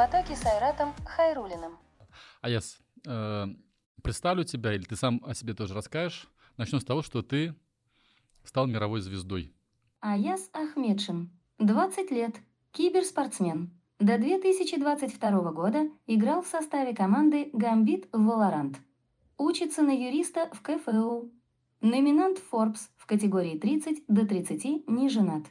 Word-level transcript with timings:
потоке 0.00 0.34
с 0.34 0.46
Айратом 0.46 0.94
Хайрулиным. 1.04 1.76
Аяс, 2.40 2.78
э, 3.06 3.46
представлю 4.02 4.44
тебя, 4.44 4.74
или 4.74 4.82
ты 4.84 4.96
сам 4.96 5.22
о 5.26 5.34
себе 5.34 5.52
тоже 5.52 5.74
расскажешь. 5.74 6.26
Начну 6.56 6.80
с 6.80 6.86
того, 6.86 7.02
что 7.02 7.20
ты 7.20 7.54
стал 8.42 8.66
мировой 8.66 9.02
звездой. 9.02 9.52
Аяс 10.00 10.48
Ахмедшин, 10.54 11.30
20 11.58 12.10
лет, 12.12 12.34
киберспортсмен. 12.72 13.78
До 13.98 14.16
2022 14.16 15.52
года 15.52 15.90
играл 16.06 16.40
в 16.40 16.46
составе 16.46 16.94
команды 16.94 17.50
«Гамбит» 17.52 18.08
в 18.10 18.26
Valorant. 18.26 18.76
Учится 19.36 19.82
на 19.82 19.90
юриста 19.90 20.48
в 20.54 20.62
КФУ. 20.62 21.30
Номинант 21.82 22.40
Forbes 22.50 22.88
в 22.96 23.04
категории 23.04 23.58
30 23.58 24.04
до 24.08 24.26
30 24.26 24.88
не 24.88 25.10
женат. 25.10 25.42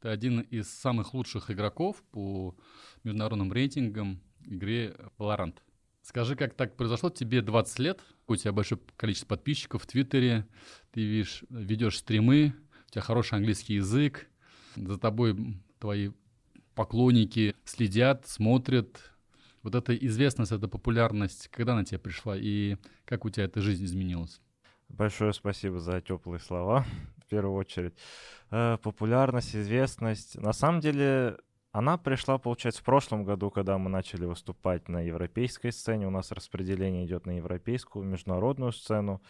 Ты 0.00 0.08
один 0.08 0.40
из 0.40 0.70
самых 0.70 1.14
лучших 1.14 1.50
игроков 1.50 2.02
по 2.12 2.54
международным 3.02 3.52
рейтингам 3.52 4.20
игре 4.44 4.96
Valorant. 5.18 5.56
Скажи, 6.02 6.36
как 6.36 6.54
так 6.54 6.76
произошло? 6.76 7.10
Тебе 7.10 7.42
20 7.42 7.78
лет, 7.80 8.00
у 8.26 8.36
тебя 8.36 8.52
большое 8.52 8.80
количество 8.96 9.26
подписчиков 9.26 9.82
в 9.82 9.86
Твиттере, 9.86 10.46
ты 10.92 11.02
видишь, 11.02 11.44
ведешь 11.50 11.98
стримы, 11.98 12.54
у 12.86 12.90
тебя 12.92 13.02
хороший 13.02 13.34
английский 13.34 13.74
язык, 13.74 14.28
за 14.76 14.98
тобой 14.98 15.36
твои 15.78 16.10
поклонники 16.74 17.56
следят, 17.64 18.26
смотрят. 18.26 19.12
Вот 19.62 19.74
эта 19.74 19.94
известность, 19.94 20.52
эта 20.52 20.68
популярность, 20.68 21.48
когда 21.48 21.74
на 21.74 21.84
тебя 21.84 21.98
пришла 21.98 22.36
и 22.38 22.76
как 23.04 23.24
у 23.24 23.30
тебя 23.30 23.44
эта 23.44 23.60
жизнь 23.60 23.84
изменилась? 23.84 24.40
Большое 24.88 25.32
спасибо 25.32 25.80
за 25.80 26.00
теплые 26.00 26.38
слова, 26.38 26.86
первую 27.28 27.54
очередь. 27.54 27.94
Э, 28.50 28.78
популярность, 28.82 29.54
известность. 29.54 30.36
На 30.36 30.52
самом 30.52 30.80
деле, 30.80 31.36
она 31.72 31.98
пришла, 31.98 32.38
получается, 32.38 32.80
в 32.80 32.84
прошлом 32.84 33.24
году, 33.24 33.50
когда 33.50 33.78
мы 33.78 33.90
начали 33.90 34.24
выступать 34.24 34.88
на 34.88 35.00
европейской 35.00 35.70
сцене. 35.70 36.06
У 36.06 36.10
нас 36.10 36.32
распределение 36.32 37.06
идет 37.06 37.26
на 37.26 37.36
европейскую, 37.36 38.04
международную 38.04 38.72
сцену. 38.72 39.22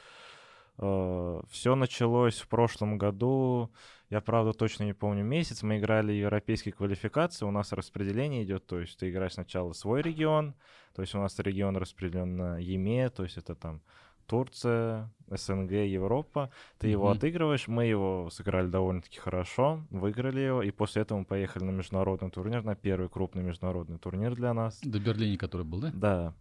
Э, 0.78 1.40
Все 1.50 1.74
началось 1.74 2.40
в 2.40 2.48
прошлом 2.48 2.96
году. 2.98 3.70
Я, 4.10 4.20
правда, 4.20 4.52
точно 4.52 4.84
не 4.84 4.94
помню 4.94 5.24
месяц. 5.24 5.62
Мы 5.62 5.78
играли 5.78 6.12
европейские 6.12 6.72
квалификации. 6.72 7.44
У 7.44 7.50
нас 7.50 7.72
распределение 7.72 8.44
идет, 8.44 8.66
то 8.66 8.80
есть 8.80 8.98
ты 8.98 9.10
играешь 9.10 9.34
сначала 9.34 9.72
свой 9.72 10.00
регион, 10.00 10.54
то 10.94 11.02
есть 11.02 11.14
у 11.14 11.18
нас 11.18 11.38
регион 11.38 11.76
распределен 11.76 12.36
на 12.36 12.58
ЕМЕ, 12.58 13.10
то 13.10 13.24
есть 13.24 13.36
это 13.36 13.54
там 13.54 13.82
Турция, 14.28 15.10
СНГ, 15.30 15.72
Европа. 15.72 16.50
Ты 16.78 16.86
mm-hmm. 16.86 16.90
его 16.90 17.10
отыгрываешь. 17.10 17.66
Мы 17.66 17.86
его 17.86 18.28
сыграли 18.30 18.68
довольно-таки 18.68 19.18
хорошо, 19.18 19.84
выиграли 19.90 20.40
его, 20.40 20.62
и 20.62 20.70
после 20.70 21.02
этого 21.02 21.20
мы 21.20 21.24
поехали 21.24 21.64
на 21.64 21.70
международный 21.70 22.30
турнир, 22.30 22.62
на 22.62 22.76
первый 22.76 23.08
крупный 23.08 23.42
международный 23.42 23.98
турнир 23.98 24.34
для 24.34 24.54
нас. 24.54 24.78
До 24.82 25.00
Берлине, 25.00 25.38
который 25.38 25.64
был, 25.64 25.80
да? 25.80 25.90
Да. 25.94 26.34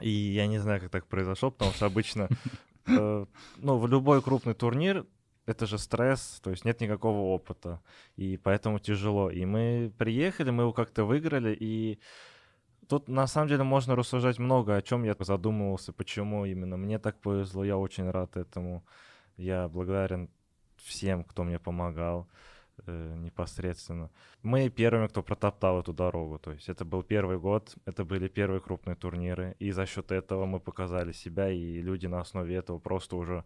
И 0.00 0.10
я 0.10 0.46
не 0.46 0.58
знаю, 0.58 0.80
как 0.80 0.90
так 0.90 1.06
произошло, 1.06 1.50
потому 1.50 1.72
что 1.72 1.86
обычно, 1.86 2.28
э, 2.86 3.26
ну, 3.58 3.78
в 3.78 3.86
любой 3.86 4.22
крупный 4.22 4.54
турнир 4.54 5.06
это 5.46 5.66
же 5.66 5.78
стресс, 5.78 6.40
то 6.42 6.50
есть 6.50 6.64
нет 6.64 6.80
никакого 6.80 7.34
опыта, 7.34 7.82
и 8.16 8.36
поэтому 8.36 8.78
тяжело. 8.78 9.30
И 9.30 9.44
мы 9.44 9.92
приехали, 9.98 10.50
мы 10.50 10.62
его 10.62 10.72
как-то 10.72 11.04
выиграли, 11.04 11.56
и 11.58 11.98
Тут 12.90 13.06
на 13.08 13.28
самом 13.28 13.46
деле 13.46 13.62
можно 13.62 13.94
рассуждать 13.94 14.40
много, 14.40 14.74
о 14.74 14.82
чем 14.82 15.04
я 15.04 15.14
задумывался, 15.20 15.92
почему 15.92 16.44
именно 16.44 16.76
мне 16.76 16.98
так 16.98 17.20
повезло, 17.20 17.62
я 17.62 17.76
очень 17.76 18.10
рад 18.10 18.36
этому. 18.36 18.82
Я 19.36 19.68
благодарен 19.68 20.28
всем, 20.76 21.22
кто 21.22 21.44
мне 21.44 21.60
помогал 21.60 22.26
э, 22.86 23.14
непосредственно. 23.16 24.10
Мы 24.42 24.70
первыми, 24.70 25.06
кто 25.06 25.22
протоптал 25.22 25.78
эту 25.78 25.92
дорогу. 25.92 26.40
То 26.40 26.50
есть 26.50 26.68
это 26.68 26.84
был 26.84 27.04
первый 27.04 27.38
год, 27.38 27.76
это 27.84 28.04
были 28.04 28.26
первые 28.26 28.60
крупные 28.60 28.96
турниры. 28.96 29.54
И 29.60 29.70
за 29.70 29.86
счет 29.86 30.10
этого 30.10 30.46
мы 30.46 30.58
показали 30.58 31.12
себя, 31.12 31.48
и 31.48 31.80
люди 31.80 32.08
на 32.08 32.20
основе 32.20 32.56
этого 32.56 32.80
просто 32.80 33.14
уже, 33.14 33.44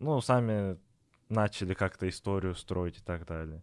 ну, 0.00 0.20
сами 0.20 0.78
начали 1.28 1.74
как-то 1.74 2.08
историю 2.08 2.56
строить 2.56 2.98
и 2.98 3.02
так 3.04 3.24
далее. 3.24 3.62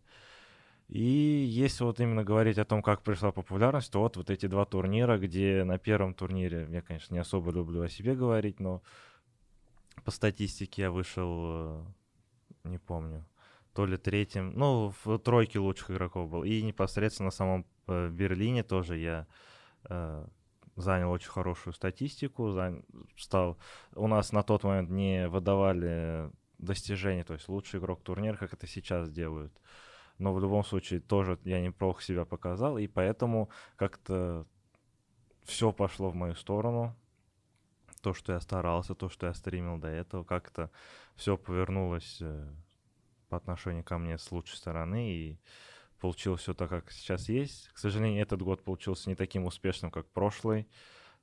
И 0.92 1.00
если 1.00 1.86
вот 1.86 2.02
именно 2.02 2.26
говорить 2.26 2.58
о 2.58 2.66
том, 2.66 2.82
как 2.82 3.02
пришла 3.02 3.32
популярность, 3.32 3.90
то 3.94 4.02
вот, 4.02 4.18
вот 4.18 4.30
эти 4.30 4.48
два 4.48 4.66
турнира, 4.66 5.18
где 5.18 5.64
на 5.64 5.78
первом 5.78 6.14
турнире, 6.14 6.68
я, 6.70 6.82
конечно, 6.82 7.14
не 7.14 7.22
особо 7.22 7.50
люблю 7.52 7.82
о 7.82 7.88
себе 7.88 8.14
говорить, 8.14 8.60
но 8.60 8.82
по 10.04 10.12
статистике 10.12 10.82
я 10.82 10.92
вышел, 10.92 11.44
э, 11.46 11.84
не 12.66 12.78
помню, 12.78 13.26
то 13.74 13.86
ли 13.86 13.96
третьим, 13.96 14.52
ну, 14.54 14.94
в 15.06 15.18
тройке 15.20 15.60
лучших 15.60 15.92
игроков 15.92 16.30
был. 16.30 16.44
И 16.44 16.62
непосредственно 16.62 17.28
на 17.28 17.32
самом 17.32 17.66
э, 17.88 18.10
Берлине 18.10 18.62
тоже 18.64 18.98
я 18.98 19.28
э, 19.86 20.28
занял 20.76 21.10
очень 21.10 21.30
хорошую 21.30 21.74
статистику, 21.74 22.52
занял, 22.52 22.84
стал... 23.16 23.58
У 23.96 24.08
нас 24.08 24.34
на 24.34 24.44
тот 24.44 24.66
момент 24.66 24.90
не 24.90 25.30
выдавали 25.30 26.32
достижения, 26.58 27.24
то 27.24 27.34
есть 27.34 27.48
лучший 27.48 27.80
игрок 27.80 28.04
турнира, 28.04 28.36
как 28.36 28.52
это 28.54 28.68
сейчас 28.68 29.10
делают 29.10 29.54
но 30.22 30.34
в 30.34 30.40
любом 30.40 30.64
случае 30.64 31.00
тоже 31.00 31.40
я 31.44 31.60
неплохо 31.60 32.04
себя 32.04 32.26
показал, 32.26 32.78
и 32.78 32.88
поэтому 32.88 33.50
как-то 33.76 34.46
все 35.44 35.72
пошло 35.72 36.12
в 36.12 36.16
мою 36.16 36.36
сторону. 36.36 36.96
То, 38.02 38.14
что 38.14 38.34
я 38.34 38.40
старался, 38.40 38.94
то, 38.94 39.10
что 39.10 39.28
я 39.28 39.34
стримил 39.34 39.78
до 39.78 39.88
этого, 39.88 40.24
как-то 40.24 40.70
все 41.16 41.38
повернулось 41.38 42.20
э, 42.22 42.48
по 43.30 43.38
отношению 43.38 43.84
ко 43.84 43.98
мне 43.98 44.18
с 44.18 44.32
лучшей 44.32 44.58
стороны, 44.58 45.12
и 45.12 45.40
получилось 46.00 46.42
все 46.42 46.54
так, 46.54 46.70
как 46.70 46.92
сейчас 46.92 47.28
есть. 47.28 47.70
К 47.70 47.78
сожалению, 47.78 48.22
этот 48.22 48.42
год 48.42 48.64
получился 48.64 49.10
не 49.10 49.16
таким 49.16 49.46
успешным, 49.46 49.92
как 49.92 50.08
прошлый. 50.10 50.68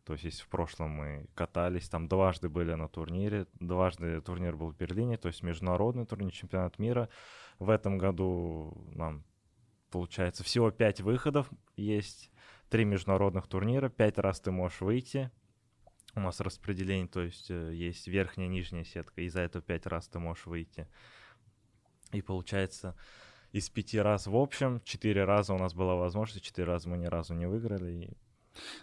То 0.09 0.15
есть, 0.15 0.25
если 0.25 0.43
в 0.43 0.49
прошлом 0.49 0.89
мы 0.93 1.27
катались, 1.35 1.87
там 1.91 2.09
дважды 2.09 2.49
были 2.49 2.73
на 2.73 2.89
турнире, 2.89 3.47
дважды 3.61 4.23
турнир 4.23 4.57
был 4.57 4.71
в 4.71 4.75
Берлине, 4.75 5.19
то 5.19 5.29
есть 5.29 5.43
международный 5.43 6.07
турнир, 6.07 6.33
чемпионат 6.33 6.79
мира. 6.79 7.11
В 7.59 7.69
этом 7.69 7.99
году 7.99 8.73
нам, 8.95 9.23
получается, 9.91 10.43
всего 10.45 10.71
пять 10.71 11.03
выходов 11.03 11.51
есть, 11.77 12.31
три 12.71 12.87
международных 12.87 13.49
турнира, 13.49 13.91
пять 13.91 14.17
раз 14.17 14.41
ты 14.41 14.51
можешь 14.51 14.81
выйти. 14.81 15.31
У 16.15 16.21
нас 16.21 16.41
распределение, 16.41 17.07
то 17.07 17.21
есть 17.21 17.51
э, 17.51 17.75
есть 17.75 18.09
верхняя, 18.09 18.49
нижняя 18.49 18.85
сетка, 18.85 19.21
и 19.21 19.29
за 19.29 19.43
это 19.43 19.61
пять 19.61 19.85
раз 19.85 20.09
ты 20.09 20.19
можешь 20.19 20.47
выйти. 20.47 20.89
И 22.13 22.23
получается, 22.23 22.97
из 23.53 23.69
пяти 23.69 23.99
раз 23.99 24.27
в 24.27 24.37
общем, 24.37 24.81
четыре 24.85 25.25
раза 25.25 25.53
у 25.53 25.59
нас 25.59 25.75
была 25.75 25.97
возможность, 25.97 26.47
четыре 26.47 26.69
раза 26.69 26.89
мы 26.89 26.97
ни 26.97 27.05
разу 27.05 27.35
не 27.35 27.47
выиграли, 27.47 28.07
и 28.07 28.17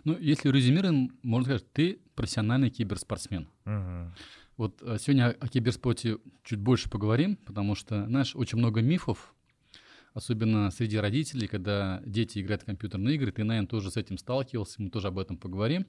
ну, 0.04 0.18
если 0.18 0.50
резюмируем, 0.50 1.18
можно 1.24 1.46
сказать, 1.46 1.72
ты 1.74 2.00
профессиональный 2.16 2.70
киберспортсмен. 2.70 3.48
Угу. 3.66 4.14
Вот 4.58 4.82
э, 4.82 4.98
сегодня 5.00 5.36
о 5.40 5.48
киберспорте 5.48 6.18
чуть 6.44 6.60
больше 6.60 6.90
поговорим, 6.90 7.36
потому 7.36 7.76
что, 7.76 8.06
знаешь, 8.06 8.36
очень 8.36 8.58
много 8.58 8.82
мифов, 8.82 9.36
особенно 10.14 10.72
среди 10.72 10.98
родителей, 10.98 11.48
когда 11.48 12.02
дети 12.06 12.40
играют 12.40 12.64
в 12.64 12.66
компьютерные 12.66 13.16
игры. 13.16 13.32
Ты, 13.32 13.44
наверное, 13.44 13.68
тоже 13.68 13.92
с 13.92 13.98
этим 13.98 14.18
сталкивался, 14.18 14.82
мы 14.82 14.90
тоже 14.90 15.10
об 15.10 15.20
этом 15.20 15.38
поговорим. 15.38 15.86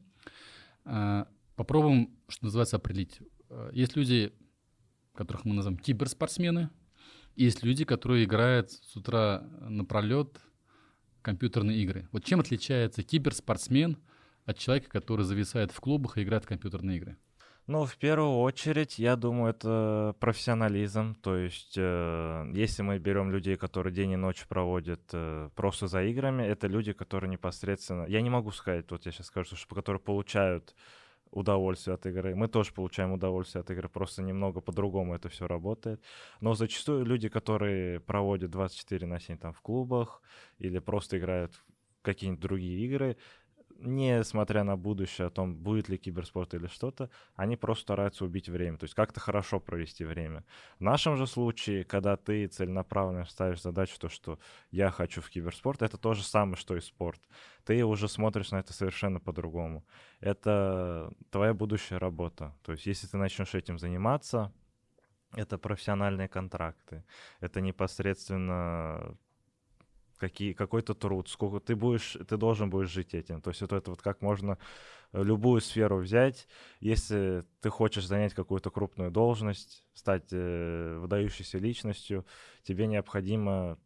А, 0.85 1.29
попробуем, 1.55 2.11
что 2.29 2.47
называется, 2.47 2.77
определить. 2.77 3.21
Э, 3.51 3.71
есть 3.73 3.97
люди, 3.97 4.33
которых 5.15 5.45
мы 5.45 5.55
называем 5.55 5.79
киберспортсмены, 5.79 6.71
есть 7.37 7.63
люди, 7.63 7.85
которые 7.85 8.25
играют 8.25 8.73
с 8.73 8.97
утра 8.97 9.45
напролет 9.61 10.41
компьютерные 11.27 11.79
игры. 11.79 12.09
Вот 12.13 12.25
чем 12.25 12.39
отличается 12.39 13.03
киберспортсмен 13.03 13.99
от 14.45 14.59
человека, 14.59 14.89
который 14.89 15.25
зависает 15.25 15.73
в 15.73 15.81
клубах 15.81 16.19
и 16.19 16.23
играет 16.23 16.45
в 16.45 16.47
компьютерные 16.47 16.99
игры? 16.99 17.17
Ну, 17.67 17.85
в 17.85 17.97
первую 17.97 18.39
очередь, 18.39 19.01
я 19.01 19.17
думаю, 19.17 19.51
это 19.51 20.15
профессионализм. 20.21 21.17
То 21.17 21.37
есть, 21.37 21.75
э, 21.77 22.53
если 22.55 22.83
мы 22.83 22.99
берем 23.01 23.33
людей, 23.33 23.57
которые 23.57 23.93
день 23.93 24.13
и 24.13 24.17
ночь 24.17 24.47
проводят 24.47 25.03
э, 25.13 25.51
просто 25.57 25.89
за 25.89 26.05
играми, 26.05 26.45
это 26.45 26.69
люди, 26.69 26.93
которые 26.93 27.29
непосредственно... 27.29 28.07
Я 28.07 28.21
не 28.21 28.31
могу 28.31 28.53
сказать, 28.53 28.89
вот 28.89 29.05
я 29.05 29.11
сейчас 29.11 29.27
скажу, 29.27 29.57
что 29.57 29.75
которые 29.75 30.01
получают 30.01 30.77
удовольствие 31.37 31.95
от 31.95 32.07
игры. 32.07 32.35
Мы 32.35 32.49
тоже 32.49 32.73
получаем 32.73 33.13
удовольствие 33.13 33.61
от 33.61 33.71
игры, 33.71 33.89
просто 33.89 34.23
немного 34.23 34.61
по-другому 34.61 35.15
это 35.15 35.29
все 35.29 35.47
работает. 35.47 36.03
Но 36.41 36.55
зачастую 36.55 37.05
люди, 37.05 37.29
которые 37.29 38.01
проводят 38.01 38.51
24 38.51 39.07
на 39.07 39.21
7 39.21 39.39
там 39.39 39.53
в 39.53 39.61
клубах 39.61 40.23
или 40.59 40.79
просто 40.79 41.19
играют 41.19 41.55
в 41.55 41.65
какие-нибудь 42.03 42.41
другие 42.41 42.87
игры, 42.87 43.17
несмотря 43.79 44.65
на 44.65 44.77
будущее 44.77 45.27
о 45.27 45.31
том, 45.31 45.57
будет 45.57 45.89
ли 45.89 45.99
киберспорт 45.99 46.55
или 46.55 46.67
что-то, 46.67 47.11
они 47.35 47.57
просто 47.57 47.83
стараются 47.83 48.25
убить 48.25 48.49
время, 48.49 48.79
то 48.79 48.85
есть 48.85 48.95
как-то 48.95 49.21
хорошо 49.21 49.61
провести 49.61 50.05
время. 50.05 50.45
В 50.79 50.83
нашем 50.83 51.17
же 51.17 51.27
случае, 51.27 51.85
когда 51.85 52.17
ты 52.17 52.47
целенаправленно 52.47 53.25
ставишь 53.25 53.63
задачу, 53.63 53.99
то, 53.99 54.09
что 54.09 54.39
я 54.71 54.91
хочу 54.91 55.21
в 55.21 55.31
киберспорт, 55.31 55.83
это 55.83 55.99
то 55.99 56.15
же 56.15 56.23
самое, 56.23 56.57
что 56.57 56.77
и 56.77 56.81
спорт. 56.81 57.21
Ты 57.65 57.85
уже 57.85 58.09
смотришь 58.09 58.51
на 58.51 58.61
это 58.61 58.73
совершенно 58.73 59.21
по-другому. 59.21 59.85
Это 60.21 61.13
твоя 61.31 61.55
будущая 61.55 61.99
работа. 61.99 62.55
То 62.63 62.73
есть 62.73 62.87
если 62.87 63.07
ты 63.07 63.17
начнешь 63.17 63.55
этим 63.55 63.79
заниматься, 63.79 64.53
это 65.33 65.59
профессиональные 65.59 66.29
контракты, 66.29 67.05
это 67.41 67.61
непосредственно 67.61 69.17
какие, 70.17 70.53
какой-то 70.53 70.95
труд, 70.95 71.29
сколько 71.29 71.61
ты 71.61 71.77
будешь, 71.77 72.17
ты 72.29 72.37
должен 72.37 72.71
будешь 72.71 72.91
жить 72.91 73.15
этим. 73.15 73.41
То 73.41 73.51
есть 73.51 73.61
вот 73.61 73.73
это 73.73 73.91
вот 73.91 74.03
как 74.03 74.23
можно 74.23 74.59
э, 75.13 75.23
любую 75.23 75.61
сферу 75.61 75.99
взять, 75.99 76.49
если 76.81 77.45
ты 77.61 77.71
хочешь 77.71 78.07
занять 78.07 78.35
какую-то 78.35 78.71
крупную 78.71 79.11
должность, 79.11 79.85
стать 79.95 80.29
э, 80.33 80.99
выдающейся 81.01 81.59
личностью, 81.59 82.27
тебе 82.63 82.87
необходимо 82.87 83.79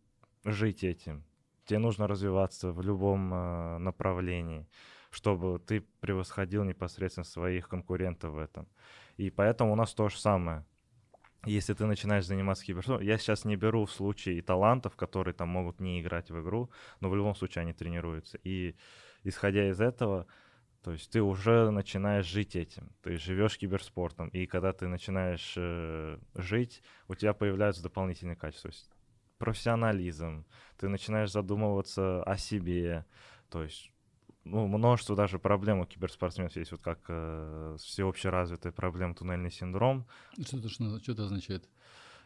жить 0.44 0.85
этим. 0.85 1.25
Тебе 1.67 1.79
нужно 1.79 2.06
развиваться 2.06 2.73
в 2.73 2.82
любом 2.82 3.32
э, 3.32 3.79
направлении, 3.79 4.67
чтобы 5.11 5.59
ты 5.59 5.82
превосходил 6.00 6.65
непосредственно 6.65 7.25
своих 7.25 7.69
конкурентов 7.69 8.32
в 8.32 8.38
этом. 8.38 8.69
И 9.17 9.31
поэтому 9.31 9.73
у 9.73 9.77
нас 9.77 9.93
то 9.93 10.09
же 10.09 10.19
самое 10.19 10.65
если 11.45 11.75
ты 11.75 11.87
начинаешь 11.87 12.27
заниматься 12.27 12.65
киберспортом, 12.65 13.07
я 13.07 13.19
сейчас 13.19 13.45
не 13.45 13.57
беру 13.57 13.87
в 13.87 13.93
случае 13.93 14.43
талантов, 14.43 14.97
которые 14.97 15.35
там 15.35 15.49
могут 15.49 15.81
не 15.81 16.01
играть 16.01 16.31
в 16.31 16.41
игру, 16.41 16.71
но 17.01 17.09
в 17.09 17.17
любом 17.17 17.35
случае 17.35 17.63
они 17.63 17.73
тренируются. 17.73 18.39
И 18.45 18.77
исходя 19.25 19.69
из 19.69 19.81
этого, 19.81 20.27
то 20.83 20.93
есть 20.93 21.11
ты 21.11 21.23
уже 21.23 21.71
начинаешь 21.71 22.27
жить 22.27 22.57
этим, 22.57 22.93
ты 23.03 23.17
живешь 23.17 23.59
киберспортом, 23.59 24.29
и 24.29 24.47
когда 24.47 24.73
ты 24.73 24.87
начинаешь 24.87 25.55
э, 25.57 26.19
жить, 26.35 26.83
у 27.09 27.15
тебя 27.15 27.33
появляются 27.33 27.83
дополнительные 27.83 28.37
качества. 28.37 28.71
То 28.71 28.77
есть 28.77 28.91
профессионализм, 29.39 30.47
ты 30.77 30.89
начинаешь 30.89 31.33
задумываться 31.33 32.23
о 32.23 32.37
себе, 32.37 33.07
то 33.49 33.63
есть 33.63 33.90
ну, 34.45 34.67
множество 34.67 35.17
даже 35.17 35.39
проблем 35.39 35.81
у 35.81 35.87
киберспортсменов 35.87 36.57
есть, 36.57 36.73
вот 36.73 36.81
как 36.81 37.01
э, 37.09 37.77
всеобщая 37.81 38.31
развитая 38.31 38.73
проблема 38.73 39.15
туннельный 39.15 39.51
синдром. 39.51 40.07
Что 40.41 40.59
это, 40.59 40.69
что, 40.69 40.99
что 41.01 41.13
это 41.13 41.25
означает? 41.25 41.69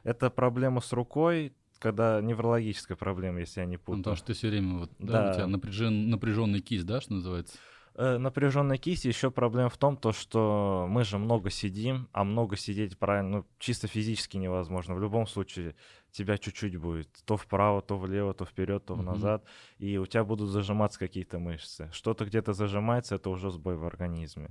Это 0.04 0.30
проблема 0.30 0.80
с 0.80 0.92
рукой, 0.92 1.54
когда 1.78 2.20
неврологическая 2.20 2.96
проблема, 2.96 3.40
если 3.40 3.60
я 3.60 3.66
не 3.66 3.78
путаю. 3.78 3.96
Ну, 3.96 4.02
потому 4.02 4.16
что 4.16 4.26
ты 4.26 4.32
все 4.34 4.48
время, 4.48 4.78
вот, 4.78 4.92
да, 4.98 5.24
да. 5.24 5.30
у 5.30 5.34
тебя 5.34 5.46
напряжен, 5.46 6.10
напряженный 6.10 6.60
кисть, 6.60 6.86
да, 6.86 7.00
что 7.00 7.14
называется? 7.14 7.58
Э, 7.96 8.18
напряженная 8.18 8.76
кисть 8.76 9.04
еще 9.04 9.30
проблема 9.30 9.68
в 9.68 9.78
том, 9.78 9.96
то, 9.96 10.12
что 10.12 10.86
мы 10.88 11.04
же 11.04 11.16
много 11.16 11.48
сидим, 11.50 12.08
а 12.12 12.24
много 12.24 12.56
сидеть 12.56 12.98
правильно, 12.98 13.38
ну, 13.38 13.46
чисто 13.60 13.86
физически 13.86 14.36
невозможно. 14.36 14.96
В 14.96 15.00
любом 15.00 15.28
случае 15.28 15.76
тебя 16.10 16.36
чуть-чуть 16.36 16.76
будет 16.76 17.08
то 17.24 17.36
вправо, 17.36 17.82
то 17.82 17.96
влево, 17.96 18.34
то 18.34 18.44
вперед, 18.44 18.84
то 18.84 18.94
mm-hmm. 18.94 19.02
назад, 19.02 19.44
и 19.78 19.96
у 19.98 20.06
тебя 20.06 20.24
будут 20.24 20.50
зажиматься 20.50 20.98
какие-то 20.98 21.38
мышцы. 21.38 21.88
Что-то 21.92 22.24
где-то 22.24 22.52
зажимается, 22.52 23.14
это 23.14 23.30
уже 23.30 23.50
сбой 23.50 23.76
в 23.76 23.86
организме. 23.86 24.50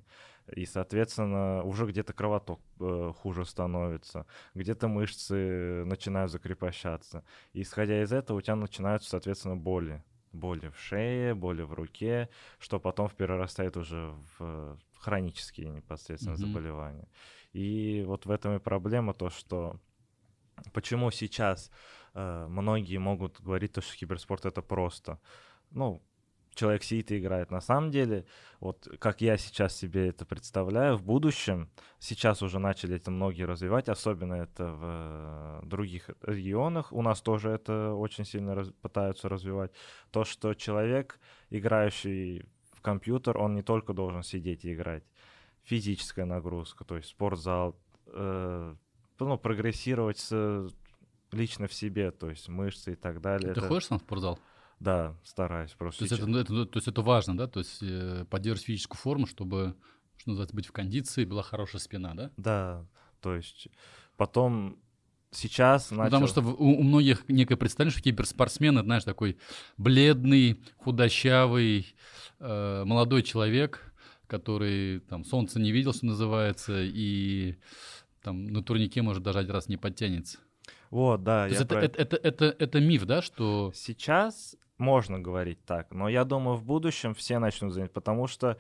И, 0.56 0.66
соответственно, 0.66 1.64
уже 1.64 1.86
где-то 1.86 2.14
кровоток 2.14 2.62
э, 2.80 3.12
хуже 3.18 3.44
становится, 3.46 4.26
где-то 4.54 4.88
мышцы 4.88 5.84
начинают 5.84 6.32
закрепощаться. 6.32 7.26
И, 7.52 7.64
исходя 7.64 8.02
из 8.04 8.14
этого, 8.14 8.38
у 8.38 8.42
тебя 8.42 8.56
начинаются, 8.56 9.10
соответственно, 9.10 9.58
боли 9.58 10.02
боли 10.34 10.70
в 10.70 10.80
шее, 10.80 11.34
боли 11.34 11.62
в 11.62 11.74
руке, 11.74 12.30
что 12.60 12.80
потом 12.80 13.10
перерастает 13.10 13.78
уже 13.78 14.14
в 14.38 14.78
хронические 14.98 15.70
непосредственно 15.70 16.34
mm-hmm. 16.34 16.48
заболевания. 16.48 17.08
И 17.54 18.04
вот 18.08 18.26
в 18.26 18.32
этом 18.32 18.56
и 18.56 18.60
проблема 18.60 19.14
то, 19.14 19.30
что 19.30 19.80
почему 20.74 21.12
сейчас 21.12 21.72
э, 22.14 22.48
многие 22.50 22.98
могут 22.98 23.42
говорить 23.42 23.74
то, 23.74 23.82
что 23.82 23.98
киберспорт 23.98 24.46
это 24.46 24.62
просто. 24.62 25.20
Ну, 25.72 26.02
человек 26.56 26.84
сидит 26.84 27.12
и 27.12 27.18
играет. 27.18 27.52
На 27.52 27.62
самом 27.62 27.92
деле, 27.92 28.26
вот 28.60 28.88
как 29.00 29.22
я 29.22 29.38
сейчас 29.38 29.76
себе 29.76 30.08
это 30.08 30.26
представляю, 30.26 30.98
в 30.98 31.04
будущем, 31.04 31.70
сейчас 32.00 32.42
уже 32.42 32.60
начали 32.60 32.96
это 32.96 33.12
многие 33.12 33.44
развивать, 33.44 33.90
особенно 33.90 34.36
это 34.36 34.68
в 34.68 34.82
э, 34.84 35.66
других 35.66 36.10
регионах, 36.22 36.92
у 36.92 37.02
нас 37.02 37.22
тоже 37.22 37.50
это 37.50 37.94
очень 37.94 38.26
сильно 38.26 38.56
раз, 38.56 38.70
пытаются 38.82 39.30
развивать, 39.30 39.72
то, 40.12 40.24
что 40.24 40.54
человек, 40.54 41.20
играющий 41.50 42.46
в 42.72 42.82
компьютер, 42.82 43.38
он 43.38 43.56
не 43.56 43.62
только 43.62 43.94
должен 43.94 44.24
сидеть 44.24 44.66
и 44.66 44.74
играть, 44.74 45.04
физическая 45.64 46.26
нагрузка, 46.26 46.86
то 46.86 46.98
есть 46.98 47.10
спортзал, 47.10 47.76
э, 48.08 48.76
ну, 49.20 49.38
прогрессировать 49.38 50.20
с, 50.20 50.70
лично 51.32 51.68
в 51.68 51.74
себе, 51.74 52.12
то 52.12 52.30
есть 52.30 52.48
мышцы 52.48 52.94
и 52.94 52.96
так 52.96 53.22
далее. 53.22 53.54
Ты 53.54 53.60
это... 53.60 53.68
ходишь 53.68 53.86
сам 53.86 54.00
в 54.00 54.02
спортзал? 54.02 54.40
Да, 54.84 55.16
стараюсь 55.24 55.72
просто. 55.72 56.00
То 56.00 56.14
есть, 56.14 56.22
это, 56.22 56.40
это, 56.40 56.66
то 56.66 56.78
есть 56.78 56.88
это 56.90 57.02
важно, 57.02 57.38
да? 57.38 57.48
То 57.48 57.60
есть 57.60 57.78
э, 57.82 58.26
поддерживать 58.30 58.66
физическую 58.66 58.98
форму, 58.98 59.28
чтобы, 59.28 59.76
что 60.18 60.32
называется, 60.32 60.54
быть 60.54 60.66
в 60.66 60.74
кондиции, 60.74 61.24
была 61.24 61.42
хорошая 61.42 61.80
спина, 61.80 62.14
да? 62.14 62.32
Да, 62.36 62.86
то 63.22 63.34
есть 63.34 63.70
потом 64.18 64.78
сейчас 65.32 65.90
начал... 65.92 66.04
Потому 66.04 66.28
что 66.28 66.42
у, 66.42 66.80
у 66.80 66.84
многих 66.84 67.30
некое 67.30 67.56
представление, 67.56 67.94
что 67.94 68.04
киберспортсмен, 68.04 68.78
это, 68.78 68.84
знаешь, 68.84 69.06
такой 69.06 69.38
бледный, 69.78 70.62
худощавый, 70.76 71.96
э, 72.40 72.84
молодой 72.86 73.24
человек, 73.24 73.94
который 74.28 75.00
там 75.00 75.24
солнце 75.24 75.62
не 75.62 75.72
видел, 75.72 75.94
что 75.94 76.08
называется, 76.08 76.82
и 76.84 77.56
там 78.22 78.48
на 78.48 78.62
турнике, 78.62 79.02
может, 79.02 79.24
даже 79.24 79.40
один 79.40 79.54
раз 79.54 79.70
не 79.70 79.78
подтянется. 79.78 80.40
Вот, 80.90 81.24
да. 81.24 81.46
То 81.46 81.50
есть 81.52 81.62
это, 81.62 81.76
про... 81.76 81.84
это, 81.86 82.02
это, 82.02 82.18
это, 82.18 82.56
это 82.60 82.80
миф, 82.82 83.06
да, 83.06 83.22
что... 83.22 83.72
Сейчас 83.74 84.58
можно 84.78 85.20
говорить 85.20 85.64
так, 85.66 85.92
но 85.92 86.10
я 86.10 86.24
думаю, 86.24 86.58
в 86.58 86.64
будущем 86.64 87.14
все 87.14 87.40
начнут 87.40 87.74
занять, 87.74 87.94
потому 87.94 88.28
что 88.28 88.58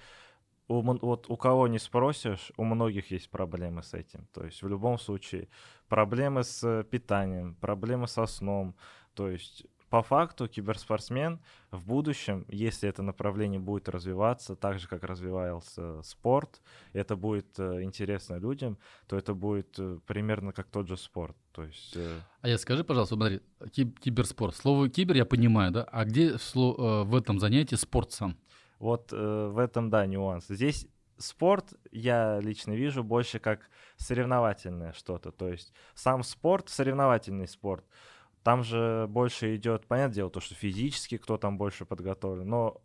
у, 0.67 0.81
вот 0.81 1.29
у 1.29 1.37
кого 1.37 1.67
не 1.67 1.79
спросишь, 1.79 2.51
у 2.57 2.63
многих 2.63 3.11
есть 3.11 3.29
проблемы 3.29 3.83
с 3.83 3.93
этим. 3.93 4.27
То 4.33 4.45
есть 4.45 4.61
в 4.61 4.67
любом 4.67 4.97
случае 4.97 5.49
проблемы 5.87 6.43
с 6.43 6.83
питанием, 6.89 7.55
проблемы 7.55 8.07
со 8.07 8.25
сном. 8.25 8.75
То 9.13 9.29
есть 9.29 9.65
по 9.93 10.01
факту 10.01 10.47
киберспортсмен 10.47 11.39
в 11.69 11.85
будущем, 11.85 12.45
если 12.49 12.89
это 12.89 13.03
направление 13.03 13.59
будет 13.59 13.87
развиваться 13.89 14.55
так 14.55 14.79
же, 14.79 14.87
как 14.87 15.03
развивался 15.03 16.01
спорт, 16.01 16.63
это 16.93 17.15
будет 17.15 17.59
э, 17.59 17.83
интересно 17.83 18.39
людям, 18.39 18.79
то 19.05 19.15
это 19.15 19.35
будет 19.35 19.77
э, 19.77 19.99
примерно 20.07 20.51
как 20.51 20.65
тот 20.71 20.87
же 20.87 20.97
спорт. 20.97 21.37
То 21.51 21.63
есть, 21.63 21.95
э... 21.95 22.19
А 22.41 22.49
я 22.49 22.57
скажи, 22.57 22.83
пожалуйста, 22.83 23.13
смотри, 23.13 23.41
киберспорт. 23.71 24.55
Слово 24.55 24.89
кибер 24.89 25.15
я 25.15 25.25
понимаю, 25.25 25.71
да? 25.71 25.83
А 25.83 26.05
где 26.05 26.39
в, 26.39 27.03
в 27.03 27.15
этом 27.15 27.39
занятии 27.39 27.75
спорт 27.75 28.13
сам? 28.13 28.35
Вот 28.79 29.11
в 29.11 29.59
этом, 29.59 29.91
да, 29.91 30.07
нюанс. 30.07 30.47
Здесь 30.49 30.87
спорт 31.19 31.75
я 31.91 32.39
лично 32.39 32.71
вижу 32.71 33.03
больше 33.03 33.37
как 33.37 33.69
соревновательное 33.97 34.93
что-то. 34.93 35.31
То 35.31 35.49
есть 35.49 35.71
сам 35.93 36.23
спорт, 36.23 36.69
соревновательный 36.69 37.47
спорт— 37.47 37.85
там 38.43 38.63
же 38.63 39.07
больше 39.09 39.55
идет, 39.55 39.87
понятное 39.87 40.15
дело, 40.15 40.29
то, 40.29 40.39
что 40.39 40.53
физически 40.55 41.17
кто 41.17 41.37
там 41.37 41.57
больше 41.57 41.85
подготовлен, 41.85 42.47
но 42.47 42.81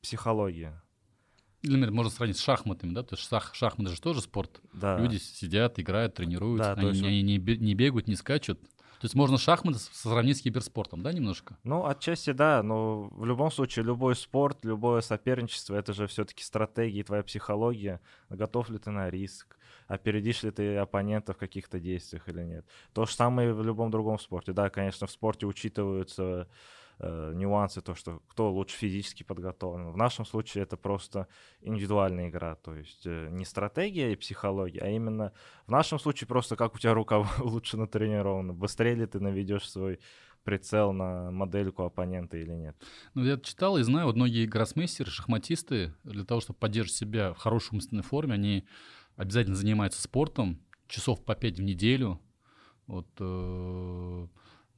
психология. 0.00 0.80
Например, 1.62 1.90
можно 1.92 2.10
сравнить 2.10 2.36
с 2.36 2.42
шахматами, 2.42 2.92
да? 2.92 3.02
То 3.02 3.14
есть 3.14 3.28
шах, 3.28 3.54
шахматы 3.54 3.90
же 3.90 4.00
тоже 4.00 4.20
спорт. 4.20 4.60
Да. 4.72 4.98
Люди 4.98 5.16
сидят, 5.16 5.78
играют, 5.78 6.14
тренируются, 6.14 6.74
да, 6.74 6.80
они, 6.80 6.90
есть... 6.90 7.02
они 7.02 7.22
не, 7.22 7.38
не 7.38 7.74
бегают, 7.74 8.06
не 8.06 8.16
скачут. 8.16 8.60
То 8.60 9.06
есть 9.06 9.14
можно 9.14 9.38
шахматы 9.38 9.78
сравнить 9.78 10.38
с 10.38 10.42
киберспортом, 10.42 11.02
да, 11.02 11.12
немножко? 11.12 11.58
Ну, 11.64 11.86
отчасти 11.86 12.32
да, 12.32 12.62
но 12.62 13.08
в 13.10 13.24
любом 13.24 13.50
случае 13.50 13.84
любой 13.84 14.14
спорт, 14.14 14.64
любое 14.64 15.00
соперничество, 15.00 15.74
это 15.74 15.92
же 15.92 16.06
все-таки 16.06 16.44
стратегия, 16.44 17.02
твоя 17.02 17.22
психология, 17.22 18.00
готов 18.28 18.70
ли 18.70 18.78
ты 18.78 18.90
на 18.90 19.10
риск, 19.10 19.58
опередишь 19.94 20.42
ли 20.42 20.50
ты 20.50 20.76
оппонента 20.76 21.32
в 21.32 21.36
каких-то 21.36 21.80
действиях 21.80 22.28
или 22.28 22.42
нет. 22.42 22.66
То 22.92 23.06
же 23.06 23.14
самое 23.14 23.52
в 23.52 23.62
любом 23.62 23.90
другом 23.90 24.18
спорте. 24.18 24.52
Да, 24.52 24.70
конечно, 24.70 25.06
в 25.06 25.10
спорте 25.10 25.46
учитываются 25.46 26.48
э, 26.98 27.32
нюансы, 27.34 27.80
то, 27.80 27.94
что 27.94 28.20
кто 28.28 28.52
лучше 28.52 28.76
физически 28.76 29.22
подготовлен. 29.22 29.90
В 29.90 29.96
нашем 29.96 30.24
случае 30.24 30.64
это 30.64 30.76
просто 30.76 31.28
индивидуальная 31.60 32.28
игра, 32.28 32.54
то 32.56 32.74
есть 32.74 33.06
э, 33.06 33.28
не 33.30 33.44
стратегия 33.44 34.12
и 34.12 34.16
психология, 34.16 34.80
а 34.80 34.88
именно 34.88 35.32
в 35.66 35.70
нашем 35.70 35.98
случае 35.98 36.28
просто 36.28 36.56
как 36.56 36.74
у 36.74 36.78
тебя 36.78 36.94
рука 36.94 37.26
лучше 37.38 37.76
натренирована, 37.76 38.52
быстрее 38.52 38.94
ли 38.94 39.06
ты 39.06 39.20
наведешь 39.20 39.68
свой 39.70 40.00
прицел 40.44 40.92
на 40.92 41.30
модельку 41.30 41.82
оппонента 41.82 42.36
или 42.36 42.52
нет. 42.52 42.76
Ну, 43.14 43.24
я 43.24 43.38
читал 43.38 43.78
и 43.78 43.82
знаю, 43.82 44.06
вот 44.06 44.16
многие 44.16 44.46
гроссмейстеры, 44.46 45.10
шахматисты, 45.10 45.94
для 46.04 46.24
того, 46.24 46.40
чтобы 46.40 46.58
поддерживать 46.58 46.96
себя 46.96 47.32
в 47.32 47.38
хорошей 47.38 47.74
умственной 47.74 48.02
форме, 48.02 48.34
они 48.34 48.66
обязательно 49.16 49.56
занимаются 49.56 50.02
спортом, 50.02 50.60
часов 50.86 51.24
по 51.24 51.34
пять 51.34 51.58
в 51.58 51.62
неделю. 51.62 52.20
Вот 52.86 53.08
э, 53.18 54.26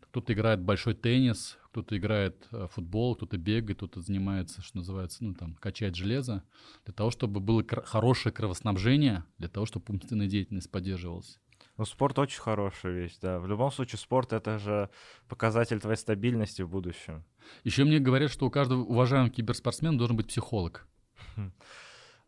кто-то 0.00 0.32
играет 0.32 0.62
большой 0.62 0.94
теннис, 0.94 1.58
кто-то 1.70 1.96
играет 1.96 2.46
э, 2.52 2.68
футбол, 2.70 3.16
кто-то 3.16 3.36
бегает, 3.36 3.78
кто-то 3.78 4.00
занимается, 4.00 4.62
что 4.62 4.78
называется, 4.78 5.24
ну 5.24 5.34
там, 5.34 5.54
качает 5.56 5.94
железо, 5.94 6.42
для 6.84 6.94
того, 6.94 7.10
чтобы 7.10 7.40
было 7.40 7.62
кр- 7.62 7.84
хорошее 7.84 8.32
кровоснабжение, 8.32 9.24
для 9.38 9.48
того, 9.48 9.66
чтобы 9.66 9.86
умственная 9.88 10.28
деятельность 10.28 10.70
поддерживалась. 10.70 11.38
Ну, 11.76 11.84
спорт 11.84 12.18
очень 12.18 12.40
хорошая 12.40 12.92
вещь, 12.92 13.16
да. 13.20 13.38
В 13.38 13.46
любом 13.46 13.70
случае, 13.70 13.98
спорт— 13.98 14.32
это 14.34 14.58
же 14.58 14.88
показатель 15.28 15.80
твоей 15.80 15.98
стабильности 15.98 16.62
в 16.62 16.70
будущем. 16.70 17.24
Еще 17.64 17.84
мне 17.84 17.98
говорят, 17.98 18.30
что 18.30 18.46
у 18.46 18.50
каждого 18.50 18.82
уважаемого 18.82 19.30
киберспортсмена 19.30 19.98
должен 19.98 20.16
быть 20.16 20.28
психолог. 20.28 20.86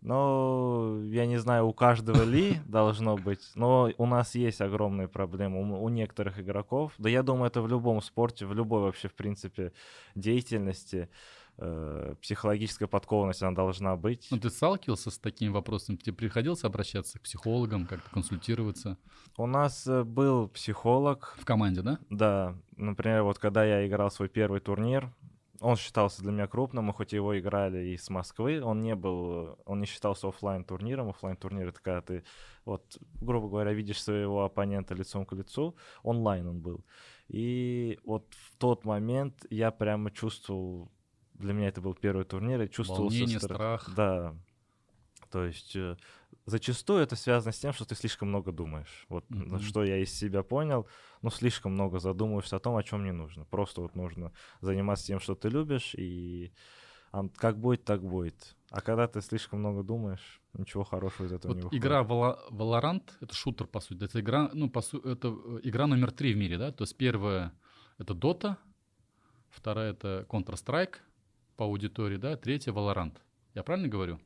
Но 0.00 1.00
я 1.06 1.26
не 1.26 1.38
знаю, 1.38 1.66
у 1.66 1.72
каждого 1.72 2.22
ли 2.22 2.60
должно 2.66 3.16
быть, 3.16 3.50
но 3.54 3.90
у 3.98 4.06
нас 4.06 4.34
есть 4.34 4.60
огромные 4.60 5.08
проблемы 5.08 5.80
у, 5.80 5.88
некоторых 5.88 6.38
игроков. 6.38 6.92
Да 6.98 7.08
я 7.08 7.22
думаю, 7.22 7.48
это 7.48 7.62
в 7.62 7.68
любом 7.68 8.00
спорте, 8.00 8.46
в 8.46 8.54
любой 8.54 8.82
вообще, 8.82 9.08
в 9.08 9.14
принципе, 9.14 9.72
деятельности. 10.14 11.08
Э, 11.60 12.14
психологическая 12.22 12.86
подкованность, 12.86 13.42
она 13.42 13.52
должна 13.52 13.96
быть. 13.96 14.28
Ну, 14.30 14.38
ты 14.38 14.48
сталкивался 14.48 15.10
с 15.10 15.18
таким 15.18 15.52
вопросом? 15.52 15.96
Тебе 15.96 16.14
приходилось 16.14 16.62
обращаться 16.62 17.18
к 17.18 17.22
психологам, 17.22 17.84
как-то 17.84 18.08
консультироваться? 18.10 18.96
У 19.36 19.46
нас 19.46 19.84
э, 19.88 20.04
был 20.04 20.48
психолог. 20.48 21.36
В 21.40 21.44
команде, 21.44 21.82
да? 21.82 21.98
Да. 22.10 22.54
Например, 22.76 23.24
вот 23.24 23.40
когда 23.40 23.64
я 23.64 23.84
играл 23.88 24.08
свой 24.12 24.28
первый 24.28 24.60
турнир, 24.60 25.12
он 25.60 25.76
считался 25.76 26.22
для 26.22 26.32
меня 26.32 26.46
крупным, 26.46 26.84
мы 26.84 26.92
хоть 26.92 27.12
его 27.12 27.38
играли 27.38 27.88
из 27.88 28.08
Москвы, 28.10 28.62
он 28.62 28.80
не 28.80 28.94
был, 28.94 29.58
он 29.64 29.80
не 29.80 29.86
считался 29.86 30.28
офлайн 30.28 30.64
турниром. 30.64 31.08
Офлайн 31.10 31.36
турнир 31.36 31.68
это 31.68 31.80
когда 31.80 32.00
ты, 32.00 32.24
вот, 32.64 32.98
грубо 33.20 33.48
говоря, 33.48 33.72
видишь 33.72 34.02
своего 34.02 34.44
оппонента 34.44 34.94
лицом 34.94 35.26
к 35.26 35.32
лицу, 35.32 35.76
онлайн 36.02 36.46
он 36.46 36.60
был. 36.60 36.84
И 37.28 37.98
вот 38.04 38.32
в 38.34 38.56
тот 38.56 38.84
момент 38.84 39.44
я 39.50 39.70
прямо 39.70 40.10
чувствовал 40.10 40.90
для 41.38 41.52
меня 41.52 41.68
это 41.68 41.80
был 41.80 41.94
первый 41.94 42.24
турнир, 42.24 42.60
и 42.62 42.68
чувствовал 42.68 43.04
Волнение, 43.04 43.40
страх. 43.40 43.90
Да. 43.94 44.34
То 45.30 45.44
есть 45.44 45.76
э, 45.76 45.96
зачастую 46.46 47.02
это 47.02 47.16
связано 47.16 47.52
с 47.52 47.58
тем, 47.58 47.72
что 47.72 47.84
ты 47.84 47.94
слишком 47.94 48.28
много 48.28 48.52
думаешь. 48.52 49.06
Вот 49.08 49.24
mm-hmm. 49.28 49.60
что 49.60 49.84
я 49.84 49.98
из 49.98 50.12
себя 50.12 50.42
понял, 50.42 50.86
ну 51.22 51.30
слишком 51.30 51.72
много 51.72 51.98
задумываешься 51.98 52.56
о 52.56 52.60
том, 52.60 52.76
о 52.76 52.82
чем 52.82 53.04
не 53.04 53.12
нужно. 53.12 53.44
Просто 53.44 53.80
вот 53.80 53.94
нужно 53.94 54.32
заниматься 54.60 55.06
тем, 55.06 55.20
что 55.20 55.34
ты 55.34 55.48
любишь, 55.48 55.94
и 55.94 56.52
как 57.36 57.58
будет, 57.58 57.84
так 57.84 58.02
будет. 58.02 58.56
А 58.70 58.80
когда 58.80 59.08
ты 59.08 59.22
слишком 59.22 59.60
много 59.60 59.82
думаешь, 59.82 60.40
ничего 60.52 60.84
хорошего 60.84 61.26
из 61.26 61.32
этого 61.32 61.52
вот 61.52 61.56
не 61.56 61.62
выходит. 61.62 61.82
Игра 61.82 62.02
Valorant— 62.02 63.10
это 63.20 63.34
шутер, 63.34 63.66
по 63.66 63.80
сути. 63.80 64.04
Это 64.04 64.20
игра, 64.20 64.50
ну, 64.52 64.68
по 64.68 64.82
сути, 64.82 65.06
это 65.08 65.28
э, 65.28 65.60
игра 65.62 65.86
номер 65.86 66.10
три 66.10 66.34
в 66.34 66.36
мире, 66.36 66.58
да? 66.58 66.70
То 66.70 66.84
есть 66.84 66.96
первая— 66.96 67.52
это 67.98 68.12
Dota, 68.12 68.56
вторая— 69.48 69.92
это 69.92 70.26
Counter-Strike, 70.28 70.96
по 71.56 71.64
аудитории, 71.64 72.18
да, 72.18 72.36
третье— 72.36 72.72
Valorant. 72.74 73.16
Я 73.54 73.62
правильно 73.62 73.88
говорю? 73.88 74.20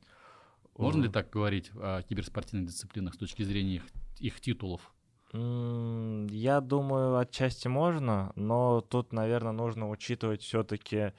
Можно 0.77 1.05
ли 1.05 1.09
так 1.09 1.31
говорить 1.31 1.71
о 1.75 2.03
киберспортивных 2.03 2.71
дисциплинах 2.71 3.15
с 3.15 3.19
точки 3.19 3.43
зрения 3.43 3.77
их, 3.77 3.85
их 4.19 4.41
титулов? 4.41 4.93
Я 5.33 6.61
думаю, 6.61 7.17
отчасти 7.17 7.69
можно, 7.69 8.33
но 8.37 8.83
тут, 8.83 9.13
наверное, 9.13 9.53
нужно 9.53 9.89
учитывать 9.89 10.43
все-таки 10.43 11.13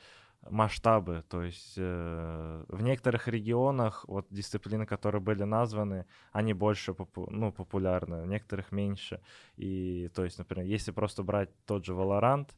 масштабы. 0.49 1.23
То 1.29 1.41
есть 1.41 1.73
э, 1.77 2.65
в 2.67 2.81
некоторых 2.83 3.27
регионах 3.27 4.05
вот 4.07 4.27
дисциплины, 4.29 4.85
которые 4.85 5.21
были 5.21 5.43
названы, 5.43 6.05
они 6.31 6.53
больше 6.53 6.93
попу 6.93 7.27
ну, 7.31 7.51
популярны, 7.51 8.21
в 8.21 8.27
некоторых 8.27 8.71
меньше. 8.71 9.19
И 9.57 10.09
то 10.13 10.23
есть, 10.23 10.37
например, 10.37 10.65
если 10.65 10.91
просто 10.91 11.23
брать 11.23 11.49
тот 11.65 11.85
же 11.85 11.93
Valorant, 11.93 12.49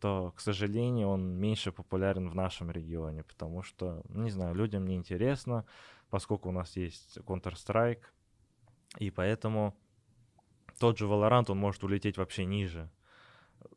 то, 0.00 0.32
к 0.36 0.40
сожалению, 0.40 1.08
он 1.08 1.38
меньше 1.38 1.72
популярен 1.72 2.28
в 2.28 2.34
нашем 2.34 2.70
регионе, 2.70 3.24
потому 3.24 3.62
что, 3.62 4.02
не 4.08 4.30
знаю, 4.30 4.54
людям 4.54 4.86
не 4.86 4.94
интересно, 4.94 5.64
поскольку 6.10 6.50
у 6.50 6.52
нас 6.52 6.76
есть 6.76 7.18
Counter-Strike, 7.18 8.02
и 8.98 9.10
поэтому 9.10 9.74
тот 10.78 10.98
же 10.98 11.06
Valorant, 11.06 11.50
он 11.50 11.58
может 11.58 11.82
улететь 11.84 12.16
вообще 12.16 12.44
ниже 12.44 12.90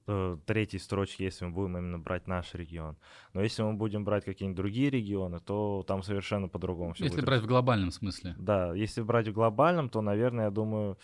э, 0.08 0.38
третьей 0.46 0.80
строчки, 0.80 1.24
если 1.24 1.46
мы 1.46 1.52
будем 1.52 1.78
именно 1.78 2.00
брать 2.00 2.28
наш 2.28 2.54
регион. 2.54 2.98
Но 3.34 3.42
если 3.42 3.64
мы 3.64 3.74
будем 3.74 4.04
брать 4.04 4.26
какие-нибудь 4.26 4.58
другие 4.58 4.90
регионы, 4.90 5.40
то 5.40 5.84
там 5.88 6.04
совершенно 6.04 6.48
по-другому 6.48 6.94
все 6.94 7.06
Если 7.06 7.18
будет. 7.18 7.26
брать 7.26 7.42
в 7.42 7.48
глобальном 7.48 7.92
смысле. 7.92 8.36
Да, 8.38 8.74
если 8.74 9.02
брать 9.02 9.28
в 9.28 9.34
глобальном, 9.34 9.90
то, 9.90 10.02
наверное, 10.02 10.46
я 10.46 10.52
думаю, 10.52 10.98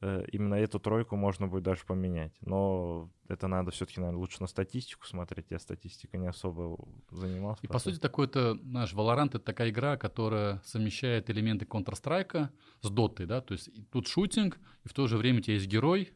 именно 0.00 0.54
эту 0.54 0.78
тройку 0.78 1.16
можно 1.16 1.48
будет 1.48 1.62
даже 1.62 1.84
поменять. 1.86 2.32
Но 2.40 3.10
это 3.28 3.48
надо 3.48 3.70
все-таки, 3.70 4.00
наверное, 4.00 4.20
лучше 4.20 4.40
на 4.40 4.46
статистику 4.46 5.06
смотреть. 5.06 5.46
Я 5.50 5.58
статистикой 5.58 6.20
не 6.20 6.26
особо 6.26 6.78
занимался. 7.10 7.64
И, 7.64 7.66
по 7.66 7.78
сути, 7.78 7.98
такой-то 7.98 8.58
наш 8.62 8.92
Valorant— 8.94 9.28
это 9.28 9.40
такая 9.40 9.70
игра, 9.70 9.96
которая 9.96 10.60
совмещает 10.64 11.30
элементы 11.30 11.64
Counter-Strike 11.64 12.48
с 12.82 12.90
Dota, 12.90 13.26
да? 13.26 13.40
То 13.40 13.52
есть 13.52 13.70
тут 13.90 14.06
шутинг, 14.06 14.58
и 14.84 14.88
в 14.88 14.92
то 14.92 15.06
же 15.06 15.16
время 15.16 15.38
у 15.38 15.42
тебя 15.42 15.54
есть 15.54 15.66
герой, 15.66 16.12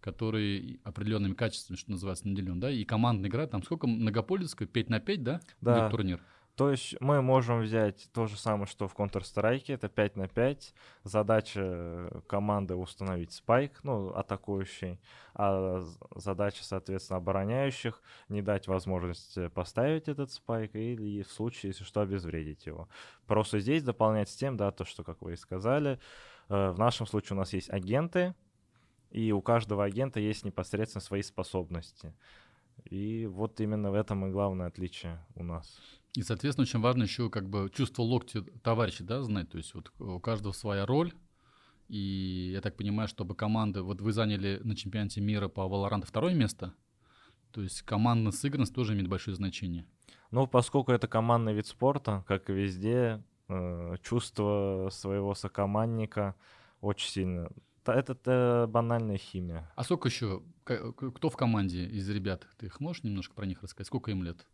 который 0.00 0.80
определенными 0.82 1.34
качествами, 1.34 1.76
что 1.76 1.90
называется, 1.90 2.26
наделен, 2.26 2.58
да? 2.58 2.70
И 2.70 2.84
командная 2.84 3.28
игра, 3.28 3.46
там 3.46 3.62
сколько 3.62 3.86
многополицкая? 3.86 4.66
5 4.66 4.88
на 4.88 5.00
5, 5.00 5.22
да? 5.22 5.40
Да. 5.60 5.90
турнир. 5.90 6.20
То 6.56 6.70
есть 6.70 7.00
мы 7.00 7.22
можем 7.22 7.60
взять 7.60 8.08
то 8.12 8.26
же 8.26 8.36
самое, 8.36 8.66
что 8.66 8.86
в 8.86 8.94
Counter-Strike, 8.94 9.72
это 9.72 9.88
5 9.88 10.16
на 10.16 10.28
5. 10.28 10.74
Задача 11.04 12.22
команды 12.26 12.74
установить 12.74 13.32
спайк, 13.32 13.80
ну, 13.82 14.10
атакующий, 14.10 15.00
а 15.34 15.82
задача, 16.16 16.62
соответственно, 16.62 17.16
обороняющих 17.16 18.02
не 18.28 18.42
дать 18.42 18.66
возможность 18.66 19.38
поставить 19.54 20.08
этот 20.08 20.32
спайк 20.32 20.74
или 20.74 21.22
в 21.22 21.32
случае, 21.32 21.70
если 21.70 21.84
что, 21.84 22.02
обезвредить 22.02 22.66
его. 22.66 22.88
Просто 23.26 23.58
здесь 23.60 23.82
дополнять 23.82 24.28
с 24.28 24.36
тем, 24.36 24.56
да, 24.56 24.70
то, 24.70 24.84
что, 24.84 25.02
как 25.02 25.22
вы 25.22 25.32
и 25.32 25.36
сказали, 25.36 25.98
э, 26.48 26.70
в 26.70 26.78
нашем 26.78 27.06
случае 27.06 27.36
у 27.36 27.38
нас 27.38 27.52
есть 27.54 27.70
агенты, 27.70 28.34
и 29.10 29.32
у 29.32 29.40
каждого 29.40 29.84
агента 29.84 30.20
есть 30.20 30.44
непосредственно 30.44 31.00
свои 31.00 31.22
способности. 31.22 32.14
И 32.84 33.26
вот 33.26 33.60
именно 33.60 33.90
в 33.90 33.94
этом 33.94 34.26
и 34.26 34.30
главное 34.30 34.66
отличие 34.66 35.24
у 35.34 35.44
нас. 35.44 35.80
И, 36.14 36.22
соответственно, 36.22 36.62
очень 36.62 36.80
важно 36.80 37.04
еще 37.04 37.30
как 37.30 37.48
бы 37.48 37.70
чувство 37.72 38.02
локти 38.02 38.42
товарища, 38.62 39.04
да, 39.04 39.22
знать. 39.22 39.50
То 39.50 39.58
есть 39.58 39.74
вот 39.74 39.92
у 39.98 40.18
каждого 40.20 40.52
своя 40.52 40.86
роль. 40.86 41.12
И 41.88 42.50
я 42.52 42.60
так 42.60 42.76
понимаю, 42.76 43.08
чтобы 43.08 43.34
команды... 43.34 43.82
Вот 43.82 44.00
вы 44.00 44.12
заняли 44.12 44.60
на 44.62 44.76
чемпионате 44.76 45.20
мира 45.20 45.48
по 45.48 45.62
Valorant 45.62 46.06
второе 46.06 46.34
место. 46.34 46.74
То 47.52 47.62
есть 47.62 47.82
командная 47.82 48.32
сыгранность 48.32 48.74
тоже 48.74 48.94
имеет 48.94 49.08
большое 49.08 49.36
значение. 49.36 49.86
Ну, 50.30 50.46
поскольку 50.46 50.92
это 50.92 51.08
командный 51.08 51.54
вид 51.54 51.66
спорта, 51.66 52.24
как 52.28 52.48
и 52.48 52.52
везде, 52.52 53.22
э, 53.48 53.96
чувство 54.02 54.88
своего 54.92 55.34
сокомандника 55.34 56.36
очень 56.80 57.10
сильно 57.10 57.50
это, 57.86 58.12
это 58.12 58.66
банальная 58.68 59.18
химия. 59.18 59.70
А 59.76 59.84
сколько 59.84 60.08
еще? 60.08 60.42
Кто 60.64 61.30
в 61.30 61.36
команде 61.36 61.86
из 61.86 62.08
ребят? 62.08 62.46
Ты 62.58 62.66
их 62.66 62.80
можешь 62.80 63.02
немножко 63.02 63.34
про 63.34 63.46
них 63.46 63.62
рассказать? 63.62 63.86
Сколько 63.86 64.10
им 64.10 64.22
лет? 64.22 64.46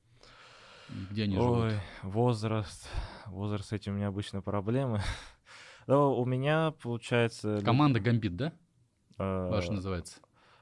Где 1.11 1.25
они 1.25 1.37
Ой, 1.37 1.71
живут? 1.71 1.83
возраст. 2.02 2.88
Возраст 3.26 3.68
с 3.68 3.73
этим 3.73 3.95
у 3.95 3.97
меня 3.97 4.09
обычно 4.09 4.40
проблемы. 4.40 5.00
Но 5.87 6.18
у 6.18 6.25
меня, 6.25 6.73
получается... 6.83 7.61
Команда 7.64 8.00
Гамбит, 8.00 8.37
да? 8.37 8.52
Э, 9.18 9.49
Ваша 9.50 9.73
называется. 9.73 10.21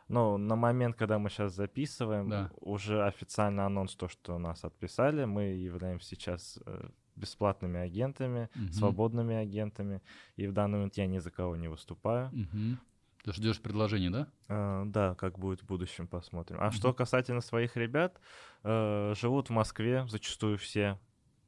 Ну, 0.08 0.36
на 0.36 0.54
момент, 0.54 0.96
когда 0.96 1.18
мы 1.18 1.30
сейчас 1.30 1.54
записываем, 1.54 2.28
да. 2.28 2.50
уже 2.60 3.04
официально 3.04 3.64
анонс 3.64 3.96
то, 3.96 4.08
что 4.08 4.38
нас 4.38 4.64
отписали. 4.64 5.24
Мы 5.24 5.44
являемся 5.44 6.08
сейчас 6.08 6.58
э, 6.66 6.88
бесплатными 7.16 7.80
агентами, 7.80 8.48
угу. 8.54 8.72
свободными 8.72 9.34
агентами. 9.34 10.02
И 10.36 10.46
в 10.46 10.52
данный 10.52 10.74
момент 10.74 10.96
я 10.96 11.06
ни 11.06 11.18
за 11.18 11.30
кого 11.30 11.56
не 11.56 11.68
выступаю. 11.68 12.28
Угу. 12.28 12.78
Ты 13.24 13.32
ждешь 13.32 13.60
предложений, 13.60 14.10
да? 14.10 14.28
А, 14.48 14.84
да, 14.84 15.14
как 15.14 15.38
будет 15.38 15.62
в 15.62 15.66
будущем, 15.66 16.06
посмотрим. 16.06 16.58
А 16.60 16.68
mm 16.68 16.72
что 16.72 16.92
касательно 16.92 17.40
своих 17.40 17.76
ребят, 17.76 18.20
э, 18.62 19.14
живут 19.16 19.48
в 19.48 19.52
Москве 19.52 20.06
зачастую 20.08 20.58
все. 20.58 20.98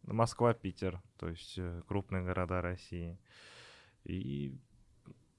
Москва, 0.02 0.54
Питер, 0.54 1.02
то 1.18 1.28
есть 1.28 1.54
э, 1.58 1.82
крупные 1.86 2.22
города 2.22 2.62
России. 2.62 3.18
И 4.04 4.56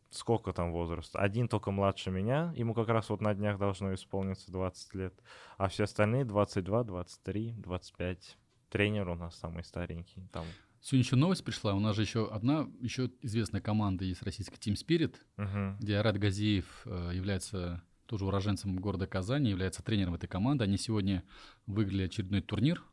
сколько 0.09 0.53
там 0.53 0.71
возраст? 0.71 1.15
Один 1.15 1.47
только 1.47 1.71
младше 1.71 2.11
меня, 2.11 2.53
ему 2.55 2.73
как 2.73 2.89
раз 2.89 3.09
вот 3.09 3.21
на 3.21 3.33
днях 3.33 3.57
должно 3.57 3.93
исполниться 3.93 4.51
20 4.51 4.93
лет, 4.95 5.13
а 5.57 5.69
все 5.69 5.85
остальные 5.85 6.25
22, 6.25 6.83
23, 6.83 7.53
25. 7.57 8.37
Тренер 8.69 9.09
у 9.09 9.15
нас 9.15 9.35
самый 9.37 9.63
старенький, 9.63 10.27
там 10.31 10.45
Сегодня 10.81 11.03
еще 11.03 11.15
новость 11.15 11.43
пришла. 11.43 11.73
У 11.73 11.79
нас 11.79 11.95
же 11.95 12.03
еще 12.03 12.29
одна 12.31 12.69
еще 12.79 13.11
известная 13.21 13.61
команда 13.61 14.05
есть 14.05 14.21
российская 14.21 14.57
Team 14.57 14.75
Spirit, 14.75 15.15
uh-huh. 15.37 15.75
где 15.79 15.97
Арат 15.97 16.17
Газиев 16.17 16.65
э, 16.85 17.11
является 17.13 17.83
тоже 18.05 18.25
уроженцем 18.25 18.77
города 18.77 19.05
Казани, 19.05 19.49
является 19.49 19.83
тренером 19.83 20.15
этой 20.15 20.27
команды. 20.27 20.63
Они 20.63 20.77
сегодня 20.77 21.23
выиграли 21.65 22.03
очередной 22.03 22.41
турнир. 22.41 22.83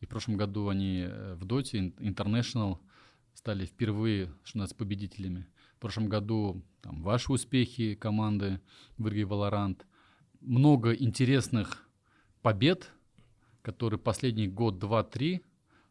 И 0.00 0.06
в 0.06 0.08
прошлом 0.08 0.36
году 0.36 0.68
они 0.68 1.06
э, 1.08 1.34
в 1.34 1.44
Доте 1.44 1.78
International 1.78 2.78
стали 3.34 3.66
впервые, 3.66 4.32
что 4.44 4.58
нас 4.58 4.72
победителями. 4.72 5.46
В 5.76 5.80
прошлом 5.80 6.08
году 6.08 6.64
там, 6.82 7.02
ваши 7.02 7.32
успехи 7.32 7.94
команды 7.94 8.60
в 8.96 9.08
Ирге 9.08 9.22
Valorant. 9.22 9.82
Много 10.40 10.94
интересных 10.94 11.88
побед, 12.42 12.92
которые 13.66 13.98
последний 13.98 14.46
год, 14.46 14.78
два, 14.78 15.02
три 15.02 15.42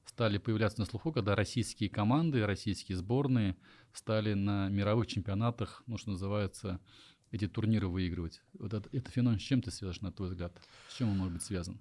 стали 0.05 0.37
появляться 0.37 0.79
на 0.79 0.85
слуху, 0.85 1.11
когда 1.11 1.35
российские 1.35 1.89
команды, 1.89 2.45
российские 2.45 2.95
сборные 2.95 3.57
стали 3.91 4.33
на 4.33 4.69
мировых 4.69 5.07
чемпионатах, 5.07 5.83
ну, 5.85 5.97
что 5.97 6.11
называется, 6.11 6.79
эти 7.31 7.49
турниры 7.49 7.89
выигрывать. 7.89 8.41
Вот 8.53 8.73
это, 8.73 8.87
это 8.93 9.11
феномен 9.11 9.39
с 9.39 9.41
чем 9.41 9.61
ты 9.61 9.71
связан, 9.71 10.03
на 10.03 10.13
твой 10.13 10.29
взгляд? 10.29 10.57
С 10.87 10.95
чем 10.95 11.09
он 11.09 11.17
может 11.17 11.33
быть 11.33 11.43
связан? 11.43 11.77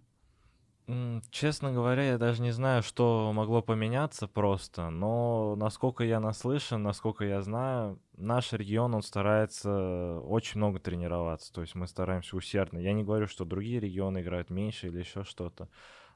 Честно 1.30 1.72
говоря, 1.72 2.02
я 2.02 2.18
даже 2.18 2.42
не 2.42 2.50
знаю, 2.50 2.82
что 2.82 3.32
могло 3.32 3.62
поменяться 3.62 4.28
просто, 4.28 4.90
но 4.90 5.56
насколько 5.56 6.04
я 6.04 6.20
наслышан, 6.20 6.82
насколько 6.82 7.24
я 7.24 7.40
знаю, 7.40 7.98
наш 8.18 8.52
регион, 8.52 8.94
он 8.94 9.02
старается 9.02 10.20
очень 10.20 10.58
много 10.58 10.80
тренироваться, 10.80 11.50
то 11.54 11.62
есть 11.62 11.74
мы 11.74 11.88
стараемся 11.88 12.36
усердно. 12.36 12.76
Я 12.76 12.92
не 12.92 13.02
говорю, 13.02 13.26
что 13.28 13.46
другие 13.46 13.80
регионы 13.80 14.20
играют 14.20 14.50
меньше 14.50 14.88
или 14.88 14.98
еще 14.98 15.24
что-то, 15.24 15.70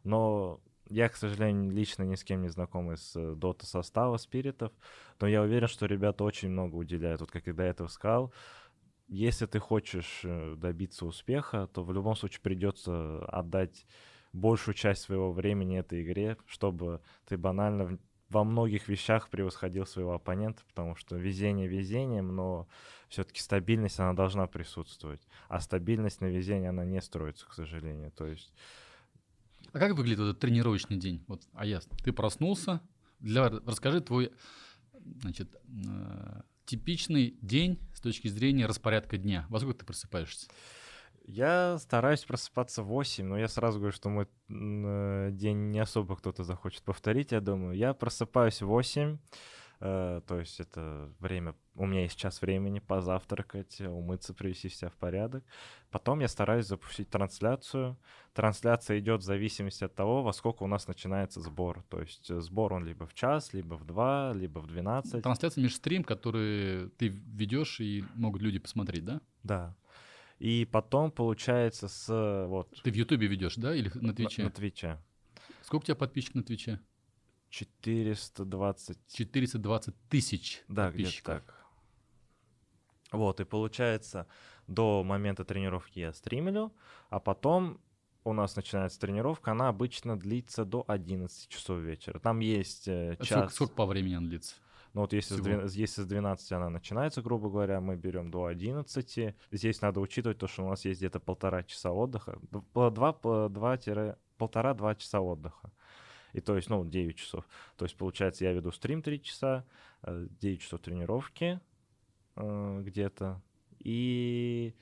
но 0.04 0.60
я, 0.90 1.08
к 1.08 1.16
сожалению, 1.16 1.72
лично 1.72 2.02
ни 2.02 2.14
с 2.14 2.22
кем 2.22 2.42
не 2.42 2.48
знаком 2.48 2.92
из 2.92 3.16
э, 3.16 3.34
дота 3.34 3.64
состава 3.64 4.18
спиритов, 4.18 4.72
но 5.18 5.26
я 5.26 5.40
уверен, 5.40 5.68
что 5.68 5.86
ребята 5.86 6.24
очень 6.24 6.50
много 6.50 6.76
уделяют. 6.76 7.22
Вот 7.22 7.30
как 7.30 7.46
я 7.46 7.54
до 7.54 7.62
этого 7.62 7.88
сказал, 7.88 8.34
если 9.06 9.46
ты 9.46 9.60
хочешь 9.60 10.20
э, 10.24 10.56
добиться 10.58 11.06
успеха, 11.06 11.68
то 11.72 11.82
в 11.82 11.90
любом 11.90 12.16
случае 12.16 12.42
придется 12.42 13.24
отдать 13.24 13.86
большую 14.32 14.74
часть 14.74 15.02
своего 15.02 15.32
времени 15.32 15.78
этой 15.78 16.02
игре, 16.02 16.36
чтобы 16.46 17.00
ты 17.26 17.36
банально 17.36 17.98
во 18.28 18.44
многих 18.44 18.88
вещах 18.88 19.30
превосходил 19.30 19.86
своего 19.86 20.12
оппонента, 20.12 20.62
потому 20.68 20.96
что 20.96 21.16
везение 21.16 21.66
везением, 21.66 22.34
но 22.34 22.68
все-таки 23.08 23.40
стабильность, 23.40 23.98
она 24.00 24.12
должна 24.12 24.46
присутствовать. 24.46 25.26
А 25.48 25.60
стабильность 25.60 26.20
на 26.20 26.26
везение, 26.26 26.68
она 26.70 26.84
не 26.84 27.00
строится, 27.00 27.46
к 27.46 27.54
сожалению. 27.54 28.10
То 28.12 28.26
есть... 28.26 28.52
А 29.72 29.78
как 29.78 29.96
выглядит 29.96 30.20
этот 30.20 30.40
тренировочный 30.40 30.98
день? 30.98 31.24
Вот, 31.26 31.42
а 31.52 31.64
я, 31.64 31.80
ты 32.02 32.12
проснулся, 32.12 32.82
для, 33.20 33.48
расскажи 33.48 34.00
твой 34.00 34.32
значит, 35.20 35.54
э, 35.86 36.42
типичный 36.66 37.36
день 37.40 37.78
с 37.94 38.00
точки 38.00 38.28
зрения 38.28 38.66
распорядка 38.66 39.16
дня. 39.16 39.46
Во 39.48 39.58
сколько 39.58 39.80
ты 39.80 39.86
просыпаешься? 39.86 40.48
Я 41.28 41.76
стараюсь 41.76 42.24
просыпаться 42.24 42.82
в 42.82 42.86
8, 42.86 43.22
но 43.22 43.38
я 43.38 43.48
сразу 43.48 43.78
говорю, 43.78 43.92
что 43.92 44.08
мой 44.08 44.26
э, 44.48 45.28
день 45.32 45.70
не 45.70 45.78
особо 45.78 46.16
кто-то 46.16 46.42
захочет 46.42 46.82
повторить, 46.82 47.32
я 47.32 47.42
думаю. 47.42 47.76
Я 47.76 47.92
просыпаюсь 47.92 48.62
в 48.62 48.66
8, 48.66 49.18
э, 49.80 50.22
то 50.26 50.40
есть 50.40 50.58
это 50.58 51.12
время, 51.18 51.54
у 51.74 51.84
меня 51.84 52.04
есть 52.04 52.16
час 52.16 52.40
времени 52.40 52.78
позавтракать, 52.78 53.78
умыться, 53.78 54.32
привести 54.32 54.70
себя 54.70 54.88
в 54.88 54.96
порядок. 54.96 55.44
Потом 55.90 56.20
я 56.20 56.28
стараюсь 56.28 56.66
запустить 56.66 57.10
трансляцию. 57.10 57.98
Трансляция 58.32 58.98
идет 58.98 59.20
в 59.20 59.24
зависимости 59.24 59.84
от 59.84 59.94
того, 59.94 60.22
во 60.22 60.32
сколько 60.32 60.62
у 60.62 60.66
нас 60.66 60.88
начинается 60.88 61.42
сбор. 61.42 61.84
То 61.90 62.00
есть 62.00 62.30
э, 62.30 62.40
сбор 62.40 62.72
он 62.72 62.86
либо 62.86 63.06
в 63.06 63.12
час, 63.12 63.52
либо 63.52 63.74
в 63.74 63.84
два, 63.84 64.32
либо 64.32 64.60
в 64.60 64.66
12. 64.66 65.22
Трансляция 65.22 65.62
межстрим, 65.62 66.04
который 66.04 66.88
ты 66.96 67.08
ведешь 67.08 67.80
и 67.80 68.02
могут 68.14 68.40
люди 68.40 68.58
посмотреть, 68.58 69.04
да? 69.04 69.20
Да. 69.42 69.76
И 70.38 70.68
потом, 70.70 71.10
получается, 71.10 71.88
с 71.88 72.46
вот... 72.46 72.68
Ты 72.82 72.90
в 72.90 72.94
Ютубе 72.94 73.26
ведешь, 73.26 73.56
да, 73.56 73.74
или 73.74 73.90
на 73.94 74.14
Твиче? 74.14 74.42
На, 74.42 74.48
на 74.48 74.54
Твиче. 74.54 74.98
Сколько 75.62 75.82
у 75.82 75.86
тебя 75.86 75.96
подписчиков 75.96 76.36
на 76.36 76.42
Твиче? 76.44 76.80
420... 77.50 78.98
420 79.12 79.94
тысяч 80.08 80.62
Да, 80.68 80.90
где-то 80.90 81.22
так. 81.24 81.54
Вот, 83.10 83.40
и 83.40 83.44
получается, 83.44 84.26
до 84.66 85.02
момента 85.02 85.44
тренировки 85.44 85.98
я 85.98 86.12
стримлю, 86.12 86.72
а 87.08 87.20
потом 87.20 87.80
у 88.24 88.34
нас 88.34 88.54
начинается 88.54 89.00
тренировка, 89.00 89.52
она 89.52 89.68
обычно 89.68 90.18
длится 90.18 90.64
до 90.64 90.84
11 90.86 91.48
часов 91.48 91.80
вечера. 91.80 92.18
Там 92.18 92.40
есть 92.40 92.86
э, 92.86 93.16
час... 93.20 93.28
Сколько, 93.28 93.54
сколько 93.54 93.74
по 93.74 93.86
времени 93.86 94.14
она 94.14 94.28
длится? 94.28 94.56
Ну 94.94 95.02
вот 95.02 95.12
если 95.12 95.34
с, 95.34 95.40
12, 95.40 95.76
если 95.76 96.02
с 96.02 96.06
12 96.06 96.52
она 96.52 96.70
начинается, 96.70 97.22
грубо 97.22 97.50
говоря, 97.50 97.80
мы 97.80 97.96
берем 97.96 98.30
до 98.30 98.46
11. 98.46 99.34
Здесь 99.50 99.80
надо 99.80 100.00
учитывать 100.00 100.38
то, 100.38 100.46
что 100.46 100.64
у 100.64 100.68
нас 100.68 100.84
есть 100.84 101.00
где-то 101.00 101.20
полтора 101.20 101.62
часа 101.62 101.92
отдыха. 101.92 102.38
Два, 102.74 102.90
два, 102.90 103.12
полтора-два 103.12 104.94
часа 104.94 105.20
отдыха. 105.20 105.70
И 106.32 106.40
то 106.40 106.56
есть, 106.56 106.68
ну, 106.68 106.84
9 106.84 107.16
часов. 107.16 107.44
То 107.76 107.84
есть, 107.84 107.96
получается, 107.96 108.44
я 108.44 108.52
веду 108.52 108.70
стрим 108.70 109.02
3 109.02 109.22
часа, 109.22 109.64
9 110.02 110.30
э, 110.42 110.56
часов 110.62 110.80
тренировки 110.80 111.60
э, 112.36 112.82
где-то. 112.84 113.40
И 113.78 114.74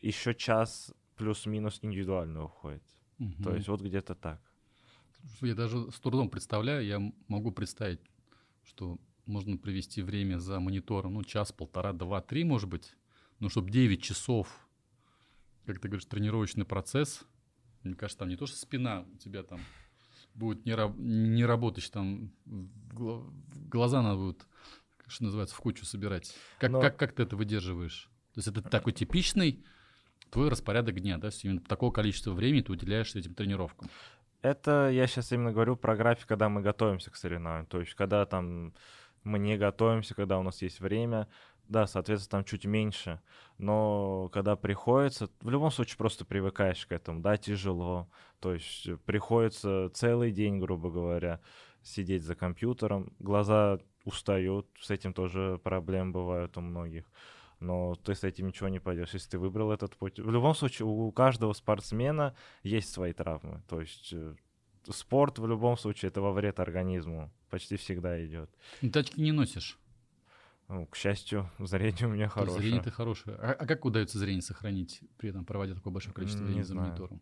еще 0.00 0.34
час 0.34 0.94
плюс-минус 1.16 1.80
индивидуально 1.82 2.44
уходит. 2.44 2.82
Угу. 3.18 3.42
То 3.42 3.54
есть 3.54 3.68
вот 3.68 3.80
где-то 3.80 4.14
так. 4.14 4.40
Я 5.40 5.54
даже 5.54 5.90
с 5.92 6.00
трудом 6.00 6.28
представляю, 6.28 6.84
я 6.84 7.12
могу 7.28 7.52
представить 7.52 8.00
что 8.64 8.98
можно 9.26 9.56
провести 9.56 10.02
время 10.02 10.38
за 10.38 10.60
монитором, 10.60 11.14
ну, 11.14 11.24
час, 11.24 11.52
полтора, 11.52 11.92
два, 11.92 12.20
три, 12.20 12.44
может 12.44 12.68
быть, 12.68 12.96
но 13.38 13.48
чтобы 13.48 13.70
9 13.70 14.02
часов, 14.02 14.48
как 15.66 15.80
ты 15.80 15.88
говоришь, 15.88 16.06
тренировочный 16.06 16.64
процесс, 16.64 17.24
мне 17.82 17.94
кажется, 17.94 18.20
там 18.20 18.28
не 18.28 18.36
то, 18.36 18.46
что 18.46 18.56
спина 18.56 19.04
у 19.12 19.16
тебя 19.16 19.42
там 19.42 19.60
будет 20.34 20.64
не, 20.64 20.74
раб- 20.74 20.96
не 20.96 21.44
работать, 21.44 21.90
там 21.90 22.32
глаза 22.44 24.02
надо 24.02 24.18
будет, 24.18 24.46
что 25.06 25.24
называется, 25.24 25.54
в 25.54 25.60
кучу 25.60 25.84
собирать. 25.84 26.34
Как, 26.58 26.70
но... 26.70 26.80
как, 26.80 26.96
как 26.96 27.12
ты 27.12 27.24
это 27.24 27.36
выдерживаешь? 27.36 28.10
То 28.34 28.38
есть 28.38 28.48
это 28.48 28.62
такой 28.62 28.92
типичный 28.92 29.64
твой 30.30 30.48
распорядок 30.48 30.98
дня, 31.00 31.18
да, 31.18 31.28
именно 31.42 31.60
такого 31.60 31.92
количества 31.92 32.32
времени 32.32 32.62
ты 32.62 32.72
уделяешь 32.72 33.14
этим 33.14 33.34
тренировкам. 33.34 33.90
Это 34.42 34.90
я 34.90 35.06
сейчас 35.06 35.32
именно 35.32 35.52
говорю 35.52 35.76
про 35.76 35.96
график, 35.96 36.26
когда 36.26 36.48
мы 36.48 36.62
готовимся 36.62 37.10
к 37.10 37.16
соревнованиям. 37.16 37.66
То 37.66 37.80
есть, 37.80 37.94
когда 37.94 38.26
там 38.26 38.74
мы 39.22 39.38
не 39.38 39.56
готовимся, 39.56 40.14
когда 40.14 40.38
у 40.38 40.42
нас 40.42 40.62
есть 40.62 40.80
время, 40.80 41.28
да, 41.68 41.86
соответственно, 41.86 42.42
там 42.42 42.44
чуть 42.44 42.64
меньше. 42.64 43.20
Но 43.58 44.28
когда 44.32 44.56
приходится, 44.56 45.30
в 45.40 45.48
любом 45.48 45.70
случае 45.70 45.96
просто 45.96 46.24
привыкаешь 46.24 46.84
к 46.86 46.92
этому, 46.92 47.20
да, 47.20 47.36
тяжело. 47.36 48.08
То 48.40 48.52
есть 48.52 48.88
приходится 49.04 49.90
целый 49.94 50.32
день, 50.32 50.58
грубо 50.58 50.90
говоря, 50.90 51.40
сидеть 51.82 52.24
за 52.24 52.34
компьютером. 52.34 53.12
Глаза 53.20 53.78
устают, 54.04 54.66
с 54.80 54.90
этим 54.90 55.14
тоже 55.14 55.60
проблемы 55.62 56.10
бывают 56.10 56.56
у 56.56 56.60
многих 56.60 57.04
но 57.62 57.94
ты 57.94 58.14
с 58.14 58.24
этим 58.24 58.48
ничего 58.48 58.68
не 58.68 58.80
пойдешь, 58.80 59.14
если 59.14 59.30
ты 59.30 59.38
выбрал 59.38 59.72
этот 59.72 59.96
путь. 59.96 60.18
В 60.18 60.30
любом 60.30 60.54
случае, 60.54 60.86
у 60.86 61.10
каждого 61.12 61.52
спортсмена 61.52 62.34
есть 62.62 62.92
свои 62.92 63.12
травмы. 63.12 63.62
То 63.68 63.80
есть 63.80 64.12
э, 64.12 64.34
спорт 64.90 65.38
в 65.38 65.46
любом 65.46 65.76
случае 65.78 66.08
это 66.08 66.20
во 66.20 66.32
вред 66.32 66.60
организму. 66.60 67.30
Почти 67.50 67.76
всегда 67.76 68.24
идет. 68.24 68.50
Тачки 68.92 69.20
не 69.20 69.32
носишь? 69.32 69.78
Ну, 70.68 70.86
к 70.86 70.96
счастью, 70.96 71.50
зрение 71.58 72.06
у 72.06 72.10
меня 72.10 72.28
хорошее. 72.28 72.60
Зрение-то 72.60 72.90
хорошее. 72.90 73.36
А, 73.36 73.52
а 73.52 73.66
как 73.66 73.84
удается 73.84 74.18
зрение 74.18 74.42
сохранить, 74.42 75.00
при 75.18 75.30
этом 75.30 75.44
проводя 75.44 75.74
такое 75.74 75.92
большое 75.92 76.14
количество 76.14 76.44
времени 76.44 76.62
за 76.62 76.74
монитором? 76.74 77.20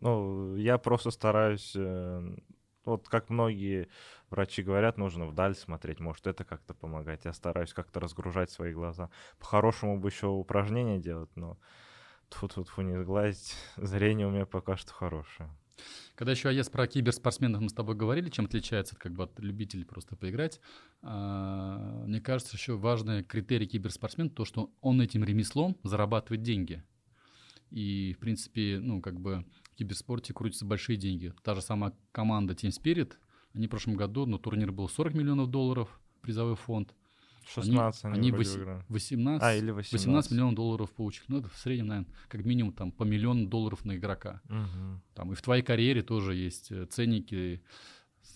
Ну, 0.00 0.56
я 0.56 0.78
просто 0.78 1.10
стараюсь 1.10 1.72
э, 1.76 2.36
вот 2.90 3.08
как 3.08 3.30
многие 3.30 3.88
врачи 4.30 4.62
говорят, 4.62 4.98
нужно 4.98 5.26
вдаль 5.26 5.54
смотреть, 5.54 6.00
может 6.00 6.26
это 6.26 6.44
как-то 6.44 6.74
помогать. 6.74 7.24
Я 7.24 7.32
стараюсь 7.32 7.72
как-то 7.72 8.00
разгружать 8.00 8.50
свои 8.50 8.72
глаза. 8.72 9.10
По-хорошему 9.38 9.98
бы 9.98 10.08
еще 10.08 10.26
упражнения 10.26 10.98
делать, 10.98 11.30
но 11.36 11.58
тут 12.28 12.54
тут 12.54 12.68
фу 12.68 12.82
не 12.82 12.96
сглазить, 12.96 13.54
зрение 13.76 14.26
у 14.26 14.30
меня 14.30 14.46
пока 14.46 14.76
что 14.76 14.92
хорошее. 14.92 15.50
Когда 16.14 16.32
еще 16.32 16.50
АЕС 16.50 16.68
про 16.68 16.86
киберспортсменов 16.86 17.62
мы 17.62 17.70
с 17.70 17.72
тобой 17.72 17.94
говорили, 17.94 18.28
чем 18.28 18.44
отличается 18.44 18.96
как 18.96 19.12
бы 19.12 19.24
от 19.24 19.38
любителей 19.40 19.84
просто 19.84 20.16
поиграть, 20.16 20.60
а, 21.02 22.04
мне 22.06 22.20
кажется, 22.20 22.56
еще 22.56 22.76
важный 22.76 23.24
критерий 23.24 23.66
киберспортсмена 23.66 24.30
то, 24.30 24.44
что 24.44 24.70
он 24.80 25.00
этим 25.00 25.24
ремеслом 25.24 25.78
зарабатывает 25.82 26.42
деньги. 26.42 26.82
И, 27.70 28.14
в 28.14 28.18
принципе, 28.18 28.80
ну, 28.80 29.00
как 29.00 29.20
бы 29.20 29.46
киберспорте 29.80 30.34
крутятся 30.34 30.66
большие 30.66 30.96
деньги. 30.96 31.32
Та 31.42 31.54
же 31.54 31.62
самая 31.62 31.94
команда 32.12 32.52
Team 32.52 32.70
Spirit, 32.70 33.14
они 33.54 33.66
в 33.66 33.70
прошлом 33.70 33.96
году, 33.96 34.26
ну, 34.26 34.38
турнир 34.38 34.72
был 34.72 34.88
40 34.88 35.14
миллионов 35.14 35.48
долларов, 35.48 36.00
призовой 36.20 36.56
фонд. 36.56 36.94
16 37.46 38.04
они, 38.04 38.30
они 38.30 38.32
18, 38.32 39.42
а, 39.42 39.54
или 39.54 39.70
18. 39.70 39.92
18 39.92 40.30
миллионов 40.32 40.54
долларов 40.54 40.92
получили. 40.92 41.24
Ну, 41.28 41.38
это 41.38 41.48
в 41.48 41.56
среднем, 41.56 41.86
наверное, 41.86 42.14
как 42.28 42.44
минимум 42.44 42.74
там 42.74 42.92
по 42.92 43.04
миллиону 43.04 43.46
долларов 43.46 43.84
на 43.86 43.96
игрока. 43.96 44.42
Угу. 44.44 45.00
Там 45.14 45.32
и 45.32 45.34
в 45.34 45.40
твоей 45.40 45.62
карьере 45.62 46.02
тоже 46.02 46.34
есть 46.34 46.70
э, 46.70 46.84
ценники, 46.84 47.62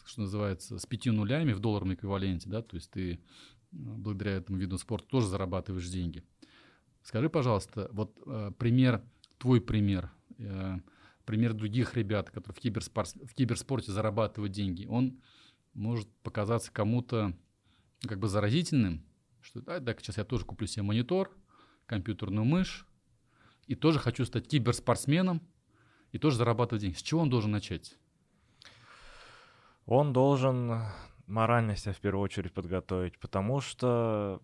что 0.07 0.23
называется, 0.23 0.79
с 0.79 0.87
пятью 0.87 1.13
нулями 1.13 1.53
в 1.53 1.61
долларовом 1.61 1.93
эквиваленте, 1.95 2.49
да, 2.49 2.63
то 2.63 2.77
есть 2.77 2.91
ты 2.91 3.13
э, 3.13 3.19
благодаря 3.71 4.37
этому 4.37 4.59
виду 4.59 4.79
спорта 4.79 5.07
тоже 5.09 5.29
зарабатываешь 5.29 5.89
деньги. 5.89 6.25
Скажи, 7.03 7.29
пожалуйста, 7.29 7.91
вот 7.93 8.19
э, 8.27 8.51
пример, 8.59 9.03
твой 9.39 9.61
пример, 9.61 10.11
э, 10.39 10.79
пример 11.25 11.55
других 11.55 11.95
ребят, 11.95 12.31
которые 12.31 12.55
в, 12.55 12.61
киберспорт, 12.61 13.15
в 13.15 13.35
киберспорте 13.35 13.93
зарабатывают 13.93 14.53
деньги, 14.53 14.87
он 14.87 15.21
может 15.73 16.09
показаться 16.23 16.73
кому-то 16.73 17.37
как 18.03 18.19
бы 18.19 18.29
заразительным, 18.29 19.05
что 19.41 19.61
да, 19.61 19.81
так 19.81 20.01
сейчас 20.01 20.19
я 20.19 20.25
тоже 20.25 20.45
куплю 20.45 20.67
себе 20.67 20.83
монитор, 20.83 21.31
компьютерную 21.87 22.45
мышь, 22.45 22.87
и 23.67 23.75
тоже 23.75 23.99
хочу 23.99 24.25
стать 24.25 24.49
киберспортсменом, 24.49 25.43
и 26.13 26.19
тоже 26.19 26.37
зарабатывать 26.37 26.83
деньги. 26.83 26.97
С 26.97 27.03
чего 27.03 27.23
он 27.23 27.31
должен 27.31 27.51
начать? 27.51 27.99
Он 29.87 30.13
должен 30.13 30.83
морально 31.27 31.77
себя 31.77 31.93
в 31.93 31.99
первую 31.99 32.23
очередь 32.23 32.53
подготовить, 32.53 33.19
потому 33.19 33.61
что 33.61 34.41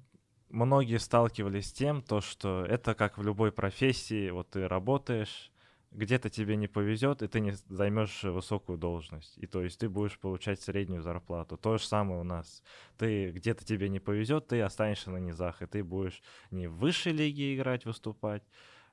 многие 0.48 0.98
сталкивались 0.98 1.68
с 1.68 1.72
тем, 1.72 2.02
то, 2.02 2.20
что 2.20 2.64
это 2.64 2.94
как 2.94 3.18
в 3.18 3.22
любой 3.22 3.52
профессии, 3.52 4.30
вот 4.30 4.50
ты 4.50 4.66
работаешь, 4.68 5.50
где-то 5.92 6.30
тебе 6.30 6.56
не 6.56 6.68
повезет, 6.68 7.22
и 7.22 7.28
ты 7.28 7.40
не 7.40 7.52
займешь 7.68 8.22
высокую 8.22 8.78
должность. 8.78 9.36
И 9.38 9.46
то 9.46 9.62
есть 9.62 9.80
ты 9.80 9.88
будешь 9.88 10.18
получать 10.18 10.60
среднюю 10.60 11.02
зарплату. 11.02 11.56
То 11.56 11.78
же 11.78 11.84
самое 11.84 12.20
у 12.20 12.24
нас. 12.24 12.62
Ты 12.96 13.30
где-то 13.32 13.64
тебе 13.64 13.88
не 13.88 13.98
повезет, 13.98 14.46
ты 14.46 14.60
останешься 14.60 15.10
на 15.10 15.18
низах, 15.18 15.62
и 15.62 15.66
ты 15.66 15.82
будешь 15.82 16.22
не 16.50 16.68
в 16.68 16.76
высшей 16.76 17.12
лиге 17.12 17.56
играть, 17.56 17.84
выступать, 17.86 18.44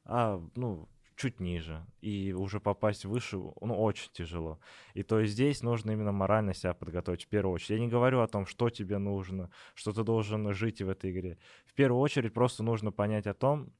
а 0.05 0.41
ну, 0.55 0.89
чуть 1.15 1.39
ниже. 1.39 1.86
И 2.01 2.33
уже 2.33 2.60
попасть 2.60 3.05
выше, 3.05 3.38
ну, 3.38 3.79
очень 3.79 4.12
тяжело. 4.12 4.60
И 4.95 5.03
то 5.03 5.19
есть 5.19 5.33
здесь 5.33 5.62
нужно 5.62 5.91
именно 5.91 6.12
морально 6.12 6.55
себя 6.55 6.73
подготовить 6.73 7.25
в 7.25 7.27
первую 7.27 7.53
очередь. 7.53 7.79
Я 7.79 7.79
не 7.79 7.89
говорю 7.89 8.21
о 8.21 8.27
том, 8.27 8.47
что 8.47 8.69
тебе 8.69 8.97
нужно, 8.97 9.51
что 9.75 9.91
ты 9.93 10.03
должен 10.03 10.51
жить 10.53 10.81
в 10.81 10.89
этой 10.89 11.12
игре. 11.12 11.38
В 11.65 11.73
первую 11.73 11.99
очередь 11.99 12.33
просто 12.33 12.63
нужно 12.63 12.91
понять 12.91 13.27
о 13.27 13.36
том, 13.36 13.71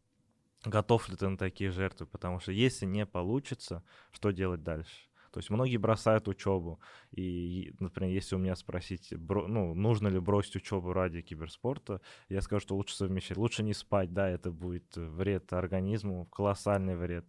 готов 0.66 1.10
ли 1.10 1.16
ты 1.16 1.28
на 1.28 1.38
такие 1.38 1.72
жертвы, 1.72 2.08
потому 2.08 2.40
что 2.40 2.52
если 2.52 2.86
не 2.86 3.06
получится, 3.06 3.84
что 4.12 4.32
делать 4.32 4.64
дальше? 4.64 5.08
То 5.32 5.40
есть 5.40 5.50
многие 5.50 5.78
бросают 5.78 6.28
учебу. 6.28 6.80
И, 7.12 7.74
например, 7.80 8.12
если 8.12 8.36
у 8.36 8.40
меня 8.40 8.56
спросить, 8.56 9.14
бро, 9.16 9.48
ну, 9.48 9.76
нужно 9.76 10.08
ли 10.08 10.20
бросить 10.20 10.56
учебу 10.56 10.94
ради 10.94 11.22
киберспорта, 11.22 12.02
я 12.30 12.42
скажу, 12.42 12.62
что 12.62 12.76
лучше 12.76 12.96
совмещать. 12.96 13.38
Лучше 13.38 13.62
не 13.62 13.74
спать, 13.74 14.14
да, 14.14 14.28
это 14.30 14.52
будет 14.52 14.96
вред 14.96 15.54
организму, 15.54 16.26
колоссальный 16.26 16.96
вред. 16.96 17.26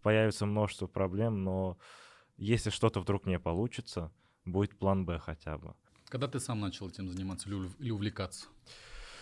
Появится 0.00 0.46
множество 0.46 0.86
проблем, 0.86 1.44
но 1.44 1.76
если 2.38 2.70
что-то 2.70 3.00
вдруг 3.00 3.26
не 3.26 3.38
получится, 3.38 4.10
будет 4.46 4.78
план 4.78 5.04
Б 5.04 5.18
хотя 5.18 5.58
бы. 5.58 5.74
Когда 6.06 6.28
ты 6.28 6.40
сам 6.40 6.60
начал 6.60 6.88
этим 6.88 7.08
заниматься 7.08 7.48
или 7.78 7.90
увлекаться? 7.90 8.46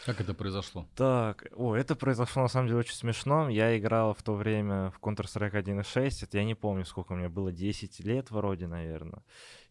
Как 0.08 0.22
это 0.22 0.32
произошло? 0.32 0.86
Так, 0.96 1.48
о, 1.54 1.74
это 1.74 1.94
произошло 1.94 2.40
на 2.40 2.48
самом 2.48 2.68
деле 2.68 2.78
очень 2.78 2.94
смешно. 2.94 3.50
Я 3.50 3.76
играл 3.76 4.14
в 4.14 4.22
то 4.22 4.32
время 4.32 4.90
в 4.90 5.00
Counter-Strike 5.02 5.52
1.6, 5.52 6.24
это 6.24 6.38
я 6.38 6.44
не 6.44 6.54
помню, 6.54 6.86
сколько 6.86 7.14
мне 7.14 7.28
было, 7.28 7.52
10 7.52 8.00
лет 8.00 8.30
вроде, 8.30 8.66
наверное. 8.66 9.22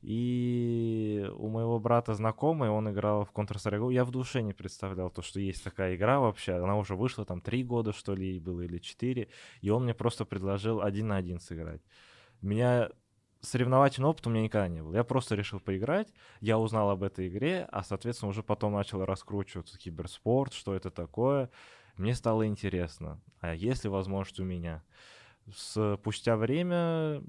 И 0.04 1.28
у 1.38 1.50
моего 1.50 1.80
брата 1.80 2.13
знакомый, 2.13 2.69
он 2.69 2.88
играл 2.88 3.26
в 3.26 3.32
Counter-Strike. 3.32 3.91
Я 3.91 4.06
в 4.06 4.12
душе 4.12 4.43
не 4.43 4.54
представлял 4.54 5.10
то, 5.10 5.23
что 5.23 5.39
есть 5.39 5.63
такая 5.63 5.95
игра 5.95 6.19
вообще. 6.19 6.54
Она 6.54 6.78
уже 6.78 6.95
вышла 6.95 7.26
там 7.26 7.41
3 7.41 7.63
года, 7.63 7.91
что 7.91 8.13
ли, 8.13 8.39
было, 8.39 8.62
или 8.62 8.78
4. 8.78 9.28
И 9.62 9.69
он 9.71 9.86
мне 9.86 9.95
просто 9.95 10.23
предложил 10.23 10.82
один 10.82 11.08
на 11.08 11.17
один 11.17 11.39
сыграть. 11.39 11.82
Меня 12.43 12.91
соревновательный 13.41 14.10
опыт 14.10 14.26
у 14.28 14.30
меня 14.30 14.43
никогда 14.43 14.67
не 14.67 14.82
был. 14.82 14.93
Я 14.93 15.04
просто 15.04 15.36
решил 15.36 15.60
поиграть, 15.60 16.13
я 16.41 16.58
узнал 16.58 16.89
об 16.89 17.04
этой 17.04 17.28
игре, 17.28 17.67
а, 17.71 17.84
соответственно, 17.84 18.30
уже 18.30 18.43
потом 18.43 18.73
начал 18.73 19.06
раскручиваться 19.06 19.78
киберспорт, 19.78 20.54
что 20.54 20.76
это 20.76 20.91
такое. 20.91 21.50
Мне 21.95 22.13
стало 22.13 22.45
интересно, 22.45 23.19
а 23.39 23.54
есть 23.54 23.84
ли 23.84 23.89
возможность 23.89 24.39
у 24.39 24.43
меня? 24.43 24.84
Спустя 25.54 26.36
время 26.36 27.23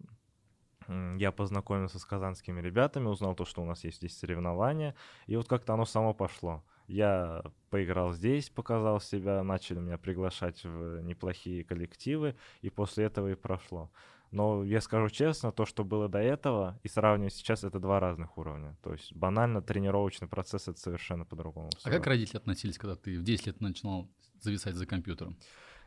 я 0.88 1.33
познакомился 1.33 1.99
с 1.99 2.05
казанскими 2.05 2.61
ребятами, 2.61 3.07
узнал 3.07 3.35
то, 3.35 3.44
что 3.44 3.62
у 3.62 3.66
нас 3.66 3.85
есть 3.85 3.99
здесь 3.99 4.16
соревнования, 4.18 4.94
и 5.27 5.37
вот 5.37 5.47
как-то 5.47 5.75
оно 5.75 5.85
само 5.85 6.14
пошло. 6.14 6.64
Я 6.87 7.42
поиграл 7.68 8.14
здесь, 8.14 8.49
показал 8.49 8.99
себя, 9.01 9.42
начали 9.42 9.79
меня 9.79 9.99
приглашать 9.99 10.64
в 10.64 11.03
неплохие 11.03 11.62
коллективы, 11.62 12.37
и 12.62 12.71
после 12.71 13.05
этого 13.05 13.31
и 13.31 13.35
прошло. 13.35 13.90
Но 14.30 14.62
я 14.62 14.80
скажу 14.80 15.08
честно, 15.08 15.52
то, 15.52 15.64
что 15.64 15.84
было 15.84 16.08
до 16.08 16.18
этого, 16.18 16.78
и 16.82 16.88
сравнивать 16.88 17.34
сейчас, 17.34 17.64
это 17.64 17.78
два 17.78 17.98
разных 17.98 18.36
уровня. 18.36 18.76
То 18.82 18.92
есть 18.92 19.14
банально 19.14 19.62
тренировочный 19.62 20.28
процесс 20.28 20.68
это 20.68 20.78
совершенно 20.78 21.24
по-другому. 21.24 21.70
А 21.82 21.90
как 21.90 22.06
родители 22.06 22.36
относились, 22.36 22.78
когда 22.78 22.94
ты 22.94 23.18
в 23.18 23.22
10 23.22 23.46
лет 23.46 23.60
начинал 23.60 24.08
зависать 24.40 24.74
за 24.74 24.86
компьютером? 24.86 25.38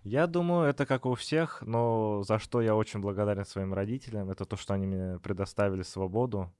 Я 0.03 0.25
думаю, 0.25 0.67
это 0.67 0.87
как 0.87 1.05
у 1.05 1.13
всех, 1.13 1.61
но 1.61 2.23
за 2.23 2.39
что 2.39 2.61
я 2.61 2.75
очень 2.75 3.01
благодарен 3.01 3.45
своим 3.45 3.73
родителям, 3.73 4.31
это 4.31 4.45
то, 4.45 4.55
что 4.55 4.73
они 4.73 4.87
мне 4.87 5.19
предоставили 5.19 5.83
свободу, 5.83 6.51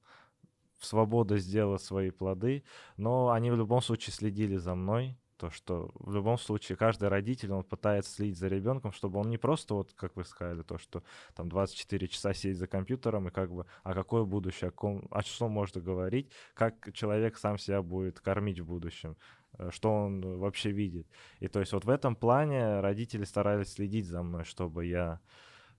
свобода 0.80 1.38
сделала 1.38 1.78
свои 1.78 2.10
плоды, 2.10 2.62
но 2.96 3.30
они 3.30 3.50
в 3.50 3.56
любом 3.56 3.82
случае 3.82 4.12
следили 4.12 4.56
за 4.56 4.76
мной, 4.76 5.18
то, 5.42 5.50
что 5.50 5.90
в 5.94 6.14
любом 6.14 6.38
случае 6.38 6.76
каждый 6.76 7.08
родитель, 7.08 7.50
он 7.50 7.64
пытается 7.64 8.12
следить 8.12 8.38
за 8.38 8.46
ребенком, 8.46 8.92
чтобы 8.92 9.18
он 9.18 9.28
не 9.28 9.38
просто, 9.38 9.74
вот 9.74 9.92
как 9.92 10.14
вы 10.14 10.24
сказали, 10.24 10.62
то, 10.62 10.78
что 10.78 11.02
там 11.34 11.48
24 11.48 12.06
часа 12.06 12.32
сидеть 12.32 12.58
за 12.58 12.68
компьютером 12.68 13.26
и 13.26 13.32
как 13.32 13.52
бы, 13.52 13.66
а 13.82 13.92
какое 13.92 14.22
будущее, 14.22 14.68
о, 14.68 14.70
ком, 14.70 15.08
о 15.10 15.22
что 15.22 15.48
можно 15.48 15.80
говорить, 15.80 16.30
как 16.54 16.92
человек 16.92 17.38
сам 17.38 17.58
себя 17.58 17.82
будет 17.82 18.20
кормить 18.20 18.60
в 18.60 18.66
будущем, 18.66 19.16
э, 19.58 19.70
что 19.72 19.92
он 19.92 20.20
вообще 20.38 20.70
видит. 20.70 21.08
И 21.40 21.48
то 21.48 21.58
есть 21.58 21.72
вот 21.72 21.84
в 21.84 21.90
этом 21.90 22.14
плане 22.14 22.78
родители 22.78 23.24
старались 23.24 23.72
следить 23.72 24.06
за 24.06 24.22
мной, 24.22 24.44
чтобы 24.44 24.86
я 24.86 25.18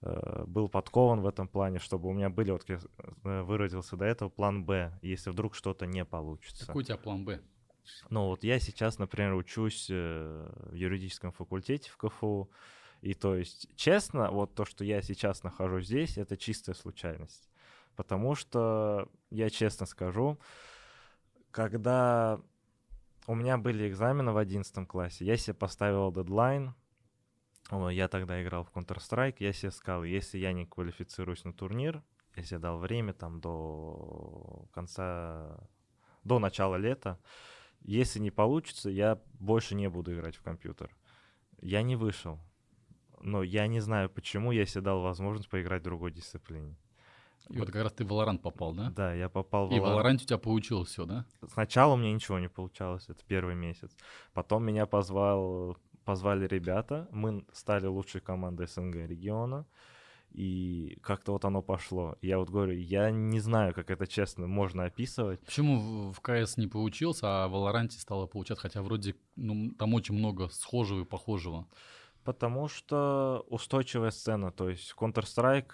э, 0.02 0.44
был 0.46 0.68
подкован 0.68 1.22
в 1.22 1.26
этом 1.26 1.48
плане, 1.48 1.80
чтобы 1.80 2.10
у 2.10 2.14
меня 2.14 2.30
были, 2.30 2.52
вот 2.52 2.68
я 2.68 2.80
э, 3.24 3.44
выразился 3.44 3.96
до 3.96 4.04
этого, 4.04 4.28
план 4.28 4.66
Б, 4.66 4.92
если 5.02 5.30
вдруг 5.30 5.56
что-то 5.56 5.86
не 5.86 6.04
получится. 6.04 6.68
Какой 6.68 6.82
у 6.82 6.86
тебя 6.86 6.98
план 6.98 7.24
Б? 7.24 7.40
Ну 8.10 8.28
вот 8.28 8.44
я 8.44 8.60
сейчас, 8.60 9.00
например, 9.00 9.34
учусь 9.34 9.88
э, 9.90 10.50
в 10.72 10.74
юридическом 10.74 11.32
факультете 11.32 11.90
в 11.90 11.98
КФУ, 11.98 12.50
и 13.02 13.14
то 13.14 13.36
есть, 13.36 13.68
честно, 13.76 14.32
вот 14.32 14.56
то, 14.56 14.66
что 14.66 14.86
я 14.86 15.02
сейчас 15.02 15.44
нахожусь 15.44 15.88
здесь, 15.88 16.18
это 16.18 16.38
чистая 16.38 16.76
случайность. 16.76 17.50
Потому 17.96 18.36
что, 18.36 19.10
я 19.30 19.50
честно 19.50 19.86
скажу, 19.86 20.40
когда 21.52 22.40
у 23.28 23.36
меня 23.36 23.58
были 23.58 23.90
экзамены 23.90 24.32
в 24.32 24.38
11 24.38 24.88
классе, 24.88 25.26
я 25.26 25.38
себе 25.38 25.54
поставил 25.54 26.12
дедлайн, 26.12 26.74
я 27.72 28.08
тогда 28.08 28.42
играл 28.42 28.64
в 28.64 28.72
Counter-Strike, 28.72 29.36
я 29.40 29.54
себе 29.54 29.72
сказал, 29.72 30.04
если 30.04 30.38
я 30.38 30.54
не 30.54 30.66
квалифицируюсь 30.66 31.44
на 31.44 31.54
турнир, 31.54 32.02
я 32.36 32.44
себе 32.44 32.60
дал 32.60 32.80
время 32.80 33.14
там 33.14 33.40
до 33.40 34.66
конца, 34.74 35.60
до 36.24 36.40
начала 36.40 36.76
лета, 36.76 37.20
если 37.84 38.20
не 38.20 38.32
получится, 38.32 38.90
я 38.90 39.20
больше 39.40 39.76
не 39.76 39.90
буду 39.90 40.14
играть 40.14 40.36
в 40.36 40.42
компьютер. 40.42 40.96
Я 41.62 41.82
не 41.82 41.96
вышел. 41.96 42.40
Но 43.22 43.44
я 43.44 43.68
не 43.68 43.80
знаю, 43.80 44.10
почему 44.10 44.52
я 44.52 44.66
себе 44.66 44.82
дал 44.82 45.02
возможность 45.02 45.50
поиграть 45.50 45.82
в 45.82 45.86
другой 45.86 46.12
дисциплине. 46.12 46.76
И 47.50 47.58
вот 47.58 47.72
как 47.72 47.84
раз 47.84 47.94
ты 47.94 48.06
в 48.06 48.12
Valorant 48.12 48.40
попал, 48.40 48.74
да? 48.74 48.90
Да, 48.90 49.14
я 49.14 49.30
попал 49.30 49.68
в 49.68 49.72
Valorant. 49.72 49.76
И 49.76 49.80
в 49.80 49.84
Valorant 49.84 50.16
у 50.16 50.26
тебя 50.26 50.38
получилось 50.38 50.90
все, 50.90 51.06
да? 51.06 51.26
Сначала 51.52 51.94
у 51.94 51.98
меня 51.98 52.14
ничего 52.14 52.40
не 52.40 52.50
получалось, 52.50 53.06
это 53.10 53.24
первый 53.28 53.56
месяц. 53.56 53.96
Потом 54.34 54.64
меня 54.64 54.86
позвал, 54.86 55.78
позвали 56.06 56.48
ребята, 56.48 57.08
мы 57.12 57.46
стали 57.52 57.86
лучшей 57.86 58.22
командой 58.22 58.68
СНГ 58.68 58.96
региона 58.96 59.66
и 60.34 60.98
как-то 61.02 61.34
вот 61.34 61.46
оно 61.46 61.62
пошло. 61.62 62.18
Я 62.22 62.40
вот 62.40 62.50
говорю, 62.50 62.74
я 62.74 63.12
не 63.12 63.40
знаю, 63.40 63.74
как 63.74 63.92
это 63.92 64.08
честно 64.08 64.48
можно 64.48 64.86
описывать. 64.86 65.40
Почему 65.42 66.12
в 66.12 66.20
КС 66.22 66.58
не 66.58 66.68
получился, 66.68 67.44
а 67.44 67.48
в 67.48 67.52
Валоранте 67.52 68.00
стало 68.00 68.26
получаться, 68.26 68.64
хотя 68.64 68.82
вроде 68.82 69.16
ну, 69.36 69.72
там 69.72 69.94
очень 69.94 70.16
много 70.16 70.50
схожего 70.50 71.02
и 71.02 71.06
похожего? 71.06 71.68
Потому 72.24 72.68
что 72.68 73.46
устойчивая 73.50 74.12
сцена, 74.12 74.52
то 74.52 74.70
есть 74.70 74.94
Counter-Strike, 74.98 75.72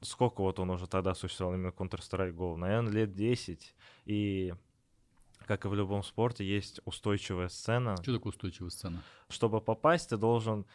сколько 0.00 0.40
вот 0.40 0.58
он 0.58 0.70
уже 0.70 0.86
тогда 0.86 1.14
существовал, 1.14 1.54
именно 1.54 1.70
Counter-Strike 1.70 2.34
Go, 2.34 2.56
наверное, 2.56 2.92
лет 2.92 3.14
10, 3.14 3.74
и 4.06 4.54
как 5.46 5.64
и 5.64 5.68
в 5.68 5.74
любом 5.74 6.02
спорте, 6.02 6.44
есть 6.44 6.80
устойчивая 6.84 7.48
сцена. 7.48 7.96
Что 8.02 8.14
такое 8.14 8.30
устойчивая 8.30 8.70
сцена? 8.70 9.02
Чтобы 9.28 9.60
попасть, 9.60 10.10
ты 10.10 10.16
должен 10.16 10.66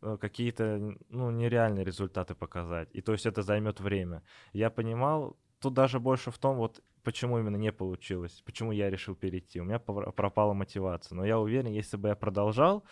э, 0.00 0.16
какие-то 0.20 0.96
ну, 1.08 1.30
нереальные 1.30 1.84
результаты 1.84 2.34
показать. 2.34 2.88
И 2.92 3.00
то 3.00 3.12
есть 3.12 3.26
это 3.26 3.42
займет 3.42 3.80
время. 3.80 4.22
Я 4.52 4.70
понимал, 4.70 5.36
тут 5.60 5.74
даже 5.74 6.00
больше 6.00 6.30
в 6.30 6.38
том, 6.38 6.56
вот 6.56 6.82
почему 7.02 7.38
именно 7.38 7.56
не 7.56 7.72
получилось, 7.72 8.42
почему 8.44 8.72
я 8.72 8.90
решил 8.90 9.14
перейти. 9.14 9.60
У 9.60 9.64
меня 9.64 9.78
пропала 9.78 10.52
мотивация. 10.52 11.16
Но 11.16 11.24
я 11.24 11.38
уверен, 11.38 11.72
если 11.72 11.96
бы 11.96 12.08
я 12.08 12.14
продолжал, 12.14 12.84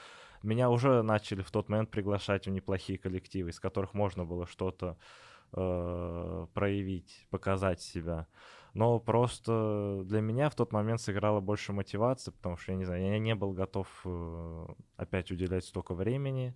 меня 0.43 0.71
уже 0.71 1.03
начали 1.03 1.43
в 1.43 1.51
тот 1.51 1.69
момент 1.69 1.91
приглашать 1.91 2.47
в 2.47 2.51
неплохие 2.51 2.99
коллективы, 2.99 3.51
из 3.51 3.61
которых 3.61 3.95
можно 3.95 4.25
было 4.25 4.47
что-то 4.47 4.97
э, 5.53 6.47
проявить, 6.55 7.27
показать 7.31 7.81
себя 7.81 8.27
но 8.75 8.99
просто 9.01 10.03
для 10.05 10.21
меня 10.21 10.49
в 10.51 10.55
тот 10.55 10.73
момент 10.73 11.01
сыграла 11.01 11.41
больше 11.41 11.73
мотивации, 11.73 12.31
потому 12.31 12.57
что, 12.57 12.73
я 12.73 12.79
не 12.79 12.85
знаю, 12.85 13.03
я 13.03 13.19
не 13.19 13.35
был 13.35 13.53
готов 13.53 13.89
э, 14.05 14.67
опять 14.97 15.31
уделять 15.31 15.65
столько 15.65 15.95
времени 15.95 16.55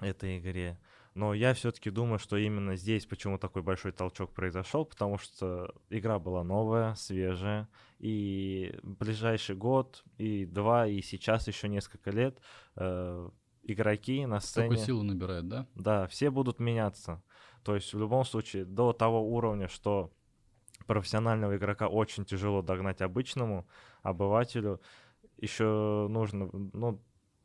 этой 0.00 0.38
игре. 0.38 0.78
Но 1.14 1.34
я 1.34 1.52
все-таки 1.52 1.90
думаю, 1.90 2.18
что 2.18 2.38
именно 2.38 2.74
здесь 2.74 3.04
почему 3.04 3.36
такой 3.36 3.62
большой 3.62 3.92
толчок 3.92 4.32
произошел, 4.32 4.86
потому 4.86 5.18
что 5.18 5.74
игра 5.90 6.18
была 6.18 6.42
новая, 6.42 6.94
свежая, 6.94 7.68
и 7.98 8.78
ближайший 8.82 9.54
год, 9.54 10.04
и 10.16 10.46
два, 10.46 10.86
и 10.86 11.02
сейчас 11.02 11.48
еще 11.48 11.68
несколько 11.68 12.10
лет 12.10 12.38
э, 12.76 13.28
игроки 13.62 14.24
на 14.24 14.40
сцене... 14.40 14.70
Такую 14.70 14.86
силу 14.86 15.02
набирают, 15.02 15.48
да? 15.48 15.66
Да, 15.74 16.06
все 16.06 16.30
будут 16.30 16.58
меняться. 16.58 17.22
То 17.62 17.74
есть 17.74 17.92
в 17.92 17.98
любом 17.98 18.24
случае 18.24 18.64
до 18.64 18.94
того 18.94 19.22
уровня, 19.22 19.68
что 19.68 20.12
профессионального 20.86 21.56
игрока 21.56 21.88
очень 21.88 22.24
тяжело 22.24 22.62
догнать 22.62 23.02
обычному 23.02 23.66
обывателю. 24.02 24.80
Еще 25.38 26.06
нужно, 26.08 26.50
ну, 26.52 27.00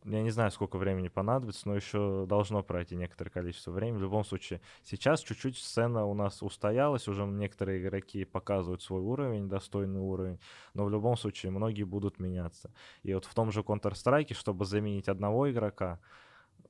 я 0.05 0.21
не 0.21 0.29
знаю, 0.29 0.51
сколько 0.51 0.77
времени 0.77 1.09
понадобится, 1.09 1.67
но 1.67 1.75
еще 1.75 2.25
должно 2.27 2.63
пройти 2.63 2.95
некоторое 2.95 3.29
количество 3.29 3.71
времени. 3.71 3.97
В 3.97 4.03
любом 4.03 4.23
случае, 4.23 4.61
сейчас 4.83 5.21
чуть-чуть 5.21 5.57
сцена 5.57 6.05
у 6.05 6.13
нас 6.13 6.41
устоялась, 6.41 7.07
уже 7.07 7.25
некоторые 7.25 7.81
игроки 7.81 8.23
показывают 8.23 8.81
свой 8.81 9.01
уровень, 9.01 9.49
достойный 9.49 9.99
уровень, 9.99 10.39
но 10.73 10.85
в 10.85 10.89
любом 10.89 11.17
случае 11.17 11.51
многие 11.51 11.83
будут 11.83 12.19
меняться. 12.19 12.71
И 13.03 13.13
вот 13.13 13.25
в 13.25 13.33
том 13.33 13.51
же 13.51 13.61
Counter-Strike, 13.61 14.33
чтобы 14.33 14.65
заменить 14.65 15.09
одного 15.09 15.51
игрока, 15.51 15.99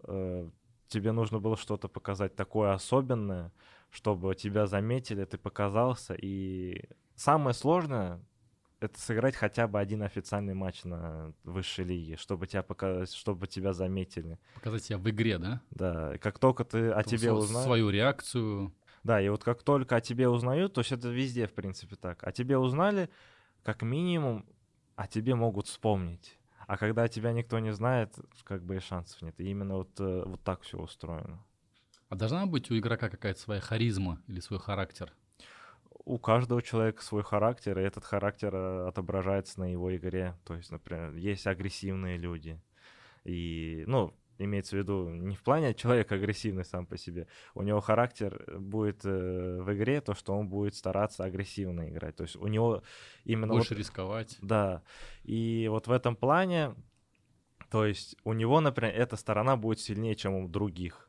э, 0.03 0.49
тебе 0.87 1.11
нужно 1.11 1.39
было 1.39 1.57
что-то 1.57 1.87
показать 1.87 2.35
такое 2.35 2.73
особенное, 2.73 3.51
чтобы 3.91 4.35
тебя 4.35 4.67
заметили, 4.67 5.25
ты 5.25 5.37
показался. 5.37 6.13
И 6.13 6.83
самое 7.15 7.53
сложное 7.53 8.21
это 8.79 8.99
сыграть 8.99 9.35
хотя 9.35 9.67
бы 9.67 9.79
один 9.79 10.03
официальный 10.03 10.53
матч 10.53 10.83
на 10.83 11.33
высшей 11.43 11.85
лиге, 11.85 12.15
чтобы 12.15 12.47
тебя 12.47 12.63
показать, 12.63 13.11
чтобы 13.11 13.47
тебя 13.47 13.73
заметили. 13.73 14.37
Показать 14.55 14.83
себя 14.83 14.97
в 14.97 15.09
игре, 15.09 15.37
да? 15.37 15.61
Да. 15.71 16.17
Как 16.19 16.37
только 16.39 16.63
ты 16.63 16.91
о 16.91 17.03
тебе 17.03 17.31
узнают. 17.31 17.65
Свою 17.65 17.89
реакцию. 17.89 18.73
Да, 19.03 19.21
и 19.21 19.29
вот 19.29 19.43
как 19.43 19.63
только 19.63 19.95
о 19.95 20.01
тебе 20.01 20.27
узнают, 20.27 20.73
то 20.73 20.81
есть 20.81 20.91
это 20.91 21.07
везде, 21.09 21.47
в 21.47 21.53
принципе, 21.53 21.95
так. 21.95 22.23
О 22.23 22.31
тебе 22.31 22.57
узнали, 22.57 23.09
как 23.63 23.81
минимум, 23.81 24.45
о 24.95 25.07
тебе 25.07 25.33
могут 25.33 25.67
вспомнить. 25.67 26.37
А 26.67 26.77
когда 26.77 27.07
тебя 27.07 27.31
никто 27.31 27.57
не 27.59 27.73
знает, 27.73 28.13
как 28.43 28.63
бы 28.63 28.75
и 28.75 28.79
шансов 28.79 29.21
нет. 29.21 29.39
И 29.39 29.49
именно 29.49 29.77
вот, 29.77 29.99
э, 29.99 30.23
вот 30.25 30.43
так 30.43 30.61
все 30.61 30.77
устроено. 30.77 31.43
А 32.09 32.15
должна 32.15 32.45
быть 32.45 32.69
у 32.69 32.77
игрока 32.77 33.09
какая-то 33.09 33.39
своя 33.39 33.61
харизма 33.61 34.21
или 34.27 34.39
свой 34.39 34.59
характер? 34.59 35.13
у 36.07 36.19
каждого 36.19 36.61
человека 36.61 37.03
свой 37.03 37.21
характер, 37.21 37.77
и 37.77 37.83
этот 37.83 38.05
характер 38.05 38.55
э, 38.55 38.87
отображается 38.87 39.59
на 39.59 39.69
его 39.69 39.93
игре. 39.95 40.35
То 40.45 40.55
есть, 40.55 40.71
например, 40.71 41.13
есть 41.15 41.45
агрессивные 41.45 42.17
люди. 42.17 42.61
И, 43.25 43.83
ну, 43.87 44.13
имеется 44.37 44.75
в 44.75 44.79
виду 44.79 45.09
не 45.09 45.35
в 45.35 45.43
плане 45.43 45.73
человека 45.73 46.15
агрессивный 46.15 46.65
сам 46.65 46.85
по 46.85 46.97
себе. 46.97 47.27
У 47.53 47.63
него 47.63 47.81
характер 47.81 48.43
будет 48.59 49.05
э, 49.05 49.61
в 49.61 49.73
игре 49.73 50.01
то, 50.01 50.13
что 50.13 50.33
он 50.33 50.47
будет 50.47 50.75
стараться 50.75 51.23
агрессивно 51.23 51.89
играть. 51.89 52.15
То 52.15 52.23
есть 52.23 52.35
у 52.35 52.47
него 52.47 52.83
именно... 53.23 53.53
Больше 53.53 53.73
вот, 53.73 53.79
рисковать. 53.79 54.37
Да. 54.41 54.83
И 55.23 55.67
вот 55.69 55.87
в 55.87 55.91
этом 55.91 56.15
плане, 56.15 56.75
то 57.69 57.85
есть 57.85 58.15
у 58.23 58.33
него, 58.33 58.61
например, 58.61 58.93
эта 58.95 59.15
сторона 59.15 59.55
будет 59.55 59.79
сильнее, 59.79 60.15
чем 60.15 60.35
у 60.35 60.47
других 60.47 61.07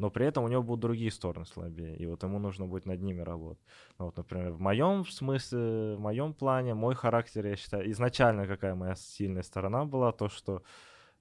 но 0.00 0.10
при 0.10 0.26
этом 0.26 0.44
у 0.44 0.48
него 0.48 0.62
будут 0.62 0.80
другие 0.80 1.10
стороны 1.10 1.44
слабее, 1.44 1.94
и 1.94 2.06
вот 2.06 2.22
ему 2.22 2.38
нужно 2.38 2.66
будет 2.66 2.86
над 2.86 3.02
ними 3.02 3.20
работать. 3.20 3.62
Ну, 3.98 4.06
вот, 4.06 4.16
например, 4.16 4.52
в 4.52 4.60
моем 4.60 5.04
смысле, 5.04 5.96
в 5.96 6.00
моем 6.00 6.32
плане, 6.32 6.72
мой 6.72 6.94
характер, 6.94 7.46
я 7.46 7.56
считаю, 7.56 7.90
изначально 7.90 8.46
какая 8.46 8.74
моя 8.74 8.94
сильная 8.94 9.42
сторона 9.42 9.84
была, 9.84 10.12
то, 10.12 10.30
что 10.30 10.62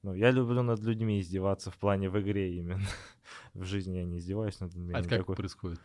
ну, 0.02 0.14
я 0.14 0.32
люблю 0.32 0.64
над 0.64 0.80
людьми 0.82 1.20
издеваться 1.20 1.72
в 1.72 1.78
плане 1.78 2.10
в 2.10 2.20
игре 2.20 2.56
именно. 2.58 2.88
в 3.54 3.66
жизни 3.66 3.98
я 3.98 4.06
не 4.06 4.20
издеваюсь 4.20 4.60
над 4.60 4.74
людьми. 4.74 4.94
А 4.94 5.00
это 5.00 5.10
как 5.10 5.20
какой... 5.20 5.36
происходит? 5.36 5.80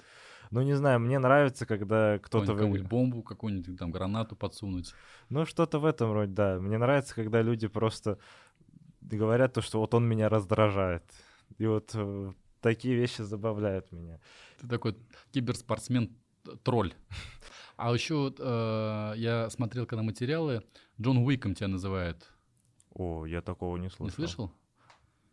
Ну, 0.51 0.63
не 0.63 0.75
знаю, 0.75 1.01
мне 1.01 1.19
нравится, 1.19 1.67
когда 1.67 2.19
кто-то... 2.19 2.53
Какую-нибудь 2.53 2.89
бомбу, 2.89 3.23
какую-нибудь 3.23 3.79
там 3.79 3.91
гранату 3.91 4.37
подсунуть. 4.37 4.95
Ну, 5.31 5.47
что-то 5.47 5.79
в 5.81 5.85
этом 5.85 6.13
роде, 6.13 6.33
да. 6.33 6.61
Мне 6.61 6.79
нравится, 6.79 7.15
когда 7.15 7.43
люди 7.43 7.67
просто 7.67 8.19
говорят 9.01 9.55
то, 9.55 9.63
что 9.63 9.81
вот 9.81 9.95
он 9.95 10.09
меня 10.09 10.29
раздражает. 10.29 11.05
И 11.59 11.67
вот 11.67 11.91
э, 11.95 12.33
такие 12.61 12.95
вещи 12.95 13.23
забавляют 13.23 13.91
меня. 13.91 14.21
Ты 14.61 14.69
такой 14.69 14.97
киберспортсмен-тролль. 15.33 16.95
А 17.77 17.93
еще 17.93 18.33
э, 18.39 19.15
я 19.17 19.51
смотрел 19.51 19.85
когда 19.85 20.05
материалы, 20.05 20.63
Джон 21.01 21.19
Уиком 21.19 21.57
тебя 21.57 21.67
называют. 21.67 22.34
О, 22.95 23.27
я 23.27 23.43
такого 23.43 23.77
не 23.77 23.91
слышал. 23.91 24.07
Не 24.07 24.27
слышал? 24.27 24.53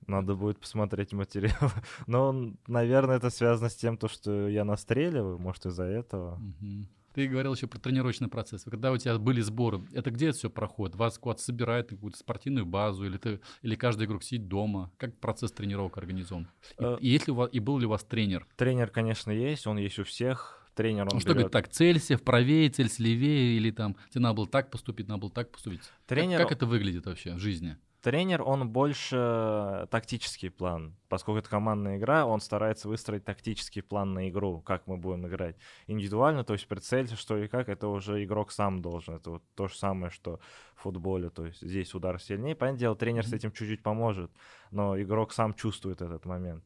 Надо 0.08 0.36
будет 0.36 0.60
посмотреть 0.60 1.14
материал. 1.14 1.72
Но, 2.08 2.54
наверное, 2.68 3.18
это 3.18 3.30
связано 3.30 3.70
с 3.70 3.76
тем, 3.76 3.98
то, 3.98 4.08
что 4.08 4.48
я 4.48 4.66
настреливаю, 4.66 5.38
может, 5.38 5.68
из-за 5.68 5.84
этого. 5.84 6.36
Угу. 6.36 6.88
Ты 7.14 7.28
говорил 7.28 7.54
еще 7.54 7.68
про 7.68 7.78
тренировочный 7.78 8.30
процесс. 8.30 8.64
Когда 8.64 8.92
у 8.92 8.98
тебя 8.98 9.18
были 9.18 9.42
сборы, 9.42 9.82
это 9.94 10.12
где 10.12 10.30
это 10.30 10.38
все 10.38 10.50
проходит? 10.50 10.96
Вас 10.96 11.18
куда-то 11.18 11.42
собирает 11.42 11.90
какую-то 11.90 12.18
спортивную 12.18 12.66
базу, 12.66 13.06
или, 13.06 13.18
ты, 13.18 13.42
или 13.62 13.76
каждый 13.76 14.06
игрок 14.06 14.24
сидит 14.24 14.48
дома? 14.48 14.92
Как 14.98 15.18
процесс 15.18 15.52
тренировок 15.52 15.98
организован? 15.98 16.48
И, 16.80 16.82
uh, 16.82 17.00
и, 17.00 17.10
есть 17.10 17.28
ли 17.28 17.34
у 17.34 17.36
вас, 17.36 17.50
и 17.52 17.60
был 17.60 17.80
ли 17.80 17.86
у 17.86 17.90
вас 17.90 18.04
тренер? 18.04 18.48
Тренер, 18.56 18.90
конечно, 18.90 19.30
есть, 19.30 19.68
он 19.68 19.78
есть 19.78 20.00
у 20.00 20.04
всех. 20.06 20.61
Тренер, 20.74 21.04
он 21.04 21.10
ну, 21.14 21.20
что 21.20 21.34
говорит, 21.34 21.52
так, 21.52 21.68
целься 21.68 22.18
вправее, 22.18 22.70
целься 22.70 23.04
левее, 23.04 23.58
или 23.58 23.72
там, 23.72 23.96
тебе 24.10 24.22
надо 24.22 24.36
было 24.36 24.48
так 24.48 24.72
поступить, 24.72 25.08
надо 25.08 25.22
было 25.22 25.32
так 25.32 25.52
поступить. 25.52 25.82
Тренер... 26.08 26.38
Как, 26.40 26.50
как 26.50 26.58
это 26.58 26.66
выглядит 26.66 27.06
вообще 27.06 27.34
в 27.34 27.40
жизни? 27.40 27.78
Тренер, 28.02 28.42
он 28.42 28.68
больше 28.68 29.88
тактический 29.92 30.50
план. 30.50 30.96
Поскольку 31.08 31.38
это 31.38 31.50
командная 31.50 31.98
игра, 31.98 32.26
он 32.26 32.42
старается 32.42 32.90
выстроить 32.90 33.26
тактический 33.26 33.84
план 33.84 34.14
на 34.14 34.28
игру, 34.30 34.60
как 34.62 34.88
мы 34.88 34.98
будем 34.98 35.28
играть. 35.28 35.56
Индивидуально, 35.86 36.44
то 36.44 36.54
есть 36.54 36.68
прицелься, 36.68 37.16
что 37.16 37.38
и 37.38 37.48
как, 37.48 37.70
это 37.70 37.88
уже 37.88 38.24
игрок 38.24 38.52
сам 38.52 38.82
должен. 38.82 39.16
Это 39.16 39.30
вот 39.32 39.44
то 39.56 39.68
же 39.68 39.76
самое, 39.76 40.10
что 40.12 40.40
в 40.74 40.82
футболе. 40.82 41.30
То 41.30 41.46
есть 41.46 41.62
здесь 41.62 41.94
удар 41.94 42.20
сильнее. 42.20 42.56
Понятное 42.56 42.80
дело, 42.80 42.96
тренер 42.96 43.28
с 43.28 43.34
этим 43.34 43.52
чуть-чуть 43.52 43.84
поможет, 43.84 44.32
но 44.72 45.00
игрок 45.00 45.32
сам 45.32 45.54
чувствует 45.54 46.02
этот 46.02 46.26
момент. 46.26 46.64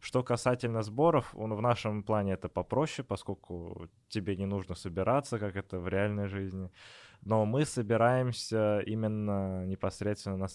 Что 0.00 0.22
касательно 0.22 0.82
сборов, 0.82 1.34
он 1.36 1.54
в 1.54 1.60
нашем 1.60 2.02
плане 2.02 2.32
это 2.32 2.48
попроще, 2.48 3.06
поскольку 3.06 3.88
тебе 4.08 4.36
не 4.36 4.46
нужно 4.46 4.74
собираться, 4.74 5.38
как 5.38 5.56
это 5.56 5.78
в 5.78 5.88
реальной 5.88 6.26
жизни 6.26 6.70
но 7.22 7.44
мы 7.44 7.64
собираемся 7.64 8.80
именно 8.80 9.64
непосредственно 9.66 10.36
на 10.36 10.46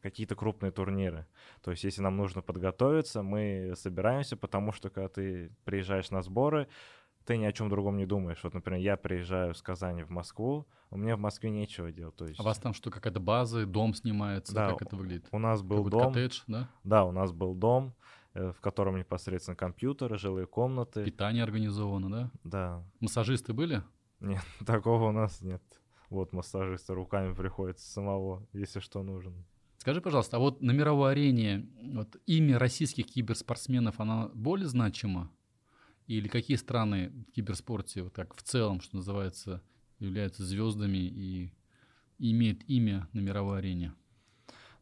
какие-то 0.00 0.34
крупные 0.34 0.72
турниры. 0.72 1.26
То 1.62 1.70
есть, 1.70 1.84
если 1.84 2.02
нам 2.02 2.16
нужно 2.16 2.42
подготовиться, 2.42 3.22
мы 3.22 3.74
собираемся, 3.76 4.36
потому 4.36 4.72
что 4.72 4.90
когда 4.90 5.08
ты 5.08 5.52
приезжаешь 5.64 6.10
на 6.10 6.22
сборы, 6.22 6.68
ты 7.24 7.36
ни 7.36 7.44
о 7.44 7.52
чем 7.52 7.68
другом 7.68 7.96
не 7.96 8.06
думаешь. 8.06 8.42
Вот, 8.42 8.52
например, 8.52 8.80
я 8.80 8.96
приезжаю 8.96 9.54
с 9.54 9.62
Казани 9.62 10.02
в 10.02 10.10
Москву, 10.10 10.66
у 10.90 10.96
меня 10.96 11.16
в 11.16 11.20
Москве 11.20 11.50
нечего 11.50 11.92
делать. 11.92 12.16
То 12.16 12.26
есть... 12.26 12.40
А 12.40 12.42
у 12.42 12.46
вас 12.46 12.58
там 12.58 12.74
что, 12.74 12.90
какая-то 12.90 13.20
база, 13.20 13.64
дом 13.64 13.94
снимается? 13.94 14.52
Да, 14.52 14.70
как 14.70 14.82
это 14.82 14.96
выглядит? 14.96 15.28
У 15.30 15.38
нас 15.38 15.62
был 15.62 15.88
дом. 15.88 16.12
коттедж, 16.12 16.42
да? 16.48 16.68
Да, 16.82 17.04
у 17.04 17.12
нас 17.12 17.30
был 17.32 17.54
дом, 17.54 17.94
в 18.34 18.60
котором 18.60 18.96
непосредственно 18.96 19.56
компьютеры, 19.56 20.18
жилые 20.18 20.46
комнаты. 20.46 21.04
Питание 21.04 21.42
организовано, 21.42 22.10
да? 22.10 22.30
Да. 22.44 22.84
Массажисты 23.00 23.52
были? 23.52 23.82
Нет, 24.20 24.42
такого 24.66 25.08
у 25.08 25.12
нас 25.12 25.40
нет. 25.42 25.62
Вот 26.08 26.32
массажиста 26.32 26.94
руками 26.94 27.34
приходится 27.34 27.90
самого, 27.90 28.46
если 28.52 28.80
что 28.80 29.02
нужно. 29.02 29.44
Скажи, 29.78 30.00
пожалуйста, 30.00 30.36
а 30.36 30.40
вот 30.40 30.62
на 30.62 30.70
мировой 30.70 31.12
арене 31.12 31.68
вот 31.82 32.16
имя 32.26 32.58
российских 32.58 33.06
киберспортсменов, 33.06 33.98
оно 33.98 34.30
более 34.34 34.68
значимо? 34.68 35.30
Или 36.06 36.28
какие 36.28 36.56
страны 36.56 37.10
в 37.28 37.32
киберспорте, 37.32 38.02
вот 38.02 38.12
так 38.12 38.34
в 38.34 38.42
целом, 38.42 38.80
что 38.80 38.96
называется, 38.96 39.62
являются 39.98 40.44
звездами 40.44 40.98
и 40.98 41.52
имеют 42.18 42.62
имя 42.68 43.08
на 43.12 43.20
мировой 43.20 43.58
арене? 43.58 43.94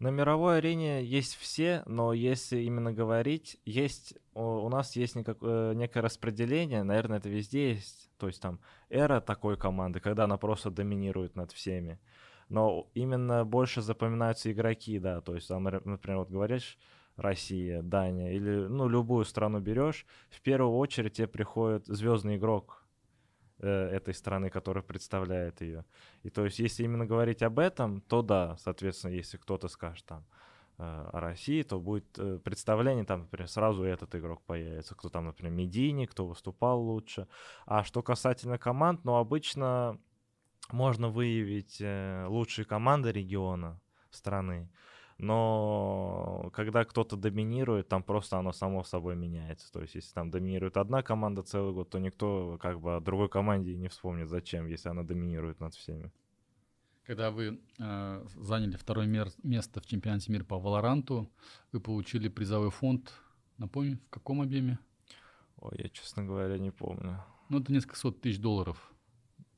На 0.00 0.08
мировой 0.08 0.58
арене 0.58 1.04
есть 1.04 1.36
все, 1.36 1.82
но 1.84 2.14
если 2.14 2.60
именно 2.60 2.90
говорить, 2.90 3.60
есть 3.66 4.14
у 4.32 4.66
нас 4.70 4.96
есть 4.96 5.14
никак, 5.14 5.36
э, 5.42 5.74
некое 5.74 6.00
распределение, 6.00 6.82
наверное, 6.82 7.18
это 7.18 7.28
везде 7.28 7.72
есть. 7.72 8.08
То 8.16 8.26
есть 8.26 8.40
там 8.40 8.60
эра 8.88 9.20
такой 9.20 9.58
команды, 9.58 10.00
когда 10.00 10.24
она 10.24 10.38
просто 10.38 10.70
доминирует 10.70 11.36
над 11.36 11.52
всеми. 11.52 12.00
Но 12.48 12.88
именно 12.94 13.44
больше 13.44 13.82
запоминаются 13.82 14.50
игроки, 14.50 14.98
да. 14.98 15.20
То 15.20 15.34
есть 15.34 15.48
там, 15.48 15.64
например, 15.64 16.20
вот 16.20 16.30
говоришь, 16.30 16.78
Россия, 17.16 17.82
Дания 17.82 18.32
или 18.32 18.68
ну 18.68 18.88
любую 18.88 19.26
страну 19.26 19.60
берешь, 19.60 20.06
в 20.30 20.40
первую 20.40 20.78
очередь 20.78 21.12
тебе 21.12 21.28
приходит 21.28 21.84
звездный 21.86 22.36
игрок, 22.36 22.79
этой 23.66 24.14
страны, 24.14 24.50
которая 24.50 24.82
представляет 24.82 25.60
ее. 25.60 25.84
И 26.22 26.30
то 26.30 26.44
есть, 26.44 26.58
если 26.58 26.84
именно 26.84 27.06
говорить 27.06 27.42
об 27.42 27.58
этом, 27.58 28.00
то 28.00 28.22
да, 28.22 28.56
соответственно, 28.58 29.12
если 29.12 29.36
кто-то 29.36 29.68
скажет 29.68 30.04
там 30.06 30.24
э, 30.78 30.82
о 31.12 31.20
России, 31.20 31.62
то 31.62 31.78
будет 31.80 32.18
э, 32.18 32.38
представление, 32.38 33.04
там, 33.04 33.20
например, 33.20 33.48
сразу 33.48 33.84
этот 33.84 34.14
игрок 34.14 34.42
появится, 34.46 34.94
кто 34.94 35.08
там, 35.08 35.26
например, 35.26 35.52
медийник, 35.52 36.10
кто 36.10 36.26
выступал 36.26 36.80
лучше. 36.80 37.26
А 37.66 37.84
что 37.84 38.02
касательно 38.02 38.58
команд, 38.58 39.04
ну, 39.04 39.16
обычно 39.16 39.98
можно 40.72 41.08
выявить 41.08 41.82
лучшие 42.28 42.64
команды 42.64 43.10
региона 43.10 43.80
страны 44.10 44.70
но 45.20 46.50
когда 46.54 46.84
кто-то 46.84 47.16
доминирует, 47.16 47.88
там 47.88 48.02
просто 48.02 48.38
оно 48.38 48.52
само 48.52 48.82
собой 48.84 49.16
меняется. 49.16 49.70
То 49.70 49.82
есть, 49.82 49.94
если 49.94 50.14
там 50.14 50.30
доминирует 50.30 50.76
одна 50.76 51.02
команда 51.02 51.42
целый 51.42 51.74
год, 51.74 51.90
то 51.90 51.98
никто 51.98 52.58
как 52.60 52.80
бы 52.80 52.96
о 52.96 53.00
другой 53.00 53.28
команде 53.28 53.76
не 53.76 53.88
вспомнит, 53.88 54.28
зачем, 54.28 54.66
если 54.66 54.88
она 54.88 55.02
доминирует 55.02 55.60
над 55.60 55.74
всеми. 55.74 56.10
Когда 57.04 57.30
вы 57.30 57.60
э, 57.78 58.26
заняли 58.36 58.76
второе 58.76 59.06
место 59.42 59.80
в 59.80 59.86
чемпионате 59.86 60.32
мира 60.32 60.44
по 60.44 60.58
Валоранту, 60.58 61.30
вы 61.72 61.80
получили 61.80 62.28
призовой 62.28 62.70
фонд, 62.70 63.12
напомню, 63.58 63.98
в 64.06 64.10
каком 64.10 64.40
объеме? 64.40 64.78
Ой, 65.58 65.72
я, 65.78 65.88
честно 65.90 66.24
говоря, 66.24 66.58
не 66.58 66.70
помню. 66.70 67.22
Ну, 67.48 67.60
это 67.60 67.72
несколько 67.72 67.96
сот 67.96 68.20
тысяч 68.20 68.38
долларов. 68.38 68.92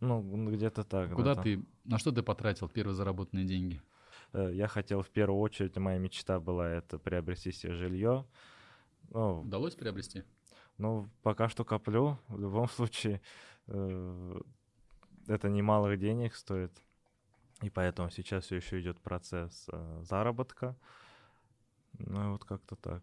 Ну, 0.01 0.51
где-то 0.51 0.83
так. 0.83 1.13
Куда 1.13 1.37
да, 1.37 1.43
ты, 1.43 1.65
на 1.85 1.99
что 1.99 2.11
ты 2.11 2.23
потратил 2.23 2.69
первые 2.69 2.97
заработанные 2.97 3.47
деньги? 3.47 3.81
Э, 4.33 4.51
я 4.53 4.67
хотел 4.69 5.03
в 5.03 5.11
первую 5.11 5.41
очередь, 5.41 5.77
моя 5.77 5.99
мечта 5.99 6.41
была 6.41 6.69
это 6.69 6.99
приобрести 6.99 7.53
себе 7.53 7.75
жилье. 7.75 8.27
Ну, 9.11 9.43
Удалось 9.43 9.75
приобрести? 9.75 10.25
Ну, 10.79 11.09
пока 11.23 11.49
что 11.49 11.65
коплю. 11.65 12.19
В 12.29 12.41
любом 12.41 12.69
случае, 12.69 13.21
э, 13.67 14.41
это 15.27 15.49
немалых 15.49 15.99
денег 15.99 16.35
стоит. 16.35 16.73
И 17.61 17.71
поэтому 17.71 18.11
сейчас 18.11 18.45
все 18.45 18.57
еще 18.57 18.81
идет 18.81 19.01
процесс 19.01 19.69
э, 19.73 20.03
заработка. 20.03 20.77
Ну, 21.99 22.33
вот 22.33 22.45
как-то 22.45 22.77
так. 22.77 23.03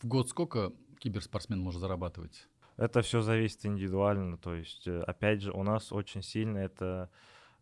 В 0.00 0.06
год 0.06 0.28
сколько 0.28 0.72
киберспортсмен 0.98 1.60
может 1.60 1.80
зарабатывать? 1.80 2.48
Это 2.76 3.02
все 3.02 3.22
зависит 3.22 3.64
индивидуально. 3.64 4.36
То 4.36 4.54
есть, 4.54 4.88
опять 4.88 5.42
же, 5.42 5.52
у 5.52 5.62
нас 5.62 5.92
очень 5.92 6.22
сильно 6.22 6.58
это 6.58 7.10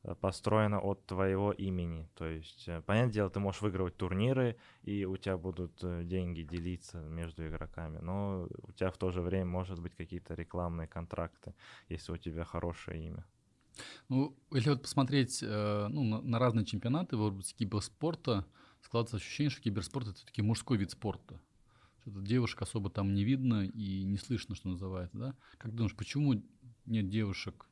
э, 0.03 0.15
построено 0.15 0.81
от 0.81 1.07
твоего 1.07 1.53
имени. 1.53 2.09
То 2.15 2.27
есть, 2.27 2.69
э, 2.69 2.83
понятное 2.83 3.13
дело, 3.13 3.31
ты 3.31 3.41
можешь 3.41 3.63
выигрывать 3.63 3.97
турниры, 3.97 4.57
и 4.83 5.05
у 5.05 5.17
тебя 5.17 5.37
будут 5.37 5.79
деньги 6.07 6.43
делиться 6.43 6.99
между 6.99 7.47
игроками, 7.47 7.99
но 7.99 8.49
у 8.63 8.73
тебя 8.73 8.91
в 8.91 8.97
то 8.97 9.11
же 9.11 9.21
время 9.21 9.47
может 9.47 9.81
быть 9.81 9.95
какие-то 9.95 10.35
рекламные 10.35 10.89
контракты, 10.89 11.55
если 11.89 12.13
у 12.13 12.17
тебя 12.17 12.45
хорошее 12.45 13.07
имя. 13.07 13.25
Ну, 14.09 14.37
если 14.53 14.71
вот 14.71 14.83
посмотреть 14.83 15.41
ну, 15.41 16.21
на, 16.23 16.39
разные 16.41 16.67
чемпионаты 16.67 17.17
в 17.17 17.21
области 17.21 17.55
киберспорта, 17.55 18.45
складывается 18.81 19.17
ощущение, 19.19 19.51
что 19.51 19.63
киберспорт— 19.63 20.07
это 20.09 20.17
все-таки 20.17 20.43
мужской 20.43 20.79
вид 20.79 20.91
спорта 20.91 21.41
что 22.11 22.21
девушек 22.21 22.63
особо 22.63 22.91
там 22.91 23.15
не 23.15 23.25
видно 23.25 23.67
и 23.67 24.05
не 24.05 24.19
слышно, 24.19 24.55
что 24.55 24.69
называется, 24.69 25.19
да? 25.19 25.35
Как 25.59 25.75
думаешь, 25.75 25.97
почему 25.97 26.43
нет 26.87 27.09
девушек? 27.09 27.67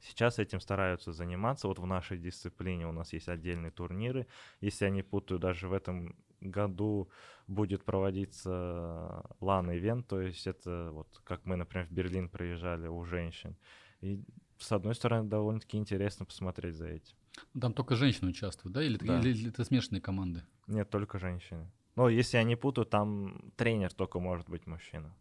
Сейчас 0.00 0.38
этим 0.38 0.60
стараются 0.60 1.12
заниматься. 1.12 1.68
Вот 1.68 1.78
в 1.78 1.86
нашей 1.86 2.18
дисциплине 2.18 2.86
у 2.86 2.92
нас 2.92 3.12
есть 3.12 3.28
отдельные 3.28 3.70
турниры. 3.70 4.26
Если 4.60 4.84
я 4.84 4.90
не 4.90 5.02
путаю, 5.02 5.40
даже 5.40 5.68
в 5.68 5.72
этом 5.72 6.16
году 6.40 7.08
будет 7.46 7.84
проводиться 7.84 9.24
LAN-ивент, 9.40 10.06
то 10.06 10.20
есть 10.20 10.46
это 10.46 10.90
вот 10.92 11.20
как 11.24 11.44
мы, 11.44 11.56
например, 11.56 11.86
в 11.86 11.92
Берлин 11.92 12.28
приезжали 12.28 12.86
у 12.86 13.04
женщин. 13.04 13.56
И 14.00 14.22
с 14.58 14.72
одной 14.72 14.94
стороны, 14.94 15.28
довольно-таки 15.28 15.76
интересно 15.76 16.26
посмотреть 16.26 16.76
за 16.76 16.86
этим. 16.86 17.14
Там 17.60 17.72
только 17.72 17.96
женщины 17.96 18.30
участвуют, 18.30 18.74
да? 18.74 18.82
Или, 18.82 18.98
да. 18.98 19.20
или, 19.20 19.30
или 19.30 19.48
это 19.48 19.64
смешанные 19.64 20.00
команды? 20.00 20.42
Нет, 20.66 20.90
только 20.90 21.18
женщины. 21.18 21.70
Но 21.96 22.08
если 22.08 22.36
я 22.36 22.44
не 22.44 22.56
путаю, 22.56 22.86
там 22.86 23.52
тренер 23.56 23.92
только 23.92 24.20
может 24.20 24.48
быть 24.48 24.66
мужчина. 24.66 25.14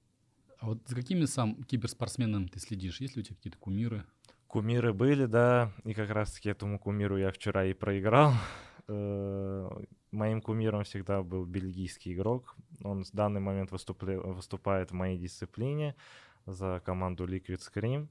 А 0.60 0.68
вот 0.68 0.88
за 0.88 0.96
какими 0.96 1.26
сам 1.26 1.64
киберспортсменом 1.64 2.48
ты 2.50 2.60
следишь? 2.60 3.00
Есть 3.02 3.16
ли 3.16 3.22
у 3.22 3.26
тебя 3.26 3.36
какие-то 3.36 3.60
кумиры? 3.60 4.06
Кумиры 4.48 4.94
были, 4.94 5.26
да, 5.26 5.72
и 5.84 5.94
как 5.94 6.10
раз-таки 6.10 6.50
этому 6.50 6.80
кумиру 6.80 7.18
я 7.18 7.32
вчера 7.32 7.66
и 7.66 7.74
проиграл. 7.74 8.34
Э, 8.88 9.70
моим 10.12 10.42
кумиром 10.42 10.84
всегда 10.84 11.22
был 11.22 11.46
бельгийский 11.46 12.14
игрок. 12.14 12.56
Он 12.84 13.04
в 13.04 13.12
данный 13.12 13.42
момент 13.42 13.72
выступля... 13.72 14.20
выступает 14.20 14.92
в 14.92 14.94
моей 14.94 15.18
дисциплине 15.18 15.96
за 16.46 16.82
команду 16.86 17.26
Liquid 17.26 17.60
Scream. 17.60 18.08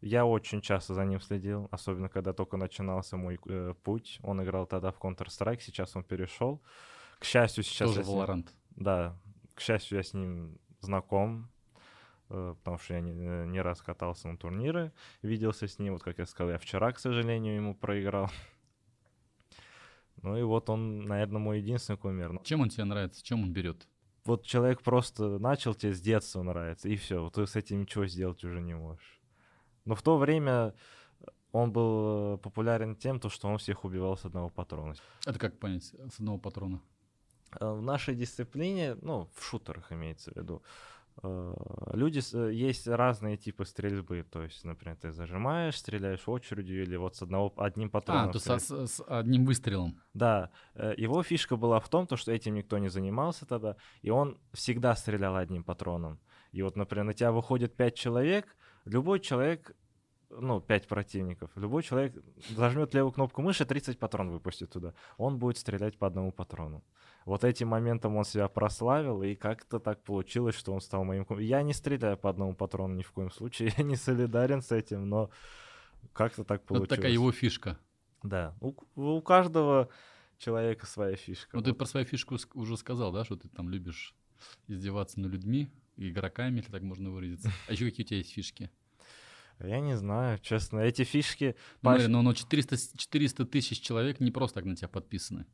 Я 0.00 0.26
очень 0.26 0.60
часто 0.60 0.94
за 0.94 1.04
ним 1.04 1.20
следил, 1.20 1.68
особенно 1.70 2.08
когда 2.08 2.32
только 2.32 2.56
начинался 2.56 3.16
мой 3.16 3.38
э, 3.46 3.74
путь. 3.82 4.18
Он 4.22 4.42
играл 4.42 4.66
тогда 4.66 4.90
в 4.90 4.98
Counter-Strike, 4.98 5.60
сейчас 5.60 5.94
он 5.94 6.02
перешел. 6.02 6.60
К 7.18 7.24
счастью, 7.24 7.62
сейчас... 7.64 7.94
Тоже 7.94 8.02
Valorant. 8.02 8.48
Да, 8.70 9.16
к 9.54 9.60
счастью, 9.60 9.98
я 9.98 10.02
с 10.02 10.12
ним 10.12 10.58
знаком, 10.80 11.48
потому 12.28 12.78
что 12.78 12.94
я 12.94 13.00
не, 13.00 13.12
э, 13.12 13.46
не 13.46 13.60
раз 13.60 13.82
катался 13.82 14.28
на 14.28 14.36
турниры, 14.36 14.92
виделся 15.22 15.68
с 15.68 15.78
ним. 15.78 15.94
Вот 15.94 16.02
как 16.02 16.18
я 16.18 16.26
сказал, 16.26 16.52
я 16.52 16.58
вчера, 16.58 16.92
к 16.92 16.98
сожалению, 16.98 17.56
ему 17.56 17.74
проиграл. 17.74 18.30
Ну 20.22 20.34
и 20.36 20.42
вот 20.42 20.70
он, 20.70 21.02
наверное, 21.02 21.38
мой 21.38 21.58
единственный 21.58 21.98
кумир. 21.98 22.40
Чем 22.42 22.62
он 22.62 22.70
тебе 22.70 22.84
нравится? 22.84 23.22
Чем 23.22 23.42
он 23.42 23.52
берет? 23.52 23.86
Вот 24.24 24.44
человек 24.44 24.82
просто 24.82 25.38
начал 25.38 25.74
тебе 25.74 25.92
с 25.92 26.00
детства 26.00 26.42
нравится, 26.42 26.88
и 26.88 26.96
все, 26.96 27.22
вот 27.22 27.34
ты 27.34 27.46
с 27.46 27.54
этим 27.54 27.82
ничего 27.82 28.06
сделать 28.06 28.42
уже 28.42 28.60
не 28.60 28.74
можешь. 28.74 29.20
Но 29.84 29.94
в 29.94 30.02
то 30.02 30.16
время 30.16 30.74
он 31.52 31.70
был 31.70 32.38
популярен 32.38 32.96
тем, 32.96 33.20
то, 33.20 33.28
что 33.28 33.46
он 33.46 33.58
всех 33.58 33.84
убивал 33.84 34.16
с 34.16 34.24
одного 34.24 34.48
патрона. 34.48 34.94
Это 35.26 35.38
как 35.38 35.58
понять, 35.58 35.84
с 35.84 36.18
одного 36.18 36.38
патрона? 36.38 36.80
Э, 37.60 37.72
в 37.72 37.82
нашей 37.82 38.14
дисциплине, 38.14 38.96
ну, 39.02 39.28
в 39.34 39.44
шутерах 39.44 39.92
имеется 39.92 40.32
в 40.32 40.36
виду, 40.36 40.62
э, 40.62 40.95
люди, 41.22 42.20
э, 42.34 42.52
есть 42.52 42.86
разные 42.86 43.36
типы 43.36 43.64
стрельбы. 43.64 44.24
То 44.30 44.42
есть, 44.42 44.64
например, 44.64 44.96
ты 44.96 45.12
зажимаешь, 45.12 45.76
стреляешь 45.76 46.28
очередью 46.28 46.82
или 46.82 46.96
вот 46.96 47.16
с 47.16 47.22
одного, 47.22 47.52
одним 47.56 47.90
патроном. 47.90 48.30
А, 48.30 48.32
то 48.32 48.38
с, 48.38 48.58
с, 48.58 48.86
с 48.86 49.04
одним 49.06 49.44
выстрелом. 49.44 50.00
Да. 50.14 50.50
Его 50.74 51.22
фишка 51.22 51.56
была 51.56 51.80
в 51.80 51.88
том, 51.88 52.06
то, 52.06 52.16
что 52.16 52.32
этим 52.32 52.54
никто 52.54 52.78
не 52.78 52.88
занимался 52.88 53.46
тогда, 53.46 53.76
и 54.02 54.10
он 54.10 54.38
всегда 54.52 54.94
стрелял 54.94 55.36
одним 55.36 55.64
патроном. 55.64 56.20
И 56.52 56.62
вот, 56.62 56.76
например, 56.76 57.04
на 57.04 57.12
тебя 57.12 57.32
выходит 57.32 57.76
пять 57.76 57.94
человек, 57.94 58.56
любой 58.84 59.20
человек 59.20 59.76
ну, 60.40 60.60
5 60.60 60.88
противников. 60.88 61.50
Любой 61.56 61.82
человек 61.82 62.14
зажмет 62.50 62.94
левую 62.94 63.12
кнопку 63.12 63.42
мыши, 63.42 63.64
30 63.64 63.98
патрон 63.98 64.30
выпустит 64.30 64.70
туда. 64.70 64.94
Он 65.16 65.38
будет 65.38 65.58
стрелять 65.58 65.98
по 65.98 66.06
одному 66.06 66.32
патрону. 66.32 66.84
Вот 67.24 67.44
этим 67.44 67.68
моментом 67.68 68.16
он 68.16 68.24
себя 68.24 68.48
прославил, 68.48 69.22
и 69.22 69.34
как-то 69.34 69.80
так 69.80 70.02
получилось, 70.02 70.54
что 70.54 70.72
он 70.72 70.80
стал 70.80 71.04
моим... 71.04 71.26
Я 71.38 71.62
не 71.62 71.72
стреляю 71.72 72.16
по 72.16 72.30
одному 72.30 72.54
патрону 72.54 72.94
ни 72.94 73.02
в 73.02 73.12
коем 73.12 73.30
случае, 73.30 73.72
я 73.78 73.84
не 73.84 73.96
солидарен 73.96 74.62
с 74.62 74.70
этим, 74.72 75.08
но 75.08 75.30
как-то 76.12 76.44
так 76.44 76.64
получилось. 76.64 76.90
Вот 76.90 76.96
такая 76.96 77.12
его 77.12 77.32
фишка. 77.32 77.78
Да, 78.22 78.54
у, 78.60 78.74
у 78.94 79.20
каждого 79.22 79.88
человека 80.38 80.86
своя 80.86 81.16
фишка. 81.16 81.56
Ну, 81.56 81.60
вот. 81.60 81.66
ты 81.66 81.72
про 81.72 81.86
свою 81.86 82.06
фишку 82.06 82.36
уже 82.54 82.76
сказал, 82.76 83.12
да, 83.12 83.24
что 83.24 83.36
ты 83.36 83.48
там 83.48 83.68
любишь 83.68 84.14
издеваться 84.68 85.18
над 85.20 85.32
людьми, 85.32 85.68
игроками, 85.96 86.58
если 86.58 86.70
так 86.70 86.82
можно 86.82 87.10
выразиться. 87.10 87.50
А 87.68 87.72
еще 87.72 87.86
какие 87.86 88.04
у 88.04 88.08
тебя 88.08 88.18
есть 88.18 88.32
фишки? 88.32 88.70
Я 89.60 89.80
не 89.80 89.96
знаю, 89.96 90.38
честно, 90.38 90.80
эти 90.80 91.04
фишки... 91.04 91.56
Ну, 92.08 92.08
но, 92.08 92.22
но 92.22 92.34
400, 92.34 92.76
400 92.98 93.46
тысяч 93.46 93.80
человек 93.80 94.20
не 94.20 94.30
просто 94.30 94.56
так 94.56 94.64
на 94.64 94.76
тебя 94.76 94.88
подписаны. 94.88 95.46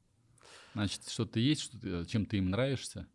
Значит, 0.75 1.09
что-то 1.09 1.39
есть, 1.39 1.63
что 1.63 1.79
ты, 1.79 2.05
чем 2.07 2.27
ты 2.27 2.39
им 2.39 2.51
нравишься? 2.51 3.07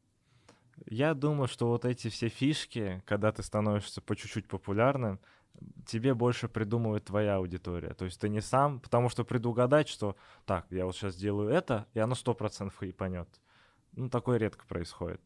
Я 0.85 1.13
думаю, 1.13 1.47
что 1.47 1.67
вот 1.67 1.85
эти 1.85 2.09
все 2.09 2.29
фишки, 2.29 3.01
когда 3.05 3.31
ты 3.31 3.43
становишься 3.43 3.99
по 3.99 4.15
чуть-чуть 4.15 4.47
популярным, 4.47 5.19
тебе 5.85 6.13
больше 6.13 6.47
придумывает 6.47 7.05
твоя 7.05 7.37
аудитория. 7.37 7.93
То 7.93 8.05
есть 8.05 8.19
ты 8.21 8.29
не 8.29 8.41
сам, 8.41 8.79
потому 8.79 9.09
что 9.09 9.23
предугадать, 9.25 9.89
что 9.89 10.15
так, 10.45 10.67
я 10.69 10.85
вот 10.85 10.95
сейчас 10.95 11.15
делаю 11.15 11.49
это, 11.49 11.87
и 11.93 11.99
оно 11.99 12.13
сто 12.15 12.33
процентов 12.35 12.77
хайпанет. 12.77 13.27
Ну, 13.93 14.09
такое 14.09 14.37
редко 14.37 14.65
происходит. 14.67 15.21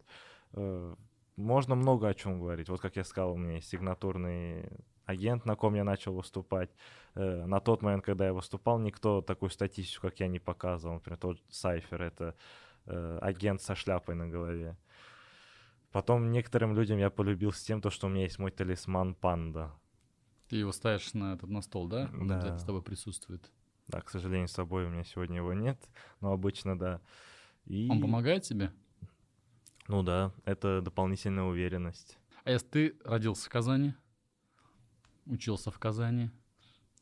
Э, 0.53 0.95
можно 1.35 1.75
много 1.75 2.07
о 2.07 2.13
чем 2.13 2.39
говорить. 2.39 2.69
Вот 2.69 2.79
как 2.79 2.95
я 2.95 3.03
сказал, 3.03 3.33
у 3.33 3.37
меня 3.37 3.55
есть 3.55 3.67
сигнатурный 3.67 4.69
агент, 5.11 5.45
на 5.45 5.55
ком 5.55 5.75
я 5.75 5.83
начал 5.83 6.13
выступать. 6.13 6.69
Э, 7.15 7.45
на 7.45 7.59
тот 7.59 7.81
момент, 7.81 8.03
когда 8.03 8.25
я 8.25 8.33
выступал, 8.33 8.79
никто 8.79 9.21
такую 9.21 9.49
статистику, 9.49 10.07
как 10.07 10.19
я, 10.19 10.27
не 10.27 10.39
показывал. 10.39 10.95
Например, 10.95 11.17
тот 11.17 11.41
Сайфер— 11.49 12.01
это 12.03 12.35
э, 12.85 13.19
агент 13.21 13.61
со 13.61 13.75
шляпой 13.75 14.15
на 14.15 14.27
голове. 14.27 14.77
Потом 15.91 16.31
некоторым 16.31 16.73
людям 16.75 16.97
я 16.97 17.09
полюбился 17.09 17.65
тем, 17.65 17.81
то, 17.81 17.89
что 17.89 18.07
у 18.07 18.09
меня 18.09 18.23
есть 18.23 18.39
мой 18.39 18.51
талисман 18.51 19.13
панда. 19.13 19.71
Ты 20.47 20.57
его 20.57 20.71
ставишь 20.71 21.13
на 21.13 21.33
этот 21.33 21.49
на 21.49 21.61
стол, 21.61 21.87
да? 21.87 22.09
Он 22.13 22.27
да. 22.27 22.57
с 22.57 22.63
тобой 22.63 22.81
присутствует. 22.81 23.51
Да, 23.87 23.99
к 24.01 24.09
сожалению, 24.09 24.47
с 24.47 24.53
собой 24.53 24.85
у 24.85 24.89
меня 24.89 25.03
сегодня 25.03 25.37
его 25.37 25.53
нет, 25.53 25.77
но 26.21 26.31
обычно 26.31 26.79
да. 26.79 27.01
И... 27.65 27.89
Он 27.89 28.01
помогает 28.01 28.43
тебе? 28.43 28.71
Ну 29.87 30.03
да, 30.03 30.31
это 30.45 30.81
дополнительная 30.81 31.43
уверенность. 31.43 32.17
А 32.43 32.51
если 32.51 32.67
ты 32.67 32.97
родился 33.03 33.45
в 33.45 33.49
Казани, 33.49 33.93
учился 35.25 35.71
в 35.71 35.79
Казани, 35.79 36.29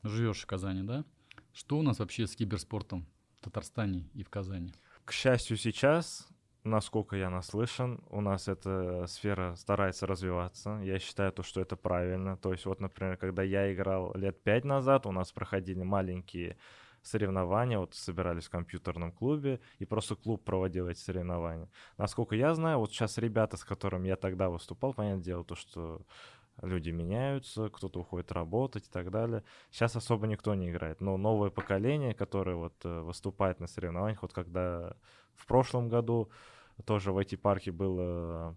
живешь 0.03 0.41
в 0.41 0.45
Казани, 0.45 0.83
да? 0.83 1.05
Что 1.53 1.77
у 1.77 1.81
нас 1.81 1.99
вообще 1.99 2.27
с 2.27 2.35
киберспортом 2.35 3.05
в 3.37 3.43
Татарстане 3.43 4.09
и 4.13 4.23
в 4.23 4.29
Казани? 4.29 4.73
К 5.05 5.11
счастью, 5.11 5.57
сейчас, 5.57 6.27
насколько 6.63 7.15
я 7.15 7.29
наслышан, 7.29 8.01
у 8.09 8.21
нас 8.21 8.47
эта 8.47 9.05
сфера 9.07 9.55
старается 9.55 10.05
развиваться. 10.05 10.79
Я 10.83 10.99
считаю 10.99 11.31
то, 11.31 11.43
что 11.43 11.61
это 11.61 11.75
правильно. 11.75 12.37
То 12.37 12.51
есть 12.51 12.65
вот, 12.65 12.79
например, 12.79 13.17
когда 13.17 13.43
я 13.43 13.73
играл 13.73 14.13
лет 14.15 14.43
пять 14.43 14.65
назад, 14.65 15.05
у 15.05 15.11
нас 15.11 15.31
проходили 15.31 15.81
маленькие 15.81 16.57
соревнования, 17.01 17.79
вот 17.79 17.95
собирались 17.95 18.45
в 18.45 18.49
компьютерном 18.49 19.11
клубе, 19.11 19.59
и 19.79 19.85
просто 19.85 20.15
клуб 20.15 20.43
проводил 20.43 20.87
эти 20.87 20.99
соревнования. 20.99 21.69
Насколько 21.97 22.35
я 22.35 22.53
знаю, 22.53 22.79
вот 22.79 22.91
сейчас 22.91 23.17
ребята, 23.17 23.57
с 23.57 23.63
которыми 23.63 24.07
я 24.07 24.15
тогда 24.15 24.49
выступал, 24.49 24.93
понятное 24.93 25.23
дело, 25.23 25.43
то, 25.43 25.55
что 25.55 26.05
люди 26.61 26.89
меняются, 26.89 27.69
кто-то 27.69 28.01
уходит 28.01 28.31
работать 28.31 28.87
и 28.87 28.91
так 28.91 29.11
далее. 29.11 29.43
Сейчас 29.71 29.95
особо 29.95 30.27
никто 30.27 30.55
не 30.55 30.69
играет, 30.69 31.01
но 31.01 31.17
новое 31.17 31.49
поколение, 31.49 32.13
которое 32.13 32.55
вот 32.55 32.73
э, 32.83 33.01
выступает 33.01 33.59
на 33.59 33.67
соревнованиях, 33.67 34.21
вот 34.21 34.33
когда 34.33 34.95
в 35.35 35.45
прошлом 35.47 35.89
году 35.89 36.29
тоже 36.85 37.11
в 37.11 37.17
эти 37.17 37.35
парке 37.35 37.71
было 37.71 38.55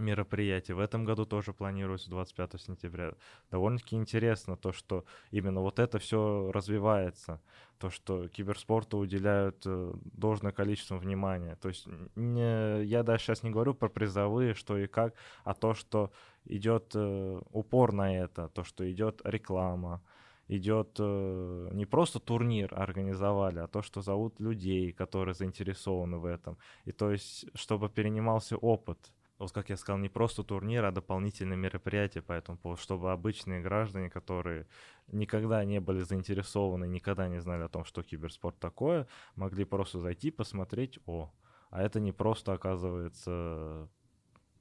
мероприятий. 0.00 0.72
В 0.72 0.80
этом 0.80 1.04
году 1.04 1.26
тоже 1.26 1.52
планируется 1.52 2.10
25 2.10 2.60
сентября. 2.60 3.14
Довольно-таки 3.50 3.96
интересно 3.96 4.56
то, 4.56 4.72
что 4.72 5.04
именно 5.30 5.60
вот 5.60 5.78
это 5.78 5.98
все 5.98 6.50
развивается, 6.52 7.40
то, 7.78 7.90
что 7.90 8.28
киберспорту 8.28 8.98
уделяют 8.98 9.62
э, 9.66 9.92
должное 10.04 10.52
количество 10.52 10.96
внимания. 10.96 11.56
То 11.56 11.68
есть 11.68 11.86
не, 12.16 12.82
я 12.84 13.02
даже 13.02 13.22
сейчас 13.22 13.42
не 13.42 13.50
говорю 13.50 13.74
про 13.74 13.88
призовые, 13.88 14.54
что 14.54 14.76
и 14.78 14.86
как, 14.86 15.14
а 15.44 15.54
то, 15.54 15.74
что 15.74 16.10
идет 16.44 16.92
э, 16.94 17.40
упор 17.52 17.92
на 17.92 18.16
это, 18.16 18.48
то, 18.48 18.64
что 18.64 18.90
идет 18.90 19.20
реклама, 19.24 20.02
идет 20.48 20.96
э, 20.98 21.68
не 21.72 21.86
просто 21.86 22.18
турнир 22.18 22.74
организовали, 22.74 23.58
а 23.60 23.66
то, 23.66 23.82
что 23.82 24.02
зовут 24.02 24.40
людей, 24.40 24.92
которые 24.92 25.34
заинтересованы 25.34 26.18
в 26.18 26.24
этом. 26.24 26.58
И 26.84 26.92
то 26.92 27.10
есть, 27.10 27.46
чтобы 27.54 27.88
перенимался 27.88 28.56
опыт. 28.56 29.12
Вот 29.38 29.52
как 29.52 29.70
я 29.70 29.76
сказал, 29.76 29.98
не 29.98 30.10
просто 30.10 30.42
турнир, 30.42 30.84
а 30.84 30.92
дополнительные 30.92 31.56
мероприятия 31.56 32.20
по 32.20 32.32
этому 32.32 32.58
поводу, 32.58 32.82
чтобы 32.82 33.10
обычные 33.10 33.62
граждане, 33.62 34.10
которые 34.10 34.66
никогда 35.06 35.64
не 35.64 35.80
были 35.80 36.00
заинтересованы, 36.00 36.86
никогда 36.86 37.26
не 37.28 37.40
знали 37.40 37.62
о 37.62 37.68
том, 37.68 37.84
что 37.84 38.02
киберспорт 38.02 38.58
такое, 38.58 39.06
могли 39.36 39.64
просто 39.64 39.98
зайти, 39.98 40.30
посмотреть, 40.30 40.98
о, 41.06 41.32
а 41.70 41.82
это 41.82 42.00
не 42.00 42.12
просто, 42.12 42.52
оказывается, 42.52 43.88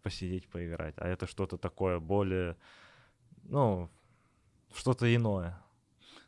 посидеть, 0.01 0.49
поиграть, 0.49 0.95
а 0.97 1.07
это 1.07 1.27
что-то 1.27 1.57
такое 1.57 1.99
более, 1.99 2.57
ну, 3.43 3.89
что-то 4.73 5.13
иное. 5.13 5.61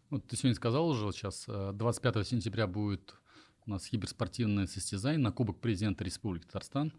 Вот 0.10 0.28
ты 0.28 0.36
сегодня 0.36 0.56
сказал 0.56 0.90
уже, 0.90 1.12
сейчас 1.12 1.46
25 1.48 2.16
э, 2.18 2.24
сентября 2.24 2.68
будет 2.68 3.16
у 3.66 3.70
нас 3.70 3.88
киберспортивное 3.88 4.68
состязание 4.68 5.20
на 5.20 5.32
Кубок 5.32 5.60
президента 5.60 6.04
Республики 6.04 6.46
Татарстан. 6.46 6.92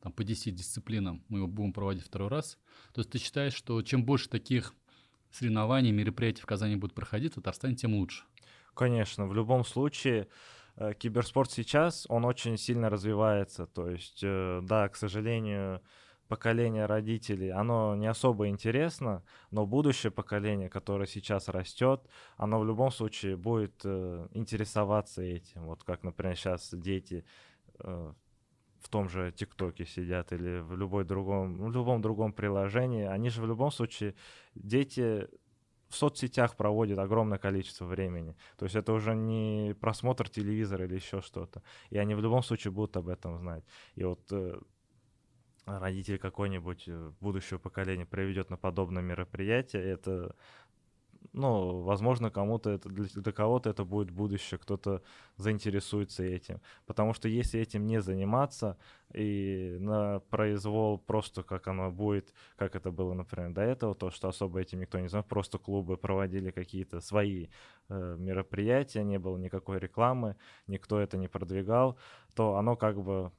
Там 0.00 0.12
по 0.12 0.22
10 0.22 0.54
дисциплинам 0.54 1.24
мы 1.28 1.38
его 1.38 1.46
будем 1.46 1.72
проводить 1.72 2.04
второй 2.04 2.28
раз. 2.28 2.58
То 2.92 3.00
есть 3.00 3.10
ты 3.10 3.18
считаешь, 3.18 3.54
что 3.54 3.82
чем 3.82 4.04
больше 4.04 4.28
таких 4.28 4.74
соревнований, 5.30 5.90
мероприятий 5.90 6.42
в 6.42 6.46
Казани 6.46 6.76
будут 6.76 6.94
проходить 6.94 7.32
в 7.32 7.36
Татарстане, 7.36 7.74
тем 7.74 7.94
лучше? 7.94 8.24
Конечно, 8.74 9.26
в 9.26 9.34
любом 9.34 9.64
случае 9.64 10.28
э, 10.76 10.94
киберспорт 10.94 11.50
сейчас, 11.50 12.06
он 12.08 12.24
очень 12.24 12.56
сильно 12.56 12.88
развивается. 12.90 13.66
То 13.66 13.90
есть, 13.90 14.20
э, 14.22 14.60
да, 14.62 14.88
к 14.88 14.96
сожалению, 14.96 15.82
поколение 16.28 16.86
родителей, 16.86 17.50
оно 17.50 17.94
не 17.96 18.06
особо 18.06 18.48
интересно, 18.48 19.22
но 19.50 19.66
будущее 19.66 20.10
поколение, 20.10 20.68
которое 20.68 21.06
сейчас 21.06 21.48
растет, 21.48 22.00
оно 22.36 22.58
в 22.60 22.64
любом 22.64 22.90
случае 22.90 23.36
будет 23.36 23.80
э, 23.84 24.28
интересоваться 24.32 25.22
этим. 25.22 25.66
Вот 25.66 25.84
как, 25.84 26.02
например, 26.02 26.36
сейчас 26.36 26.74
дети 26.74 27.24
э, 27.78 28.12
в 28.80 28.88
том 28.88 29.08
же 29.08 29.32
ТикТоке 29.32 29.84
сидят 29.86 30.32
или 30.32 30.60
в, 30.60 30.76
любой 30.76 31.04
другом, 31.04 31.56
в 31.56 31.72
любом 31.72 32.02
другом 32.02 32.32
приложении, 32.32 33.04
они 33.04 33.30
же 33.30 33.40
в 33.40 33.46
любом 33.46 33.70
случае, 33.70 34.14
дети 34.54 35.28
в 35.88 35.96
соцсетях 35.96 36.56
проводят 36.56 36.98
огромное 36.98 37.38
количество 37.38 37.84
времени. 37.84 38.36
То 38.56 38.64
есть 38.64 38.76
это 38.76 38.92
уже 38.92 39.14
не 39.14 39.74
просмотр 39.80 40.28
телевизора 40.28 40.86
или 40.86 40.96
еще 40.96 41.20
что-то. 41.20 41.62
И 41.90 41.98
они 41.98 42.14
в 42.14 42.20
любом 42.20 42.42
случае 42.42 42.72
будут 42.72 42.96
об 42.96 43.08
этом 43.08 43.38
знать. 43.38 43.64
И 43.94 44.04
вот 44.04 44.20
э, 44.32 44.58
родитель 45.66 46.18
какой-нибудь 46.18 46.84
э, 46.86 47.12
будущего 47.20 47.58
поколения 47.58 48.06
приведет 48.06 48.50
на 48.50 48.56
подобное 48.56 49.02
мероприятие, 49.02 49.82
это, 49.82 50.34
ну, 51.32 51.80
возможно, 51.82 52.30
кому-то 52.30 52.70
это, 52.70 52.88
для, 52.88 53.04
для 53.04 53.32
кого-то 53.32 53.70
это 53.70 53.84
будет 53.84 54.10
будущее, 54.10 54.58
кто-то 54.58 55.02
заинтересуется 55.36 56.22
этим. 56.22 56.60
Потому 56.86 57.14
что 57.14 57.28
если 57.28 57.60
этим 57.60 57.86
не 57.86 58.00
заниматься 58.02 58.76
и 59.12 59.76
на 59.80 60.20
произвол 60.20 60.98
просто 60.98 61.42
как 61.42 61.66
оно 61.68 61.90
будет, 61.90 62.34
как 62.56 62.76
это 62.76 62.90
было, 62.90 63.14
например, 63.14 63.52
до 63.52 63.62
этого, 63.62 63.94
то, 63.94 64.10
что 64.10 64.28
особо 64.28 64.60
этим 64.60 64.80
никто 64.80 64.98
не 64.98 65.08
знал, 65.08 65.24
просто 65.24 65.58
клубы 65.58 65.96
проводили 65.96 66.50
какие-то 66.50 67.00
свои 67.00 67.48
э, 67.88 68.16
мероприятия, 68.18 69.02
не 69.02 69.18
было 69.18 69.38
никакой 69.38 69.78
рекламы, 69.78 70.36
никто 70.66 71.00
это 71.00 71.16
не 71.16 71.28
продвигал, 71.28 71.98
то 72.34 72.56
оно 72.56 72.76
как 72.76 73.02
бы 73.02 73.32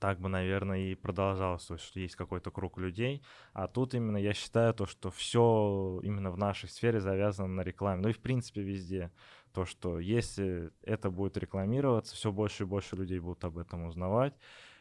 так 0.00 0.18
бы, 0.18 0.28
наверное, 0.28 0.78
и 0.78 0.94
продолжалось, 0.94 1.66
то 1.66 1.74
есть, 1.74 1.84
что 1.84 2.00
есть 2.00 2.16
какой-то 2.16 2.50
круг 2.50 2.78
людей, 2.78 3.22
а 3.52 3.68
тут 3.68 3.94
именно 3.94 4.16
я 4.16 4.32
считаю 4.32 4.72
то, 4.74 4.86
что 4.86 5.10
все 5.10 6.00
именно 6.02 6.30
в 6.30 6.38
нашей 6.38 6.68
сфере 6.70 7.00
завязано 7.00 7.48
на 7.48 7.60
рекламе, 7.60 8.02
ну 8.02 8.08
и 8.08 8.12
в 8.12 8.20
принципе 8.20 8.62
везде, 8.62 9.12
то, 9.52 9.66
что 9.66 10.00
если 10.00 10.72
это 10.82 11.10
будет 11.10 11.36
рекламироваться, 11.36 12.16
все 12.16 12.32
больше 12.32 12.62
и 12.64 12.66
больше 12.66 12.96
людей 12.96 13.18
будут 13.18 13.44
об 13.44 13.58
этом 13.58 13.84
узнавать, 13.84 14.34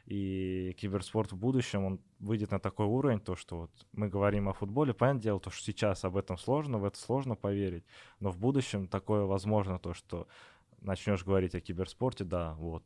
и 0.06 0.74
киберспорт 0.80 1.34
в 1.34 1.38
будущем, 1.38 1.84
он 1.84 2.00
выйдет 2.20 2.52
на 2.52 2.60
такой 2.60 2.86
уровень, 2.86 3.20
то, 3.20 3.36
что 3.36 3.58
вот 3.58 3.72
мы 3.92 4.08
говорим 4.08 4.48
о 4.48 4.54
футболе, 4.54 4.94
понятное 4.94 5.22
дело, 5.24 5.40
то, 5.40 5.52
что 5.52 5.64
сейчас 5.64 6.04
об 6.06 6.18
этом 6.18 6.38
сложно, 6.38 6.80
в 6.80 6.86
это 6.86 6.98
сложно 6.98 7.36
поверить, 7.36 7.84
но 8.20 8.32
в 8.32 8.40
будущем 8.40 8.88
такое 8.88 9.26
возможно, 9.26 9.78
то, 9.80 9.94
что 9.94 10.28
начнешь 10.82 11.26
говорить 11.26 11.56
о 11.56 11.60
киберспорте, 11.60 12.24
да, 12.24 12.54
вот, 12.56 12.84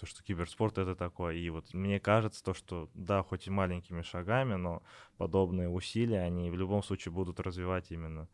то, 0.00 0.06
что 0.06 0.22
киберспорт 0.22 0.78
это 0.78 0.94
такое. 0.96 1.34
И 1.34 1.50
вот 1.50 1.74
мне 1.74 2.00
кажется, 2.00 2.42
то, 2.42 2.54
что 2.54 2.88
да, 2.94 3.22
хоть 3.22 3.46
и 3.46 3.50
маленькими 3.50 4.00
шагами, 4.00 4.54
но 4.54 4.82
подобные 5.18 5.68
усилия, 5.68 6.22
они 6.22 6.50
в 6.50 6.56
любом 6.56 6.82
случае 6.82 7.12
будут 7.12 7.38
развивать 7.38 7.90
именно 7.90 8.26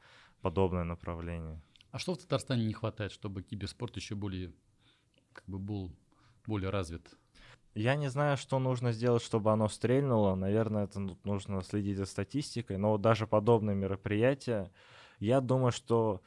подобное 0.42 0.84
направление. 0.84 1.60
А 1.90 1.98
что 1.98 2.14
в 2.14 2.18
Татарстане 2.18 2.64
не 2.64 2.72
хватает, 2.72 3.10
чтобы 3.10 3.42
киберспорт 3.42 3.96
еще 3.96 4.14
более, 4.14 4.52
как 5.32 5.44
бы 5.46 5.58
был 5.58 5.92
более 6.46 6.70
развит? 6.70 7.16
Я 7.74 7.96
не 7.96 8.08
знаю, 8.08 8.36
что 8.36 8.58
нужно 8.58 8.92
сделать, 8.92 9.22
чтобы 9.22 9.50
оно 9.50 9.68
стрельнуло. 9.68 10.34
Наверное, 10.34 10.84
это 10.84 11.00
нужно 11.24 11.62
следить 11.62 11.96
за 11.96 12.06
статистикой. 12.06 12.78
Но 12.78 12.96
даже 12.96 13.26
подобные 13.26 13.74
мероприятия, 13.74 14.70
я 15.18 15.40
думаю, 15.40 15.72
что 15.72 16.22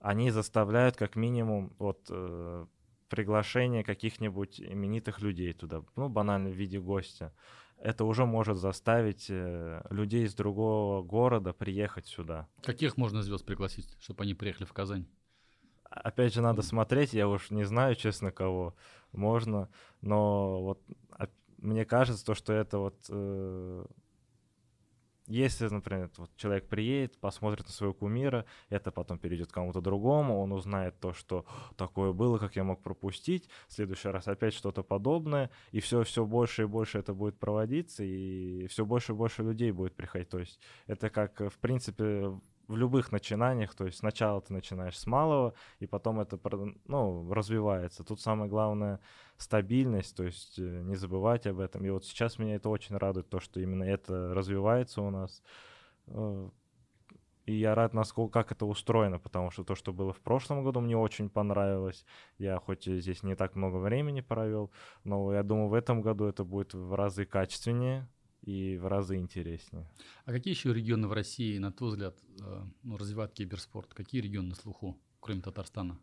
они 0.00 0.30
заставляют 0.30 0.96
как 0.96 1.14
минимум 1.16 1.72
вот 1.78 2.06
э, 2.10 2.66
приглашение 3.10 3.84
каких-нибудь 3.84 4.60
именитых 4.60 5.20
людей 5.20 5.52
туда, 5.52 5.82
ну, 5.96 6.08
банально 6.08 6.48
в 6.48 6.54
виде 6.54 6.80
гостя, 6.80 7.34
это 7.76 8.04
уже 8.04 8.24
может 8.24 8.56
заставить 8.56 9.26
э, 9.28 9.82
людей 9.90 10.24
из 10.24 10.34
другого 10.34 11.02
города 11.02 11.52
приехать 11.52 12.06
сюда. 12.06 12.48
Каких 12.62 12.96
можно 12.96 13.22
звезд 13.22 13.44
пригласить, 13.44 13.94
чтобы 14.00 14.22
они 14.22 14.34
приехали 14.34 14.64
в 14.64 14.72
Казань? 14.72 15.06
Опять 15.90 16.32
же, 16.34 16.40
надо 16.40 16.62
смотреть, 16.62 17.14
я 17.14 17.28
уж 17.28 17.50
не 17.50 17.64
знаю, 17.64 17.96
честно, 17.96 18.30
кого 18.30 18.74
можно, 19.12 19.68
но 20.00 20.62
вот 20.62 20.80
мне 21.62 21.84
кажется, 21.84 22.24
то, 22.24 22.34
что 22.34 22.52
это 22.52 22.78
вот 22.78 22.96
э, 23.08 23.84
если, 25.30 25.68
например, 25.68 26.10
вот 26.16 26.30
человек 26.36 26.68
приедет, 26.68 27.16
посмотрит 27.18 27.66
на 27.66 27.72
своего 27.72 27.94
кумира, 27.94 28.44
это 28.68 28.90
потом 28.90 29.18
перейдет 29.18 29.52
кому-то 29.52 29.80
другому, 29.80 30.40
он 30.40 30.52
узнает 30.52 30.98
то, 30.98 31.12
что 31.12 31.46
такое 31.76 32.12
было, 32.12 32.38
как 32.38 32.56
я 32.56 32.64
мог 32.64 32.82
пропустить, 32.82 33.48
в 33.68 33.72
следующий 33.72 34.08
раз 34.08 34.26
опять 34.26 34.54
что-то 34.54 34.82
подобное, 34.82 35.50
и 35.70 35.80
все, 35.80 36.02
все 36.02 36.26
больше 36.26 36.62
и 36.62 36.66
больше 36.66 36.98
это 36.98 37.14
будет 37.14 37.38
проводиться, 37.38 38.02
и 38.02 38.66
все 38.66 38.84
больше 38.84 39.12
и 39.12 39.14
больше 39.14 39.42
людей 39.42 39.70
будет 39.70 39.94
приходить. 39.94 40.28
То 40.28 40.40
есть 40.40 40.58
это 40.86 41.10
как, 41.10 41.40
в 41.40 41.58
принципе, 41.58 42.32
в 42.70 42.76
любых 42.76 43.10
начинаниях, 43.10 43.74
то 43.74 43.84
есть 43.84 43.98
сначала 43.98 44.40
ты 44.40 44.52
начинаешь 44.52 44.96
с 44.96 45.06
малого, 45.06 45.54
и 45.80 45.86
потом 45.86 46.20
это 46.20 46.38
ну, 46.86 47.32
развивается. 47.32 48.04
Тут 48.04 48.20
самое 48.20 48.48
главное 48.48 49.00
стабильность, 49.36 50.16
то 50.16 50.22
есть 50.22 50.58
э, 50.58 50.62
не 50.62 50.94
забывать 50.94 51.46
об 51.48 51.58
этом. 51.58 51.84
И 51.84 51.90
вот 51.90 52.04
сейчас 52.04 52.38
меня 52.38 52.54
это 52.54 52.68
очень 52.68 52.96
радует, 52.96 53.28
то, 53.28 53.40
что 53.40 53.60
именно 53.60 53.82
это 53.82 54.32
развивается 54.34 55.02
у 55.02 55.10
нас. 55.10 55.42
Э, 56.06 56.48
и 57.46 57.54
я 57.54 57.74
рад, 57.74 57.92
насколько 57.92 58.32
как 58.32 58.52
это 58.52 58.66
устроено, 58.66 59.18
потому 59.18 59.50
что 59.50 59.64
то, 59.64 59.74
что 59.74 59.92
было 59.92 60.12
в 60.12 60.20
прошлом 60.20 60.62
году, 60.62 60.80
мне 60.80 60.96
очень 60.96 61.28
понравилось. 61.28 62.06
Я 62.38 62.60
хоть 62.60 62.84
здесь 62.84 63.24
не 63.24 63.34
так 63.34 63.56
много 63.56 63.78
времени 63.78 64.20
провел, 64.20 64.70
но 65.02 65.32
я 65.32 65.42
думаю, 65.42 65.68
в 65.68 65.74
этом 65.74 66.02
году 66.02 66.26
это 66.26 66.44
будет 66.44 66.74
в 66.74 66.94
разы 66.94 67.24
качественнее, 67.24 68.06
и 68.42 68.76
в 68.78 68.86
разы 68.86 69.16
интереснее. 69.16 69.88
А 70.24 70.32
какие 70.32 70.54
еще 70.54 70.72
регионы 70.72 71.08
в 71.08 71.12
России, 71.12 71.58
на 71.58 71.72
твой 71.72 71.90
взгляд, 71.90 72.16
э, 72.40 72.62
ну, 72.82 72.96
развивают 72.96 73.32
киберспорт? 73.32 73.92
Какие 73.94 74.20
регионы 74.20 74.50
на 74.50 74.54
слуху, 74.54 74.98
кроме 75.20 75.42
Татарстана? 75.42 75.98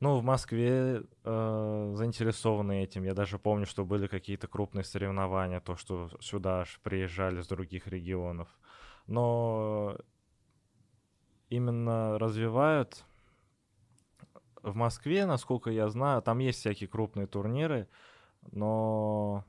Ну, 0.00 0.18
в 0.18 0.22
Москве 0.22 1.02
э, 1.24 1.92
заинтересованы 1.96 2.82
этим. 2.82 3.04
Я 3.04 3.14
даже 3.14 3.38
помню, 3.38 3.64
что 3.64 3.84
были 3.84 4.06
какие-то 4.06 4.48
крупные 4.48 4.84
соревнования, 4.84 5.60
то, 5.60 5.76
что 5.76 6.10
сюда 6.20 6.60
аж 6.60 6.80
приезжали 6.82 7.40
с 7.40 7.46
других 7.46 7.86
регионов. 7.86 8.48
Но 9.06 9.96
именно 11.48 12.18
развивают 12.18 13.04
в 14.62 14.74
Москве, 14.74 15.26
насколько 15.26 15.70
я 15.70 15.88
знаю, 15.88 16.22
там 16.22 16.38
есть 16.38 16.60
всякие 16.60 16.88
крупные 16.88 17.26
турниры, 17.26 17.88
но 18.50 19.44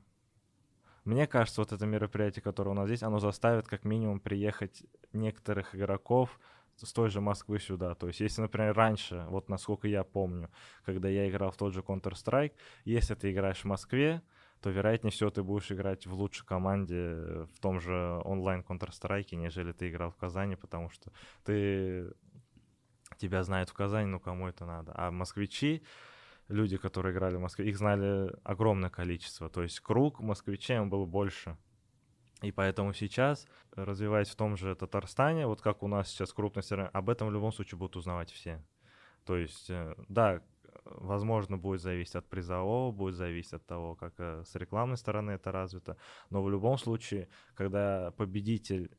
мне 1.06 1.26
кажется, 1.26 1.60
вот 1.60 1.72
это 1.72 1.86
мероприятие, 1.86 2.42
которое 2.42 2.70
у 2.70 2.74
нас 2.74 2.86
здесь, 2.86 3.02
оно 3.02 3.20
заставит 3.20 3.66
как 3.68 3.84
минимум 3.84 4.20
приехать 4.20 4.84
некоторых 5.12 5.74
игроков 5.74 6.38
с 6.76 6.92
той 6.92 7.08
же 7.08 7.20
Москвы 7.20 7.58
сюда. 7.58 7.94
То 7.94 8.08
есть, 8.08 8.20
если, 8.20 8.42
например, 8.42 8.74
раньше, 8.74 9.24
вот 9.28 9.48
насколько 9.48 9.88
я 9.88 10.04
помню, 10.04 10.50
когда 10.84 11.08
я 11.08 11.28
играл 11.28 11.50
в 11.50 11.56
тот 11.56 11.72
же 11.72 11.80
Counter-Strike, 11.80 12.52
если 12.84 13.14
ты 13.14 13.32
играешь 13.32 13.60
в 13.60 13.64
Москве, 13.64 14.20
то, 14.60 14.70
вероятнее 14.70 15.12
всего, 15.12 15.30
ты 15.30 15.42
будешь 15.42 15.70
играть 15.70 16.06
в 16.06 16.14
лучшей 16.14 16.44
команде 16.44 17.46
в 17.54 17.60
том 17.60 17.80
же 17.80 18.20
онлайн 18.24 18.62
Counter-Strike, 18.62 19.36
нежели 19.36 19.72
ты 19.72 19.88
играл 19.88 20.10
в 20.10 20.16
Казани, 20.16 20.56
потому 20.56 20.90
что 20.90 21.12
ты 21.44 22.12
тебя 23.16 23.42
знают 23.44 23.70
в 23.70 23.74
Казани, 23.74 24.06
ну 24.06 24.18
кому 24.20 24.48
это 24.48 24.66
надо. 24.66 24.92
А 24.96 25.10
москвичи, 25.10 25.82
люди, 26.48 26.76
которые 26.76 27.12
играли 27.12 27.36
в 27.36 27.40
Москве, 27.40 27.68
их 27.68 27.76
знали 27.76 28.32
огромное 28.44 28.90
количество. 28.90 29.48
То 29.48 29.62
есть 29.62 29.80
круг 29.80 30.20
москвичей 30.20 30.80
был 30.84 31.06
больше. 31.06 31.56
И 32.42 32.52
поэтому 32.52 32.92
сейчас, 32.92 33.46
развиваясь 33.72 34.28
в 34.28 34.36
том 34.36 34.56
же 34.56 34.74
Татарстане, 34.74 35.46
вот 35.46 35.62
как 35.62 35.82
у 35.82 35.88
нас 35.88 36.08
сейчас 36.08 36.32
крупность, 36.32 36.70
об 36.72 37.10
этом 37.10 37.28
в 37.28 37.32
любом 37.32 37.52
случае 37.52 37.78
будут 37.78 37.96
узнавать 37.96 38.30
все. 38.30 38.62
То 39.24 39.36
есть, 39.36 39.70
э, 39.70 39.94
да, 40.08 40.42
возможно, 40.84 41.56
будет 41.56 41.80
зависеть 41.80 42.14
от 42.14 42.28
призового, 42.28 42.92
будет 42.92 43.14
зависеть 43.14 43.54
от 43.54 43.66
того, 43.66 43.94
как 43.94 44.14
э, 44.18 44.44
с 44.44 44.54
рекламной 44.54 44.98
стороны 44.98 45.32
это 45.32 45.50
развито. 45.50 45.96
Но 46.30 46.42
в 46.42 46.50
любом 46.50 46.78
случае, 46.78 47.28
когда 47.54 48.12
победитель 48.12 48.90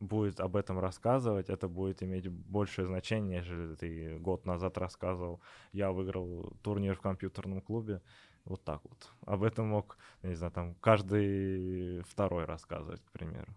будет 0.00 0.40
об 0.40 0.56
этом 0.56 0.78
рассказывать, 0.78 1.48
это 1.48 1.68
будет 1.68 2.02
иметь 2.02 2.28
большее 2.28 2.86
значение, 2.86 3.40
нежели 3.40 3.74
ты 3.74 4.18
год 4.18 4.44
назад 4.44 4.78
рассказывал, 4.78 5.40
я 5.72 5.92
выиграл 5.92 6.56
турнир 6.62 6.94
в 6.94 7.00
компьютерном 7.00 7.60
клубе. 7.60 8.02
Вот 8.44 8.62
так 8.62 8.80
вот. 8.84 9.10
Об 9.26 9.42
этом 9.42 9.66
мог, 9.68 9.98
не 10.22 10.34
знаю, 10.34 10.52
там 10.52 10.74
каждый 10.76 12.02
второй 12.02 12.44
рассказывать, 12.44 13.02
к 13.02 13.10
примеру. 13.10 13.52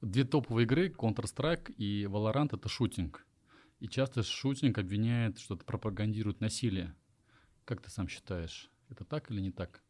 Две 0.00 0.24
топовые 0.24 0.64
игры, 0.64 0.88
Counter-Strike 0.88 1.72
и 1.74 2.04
Valorant, 2.04 2.56
это 2.56 2.68
шутинг. 2.68 3.24
И 3.78 3.86
часто 3.86 4.22
шутинг 4.22 4.78
обвиняет, 4.78 5.38
что 5.38 5.54
это 5.54 5.64
пропагандирует 5.64 6.40
насилие. 6.40 6.96
Как 7.64 7.80
ты 7.80 7.90
сам 7.90 8.08
считаешь, 8.08 8.70
это 8.88 9.04
так 9.04 9.30
или 9.30 9.40
не 9.40 9.52
так? 9.52 9.83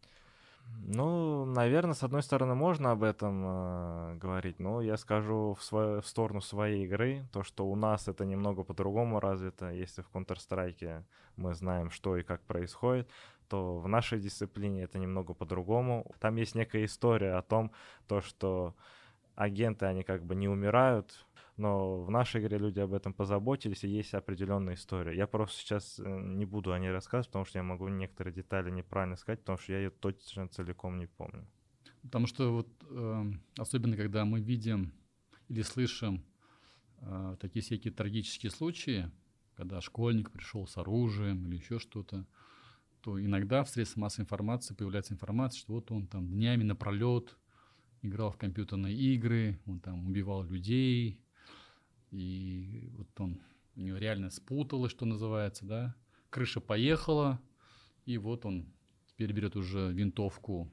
Ну, 0.86 1.46
наверное, 1.46 1.94
с 1.94 2.02
одной 2.02 2.22
стороны, 2.22 2.54
можно 2.54 2.90
об 2.90 3.02
этом 3.02 3.42
э, 3.46 4.14
говорить, 4.16 4.58
но 4.60 4.82
я 4.82 4.98
скажу 4.98 5.54
в, 5.58 5.62
свою, 5.62 6.02
в 6.02 6.06
сторону 6.06 6.42
своей 6.42 6.84
игры, 6.84 7.26
то, 7.32 7.42
что 7.42 7.66
у 7.66 7.74
нас 7.74 8.06
это 8.06 8.26
немного 8.26 8.64
по-другому 8.64 9.18
развито. 9.18 9.70
Если 9.70 10.02
в 10.02 10.10
Counter-Strike 10.12 11.04
мы 11.36 11.54
знаем, 11.54 11.90
что 11.90 12.18
и 12.18 12.22
как 12.22 12.42
происходит, 12.42 13.08
то 13.48 13.78
в 13.78 13.88
нашей 13.88 14.20
дисциплине 14.20 14.82
это 14.82 14.98
немного 14.98 15.32
по-другому. 15.32 16.06
Там 16.20 16.36
есть 16.36 16.54
некая 16.54 16.84
история 16.84 17.34
о 17.34 17.42
том, 17.42 17.72
то, 18.06 18.20
что 18.20 18.74
агенты, 19.36 19.86
они 19.86 20.02
как 20.02 20.22
бы 20.22 20.34
не 20.34 20.48
умирают, 20.48 21.26
но 21.57 22.02
в 22.02 22.11
нашей 22.11 22.40
игре 22.40 22.59
люди 22.59 22.80
об 22.80 22.92
этом 22.92 23.12
позаботились, 23.12 23.84
и 23.84 23.88
есть 23.88 24.14
определенная 24.14 24.74
история. 24.74 25.16
Я 25.16 25.26
просто 25.26 25.61
сейчас 25.61 26.00
э, 26.00 26.02
не 26.05 26.44
буду 26.44 26.72
о 26.72 26.78
ней 26.78 26.90
рассказывать, 26.90 27.28
потому 27.28 27.44
что 27.44 27.59
я 27.59 27.62
могу 27.62 27.88
некоторые 27.88 28.34
детали 28.34 28.70
неправильно 28.70 29.16
сказать, 29.16 29.40
потому 29.40 29.59
что 29.59 29.72
я 29.72 29.78
ее 29.78 29.90
точно 29.90 30.48
целиком 30.48 30.98
не 30.98 31.07
помню. 31.07 31.46
Потому 32.02 32.26
что 32.26 32.52
вот 32.52 32.68
э, 32.90 33.24
особенно 33.57 33.96
когда 33.96 34.24
мы 34.24 34.40
видим 34.40 34.92
или 35.48 35.62
слышим 35.62 36.24
э, 37.00 37.36
такие 37.40 37.62
всякие 37.62 37.92
трагические 37.92 38.50
случаи, 38.50 39.11
когда 39.55 39.80
школьник 39.80 40.32
пришел 40.32 40.66
с 40.66 40.76
оружием 40.76 41.46
или 41.46 41.57
еще 41.57 41.78
что-то, 41.78 42.26
то 43.00 43.22
иногда 43.22 43.62
в 43.62 43.68
средствах 43.68 44.02
массовой 44.02 44.24
информации 44.24 44.74
появляется 44.74 45.14
информация, 45.14 45.61
что 45.61 45.74
вот 45.74 45.92
он 45.92 46.09
там 46.09 46.26
днями 46.26 46.64
напролет 46.64 47.36
играл 48.02 48.32
в 48.32 48.36
компьютерные 48.36 48.94
игры, 48.94 49.61
он 49.66 49.80
там 49.80 50.07
убивал 50.07 50.42
людей, 50.44 51.23
и 52.14 52.90
вот 52.96 53.08
он, 53.18 53.40
у 53.74 53.80
него 53.80 53.98
реально 53.98 54.30
спуталось, 54.30 54.92
что 54.92 55.04
называется, 55.04 55.66
да, 55.66 55.96
крыша 56.30 56.60
поехала, 56.60 57.40
и 58.06 58.18
вот 58.18 58.46
он 58.46 58.72
теперь 59.06 59.32
берет 59.32 59.56
уже 59.56 59.92
винтовку 59.92 60.70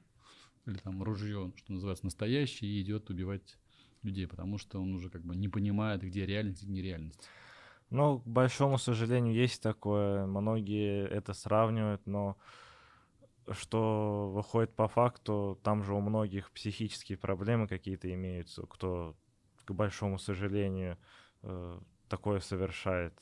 или 0.66 0.78
там 0.78 1.02
ружье, 1.02 1.52
что 1.56 1.72
называется, 1.72 2.04
настоящее, 2.04 2.70
и 2.70 2.80
идет 2.82 3.10
убивать 3.10 3.58
людей, 4.02 4.26
потому 4.28 4.58
что 4.58 4.80
он 4.80 4.94
уже 4.94 5.10
как 5.10 5.22
бы 5.24 5.34
не 5.34 5.48
понимает, 5.48 6.02
где 6.02 6.26
реальность, 6.26 6.62
где 6.62 6.72
нереальность. 6.72 7.28
Ну, 7.90 8.20
к 8.20 8.26
большому 8.26 8.78
сожалению, 8.78 9.34
есть 9.34 9.60
такое. 9.62 10.26
Многие 10.26 11.06
это 11.08 11.34
сравнивают, 11.34 12.06
но 12.06 12.38
что 13.50 14.30
выходит 14.32 14.74
по 14.74 14.88
факту, 14.88 15.58
там 15.62 15.82
же 15.82 15.92
у 15.92 16.00
многих 16.00 16.52
психические 16.52 17.18
проблемы 17.18 17.66
какие-то 17.66 18.12
имеются, 18.12 18.62
кто, 18.62 19.16
к 19.64 19.72
большому 19.72 20.18
сожалению, 20.18 20.96
э, 21.42 21.78
такое 22.08 22.40
совершает. 22.40 23.14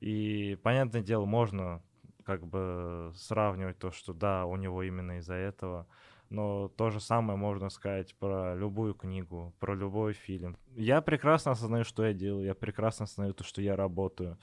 И, 0.00 0.58
понятное 0.62 1.02
дело, 1.02 1.24
можно 1.24 1.82
как 2.24 2.46
бы 2.46 3.12
сравнивать 3.16 3.78
то, 3.78 3.90
что 3.90 4.12
да, 4.12 4.46
у 4.46 4.56
него 4.56 4.82
именно 4.82 5.18
из-за 5.18 5.34
этого, 5.34 5.86
но 6.30 6.68
то 6.68 6.90
же 6.90 7.00
самое 7.00 7.38
можно 7.38 7.68
сказать 7.68 8.14
про 8.16 8.54
любую 8.54 8.94
книгу, 8.94 9.54
про 9.60 9.74
любой 9.74 10.14
фильм. 10.14 10.56
Я 10.74 11.00
прекрасно 11.00 11.52
осознаю, 11.52 11.84
что 11.84 12.04
я 12.04 12.12
делаю, 12.12 12.46
я 12.46 12.54
прекрасно 12.54 13.04
осознаю 13.04 13.34
то, 13.34 13.44
что 13.44 13.60
я 13.62 13.76
работаю. 13.76 14.38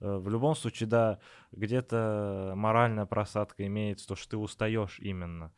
Э, 0.00 0.16
в 0.18 0.28
любом 0.28 0.54
случае, 0.54 0.88
да, 0.88 1.18
где-то 1.52 2.52
моральная 2.56 3.06
просадка 3.06 3.66
имеется, 3.66 4.08
то, 4.08 4.16
что 4.16 4.30
ты 4.30 4.36
устаешь 4.36 4.98
именно 4.98 5.52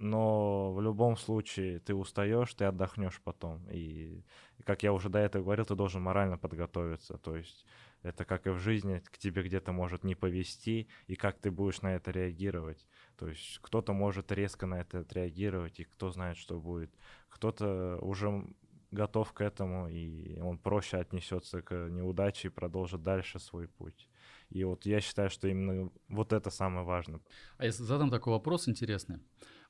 но 0.00 0.72
в 0.72 0.80
любом 0.80 1.16
случае 1.16 1.78
ты 1.78 1.94
устаешь, 1.94 2.54
ты 2.54 2.64
отдохнешь 2.64 3.20
потом. 3.22 3.68
И, 3.70 4.24
как 4.64 4.82
я 4.82 4.94
уже 4.94 5.10
до 5.10 5.18
этого 5.18 5.42
говорил, 5.42 5.66
ты 5.66 5.74
должен 5.74 6.02
морально 6.02 6.38
подготовиться. 6.38 7.18
То 7.18 7.36
есть 7.36 7.66
это 8.02 8.24
как 8.24 8.46
и 8.46 8.50
в 8.50 8.58
жизни, 8.58 9.02
к 9.04 9.18
тебе 9.18 9.42
где-то 9.42 9.72
может 9.72 10.02
не 10.02 10.14
повести, 10.14 10.88
и 11.06 11.16
как 11.16 11.38
ты 11.38 11.50
будешь 11.50 11.82
на 11.82 11.94
это 11.94 12.10
реагировать. 12.12 12.86
То 13.18 13.28
есть 13.28 13.58
кто-то 13.60 13.92
может 13.92 14.32
резко 14.32 14.66
на 14.66 14.80
это 14.80 15.00
отреагировать, 15.00 15.80
и 15.80 15.84
кто 15.84 16.10
знает, 16.10 16.38
что 16.38 16.58
будет. 16.58 16.90
Кто-то 17.28 17.98
уже 18.00 18.46
готов 18.90 19.32
к 19.34 19.42
этому, 19.42 19.86
и 19.88 20.40
он 20.40 20.56
проще 20.56 20.96
отнесется 20.96 21.60
к 21.60 21.74
неудаче 21.90 22.48
и 22.48 22.50
продолжит 22.50 23.02
дальше 23.02 23.38
свой 23.38 23.68
путь. 23.68 24.08
И 24.48 24.64
вот 24.64 24.86
я 24.86 25.00
считаю, 25.00 25.28
что 25.28 25.46
именно 25.46 25.90
вот 26.08 26.32
это 26.32 26.48
самое 26.48 26.86
важное. 26.86 27.20
А 27.58 27.66
я 27.66 27.72
задам 27.72 28.10
такой 28.10 28.32
вопрос 28.32 28.66
интересный. 28.66 29.20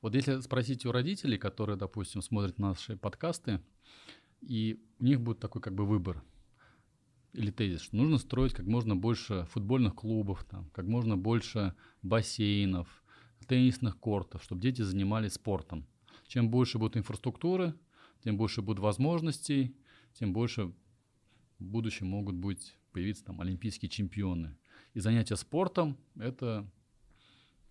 Вот 0.01 0.15
если 0.15 0.39
спросить 0.41 0.85
у 0.85 0.91
родителей, 0.91 1.37
которые, 1.37 1.77
допустим, 1.77 2.21
смотрят 2.21 2.57
наши 2.57 2.97
подкасты, 2.97 3.61
и 4.41 4.83
у 4.99 5.03
них 5.03 5.21
будет 5.21 5.39
такой 5.39 5.61
как 5.61 5.75
бы 5.75 5.85
выбор 5.85 6.23
или 7.33 7.51
тезис, 7.51 7.81
что 7.81 7.95
нужно 7.95 8.17
строить 8.17 8.53
как 8.53 8.65
можно 8.65 8.95
больше 8.95 9.45
футбольных 9.51 9.95
клубов, 9.95 10.43
там, 10.43 10.69
как 10.71 10.85
можно 10.85 11.17
больше 11.17 11.75
бассейнов, 12.01 13.03
теннисных 13.47 13.99
кортов, 13.99 14.43
чтобы 14.43 14.61
дети 14.61 14.81
занимались 14.81 15.33
спортом. 15.33 15.85
Чем 16.27 16.49
больше 16.49 16.77
будет 16.77 16.97
инфраструктуры, 16.97 17.73
тем 18.23 18.37
больше 18.37 18.61
будет 18.61 18.79
возможностей, 18.79 19.75
тем 20.13 20.33
больше 20.33 20.73
в 21.59 21.63
будущем 21.63 22.07
могут 22.07 22.35
быть 22.35 22.75
появиться 22.91 23.25
там 23.25 23.39
олимпийские 23.41 23.89
чемпионы. 23.89 24.57
И 24.93 24.99
занятия 24.99 25.35
спортом– 25.35 25.97
это 26.15 26.69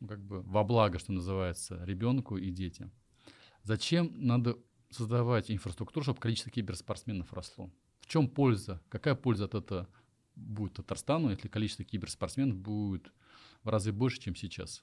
как 0.06 0.20
бы 0.22 0.42
во 0.42 0.64
благо, 0.64 0.98
что 0.98 1.12
называется, 1.12 1.82
ребенку 1.84 2.36
и 2.36 2.50
детям. 2.50 2.92
Зачем 3.62 4.12
надо 4.14 4.56
создавать 4.90 5.50
инфраструктуру, 5.50 6.04
чтобы 6.04 6.20
количество 6.20 6.50
киберспортсменов 6.50 7.32
росло? 7.32 7.70
В 8.00 8.06
чем 8.06 8.28
польза? 8.28 8.80
Какая 8.88 9.14
польза 9.14 9.44
от 9.44 9.54
этого 9.54 9.88
будет 10.34 10.74
Татарстану, 10.74 11.30
если 11.30 11.48
количество 11.48 11.84
киберспортсменов 11.84 12.56
будет 12.56 13.12
в 13.62 13.68
разы 13.68 13.92
больше, 13.92 14.20
чем 14.20 14.34
сейчас? 14.34 14.82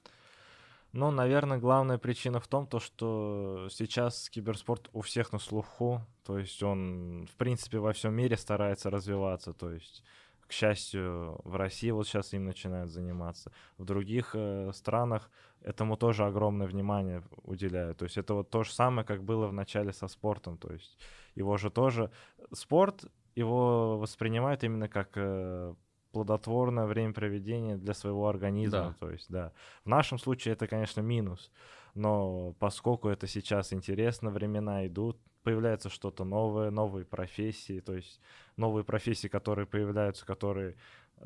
Ну, 0.93 1.11
наверное, 1.11 1.57
главная 1.57 1.97
причина 1.97 2.39
в 2.39 2.47
том, 2.47 2.65
то, 2.65 2.79
что 2.79 3.67
сейчас 3.69 4.29
киберспорт 4.29 4.89
у 4.93 5.01
всех 5.01 5.33
на 5.33 5.39
слуху, 5.39 6.01
то 6.23 6.39
есть 6.39 6.63
он, 6.63 7.27
в 7.31 7.35
принципе, 7.35 7.79
во 7.79 7.91
всем 7.91 8.13
мире 8.13 8.37
старается 8.37 8.89
развиваться, 8.89 9.53
то 9.53 9.71
есть 9.71 10.03
к 10.47 10.51
счастью, 10.51 11.39
в 11.43 11.55
России 11.55 11.91
вот 11.91 12.07
сейчас 12.07 12.33
им 12.33 12.45
начинают 12.45 12.89
заниматься. 12.89 13.51
В 13.77 13.85
других 13.85 14.31
э, 14.33 14.71
странах 14.73 15.29
этому 15.61 15.97
тоже 15.97 16.25
огромное 16.25 16.67
внимание 16.67 17.23
уделяют. 17.43 17.97
То 17.97 18.05
есть 18.05 18.17
это 18.17 18.33
вот 18.33 18.49
то 18.49 18.63
же 18.63 18.71
самое, 18.71 19.05
как 19.05 19.23
было 19.23 19.47
в 19.47 19.53
начале 19.53 19.91
со 19.91 20.07
спортом. 20.07 20.57
То 20.57 20.71
есть 20.71 20.97
его 21.35 21.57
же 21.57 21.69
тоже... 21.69 22.11
Спорт, 22.53 23.05
его 23.35 23.97
воспринимают 23.99 24.63
именно 24.63 24.87
как 24.87 25.09
э, 25.15 25.75
плодотворное 26.11 26.85
времяпроведение 26.85 27.77
для 27.77 27.93
своего 27.93 28.27
организма. 28.27 28.89
Да. 28.89 28.95
То 28.99 29.11
есть, 29.11 29.29
да. 29.29 29.51
В 29.83 29.89
нашем 29.89 30.17
случае 30.17 30.53
это, 30.53 30.67
конечно, 30.67 31.01
минус. 31.01 31.51
Но 31.93 32.53
поскольку 32.59 33.09
это 33.09 33.27
сейчас 33.27 33.73
интересно, 33.73 34.29
времена 34.29 34.87
идут, 34.87 35.19
появляется 35.47 35.89
что-то 35.89 36.25
новое, 36.25 36.71
новые 36.71 37.05
профессии, 37.05 37.79
то 37.79 37.95
есть 37.95 38.19
новые 38.57 38.83
профессии, 38.83 39.29
которые 39.29 39.65
появляются, 39.65 40.25
которые 40.25 40.71
э, 40.71 40.73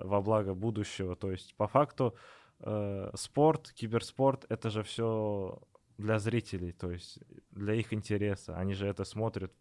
во 0.04 0.22
благо 0.22 0.54
будущего. 0.54 1.16
То 1.16 1.32
есть 1.32 1.56
по 1.56 1.68
факту 1.68 2.16
э, 2.60 3.10
спорт, 3.16 3.72
киберспорт— 3.74 4.46
это 4.50 4.70
же 4.70 4.84
все 4.84 5.60
для 5.98 6.20
зрителей, 6.20 6.72
то 6.72 6.92
есть 6.92 7.18
для 7.50 7.74
их 7.74 7.94
интереса. 7.94 8.56
Они 8.56 8.76
же 8.76 8.86
это 8.86 9.06
смотрят. 9.06 9.52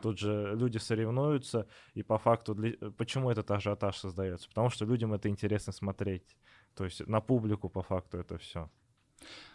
Тут 0.00 0.20
же 0.20 0.54
люди 0.54 0.78
соревнуются, 0.78 1.66
и 1.94 2.04
по 2.04 2.18
факту, 2.18 2.54
для... 2.54 2.90
почему 2.96 3.30
этот 3.30 3.50
ажиотаж 3.50 3.98
создается? 3.98 4.48
Потому 4.48 4.70
что 4.70 4.84
людям 4.84 5.12
это 5.12 5.28
интересно 5.28 5.72
смотреть. 5.72 6.36
То 6.76 6.84
есть 6.84 7.04
на 7.08 7.20
публику 7.20 7.68
по 7.68 7.82
факту 7.82 8.18
это 8.18 8.38
все. 8.38 8.70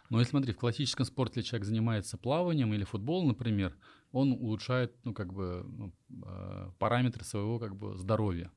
Но 0.10 0.20
если 0.20 0.32
смотри, 0.32 0.54
в 0.54 0.58
классическом 0.58 1.06
спорте 1.06 1.44
человек 1.44 1.66
занимается 1.66 2.18
плаванием 2.18 2.74
или 2.74 2.84
футболом, 2.84 3.28
например, 3.30 3.78
он 4.12 4.32
улучшает, 4.32 4.94
ну, 5.04 5.14
как 5.14 5.32
бы, 5.34 5.64
ну, 5.68 5.94
э, 6.26 6.72
параметры 6.80 7.24
своего, 7.24 7.60
как 7.60 7.76
бы, 7.76 7.96
здоровья. 7.96 8.52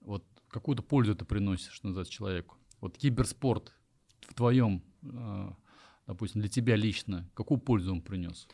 Вот 0.00 0.24
какую-то 0.48 0.82
пользу 0.82 1.12
это 1.12 1.24
приносит, 1.24 1.70
что 1.70 1.86
называется, 1.86 2.12
человеку. 2.12 2.56
Вот 2.80 2.98
киберспорт 2.98 3.72
в 4.22 4.34
твоем, 4.34 4.82
э, 5.02 5.50
допустим, 6.08 6.40
для 6.40 6.50
тебя 6.50 6.74
лично, 6.74 7.30
какую 7.34 7.60
пользу 7.60 7.92
он 7.92 8.02
принес? 8.02 8.48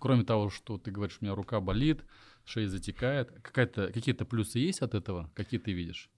Кроме 0.00 0.24
того, 0.24 0.50
что 0.50 0.78
ты 0.78 0.90
говоришь, 0.90 1.18
у 1.20 1.24
меня 1.24 1.36
рука 1.36 1.60
болит, 1.60 2.04
шея 2.44 2.66
затекает, 2.66 3.30
какие-то 3.40 4.24
плюсы 4.24 4.58
есть 4.58 4.82
от 4.82 4.94
этого? 4.94 5.30
Какие 5.34 5.60
ты 5.60 5.72
видишь? 5.72 6.10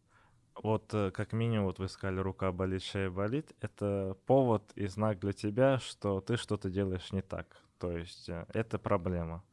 Вот 0.62 0.94
э, 0.94 1.11
как 1.11 1.32
минимум, 1.32 1.66
вот 1.66 1.78
вы 1.78 1.88
сказали, 1.88 2.20
рука 2.20 2.52
болит, 2.52 2.82
шея 2.82 3.11
болит, 3.11 3.52
это 3.61 4.16
повод 4.26 4.62
и 4.76 4.86
знак 4.86 5.18
для 5.18 5.32
тебя, 5.32 5.78
что 5.78 6.20
ты 6.20 6.36
что-то 6.36 6.70
делаешь 6.70 7.12
не 7.12 7.22
так. 7.22 7.57
То 7.78 7.96
есть 7.96 8.28
э, 8.28 8.46
это 8.52 8.78
проблема. 8.78 9.44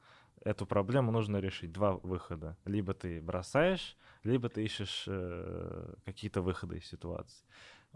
Эту 0.44 0.66
проблему 0.66 1.12
нужно 1.12 1.38
решить. 1.38 1.72
Два 1.72 1.94
выхода. 1.94 2.58
Либо 2.66 2.94
ты 2.94 3.22
бросаешь, 3.22 3.98
либо 4.24 4.50
ты 4.50 4.64
ищешь 4.64 5.06
э, 5.08 5.94
какие-то 6.06 6.42
выходы 6.42 6.78
из 6.78 6.86
ситуации. 6.86 7.46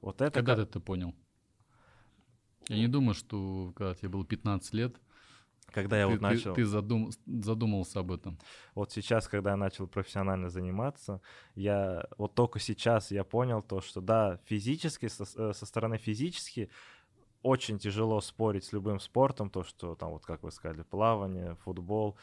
Вот 0.02 0.22
это 0.22 0.32
когда 0.32 0.56
как... 0.56 0.66
ты 0.66 0.70
это 0.70 0.80
понял? 0.80 1.16
Я 2.68 2.78
не 2.78 2.88
думаю, 2.88 3.14
что 3.14 3.72
когда 3.76 3.94
тебе 3.94 4.10
было 4.10 4.26
15 4.26 4.74
лет, 4.74 4.96
когда 5.76 5.98
я 6.00 6.06
ты, 6.06 6.12
вот 6.14 6.22
начал... 6.22 6.54
Ты, 6.56 6.62
ты 6.62 6.66
задум, 6.66 7.12
задумался 7.26 8.00
об 8.00 8.14
этом. 8.14 8.40
Вот 8.76 8.94
сейчас, 8.94 9.28
когда 9.28 9.52
я 9.52 9.58
начал 9.58 9.88
профессионально 9.88 10.50
заниматься, 10.50 11.22
я 11.54 12.06
вот 12.18 12.34
только 12.34 12.60
сейчас 12.60 13.12
я 13.12 13.26
понял 13.26 13.62
то, 13.62 13.82
что 13.82 14.00
да, 14.00 14.40
физически, 14.46 15.10
со, 15.10 15.26
э, 15.36 15.54
со 15.54 15.66
стороны 15.66 15.98
физически 15.98 16.70
очень 17.42 17.78
тяжело 17.78 18.22
спорить 18.22 18.64
с 18.64 18.72
любым 18.72 19.02
спортом, 19.02 19.50
то, 19.50 19.64
что 19.64 19.96
там 19.96 20.12
вот, 20.12 20.26
как 20.26 20.44
вы 20.44 20.52
сказали, 20.52 20.84
плавание, 20.84 21.56
футбол, 21.56 22.18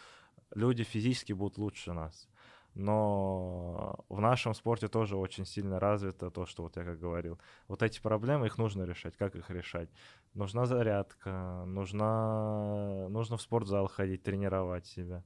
люди 0.54 0.82
физически 0.82 1.34
будут 1.34 1.58
лучше 1.58 1.92
нас. 1.92 2.28
Но 2.74 4.04
в 4.08 4.20
нашем 4.20 4.54
спорте 4.54 4.88
тоже 4.88 5.16
очень 5.16 5.44
сильно 5.44 5.78
развито 5.78 6.30
то, 6.30 6.46
что 6.46 6.62
вот 6.62 6.76
я 6.76 6.84
как 6.84 6.98
говорил. 6.98 7.38
Вот 7.68 7.82
эти 7.82 8.00
проблемы, 8.00 8.46
их 8.46 8.56
нужно 8.56 8.84
решать. 8.84 9.16
Как 9.16 9.36
их 9.36 9.50
решать? 9.50 9.90
Нужна 10.34 10.64
зарядка, 10.64 11.64
нужна, 11.66 13.08
нужно 13.08 13.36
в 13.36 13.42
спортзал 13.42 13.88
ходить, 13.88 14.22
тренировать 14.22 14.86
себя. 14.86 15.22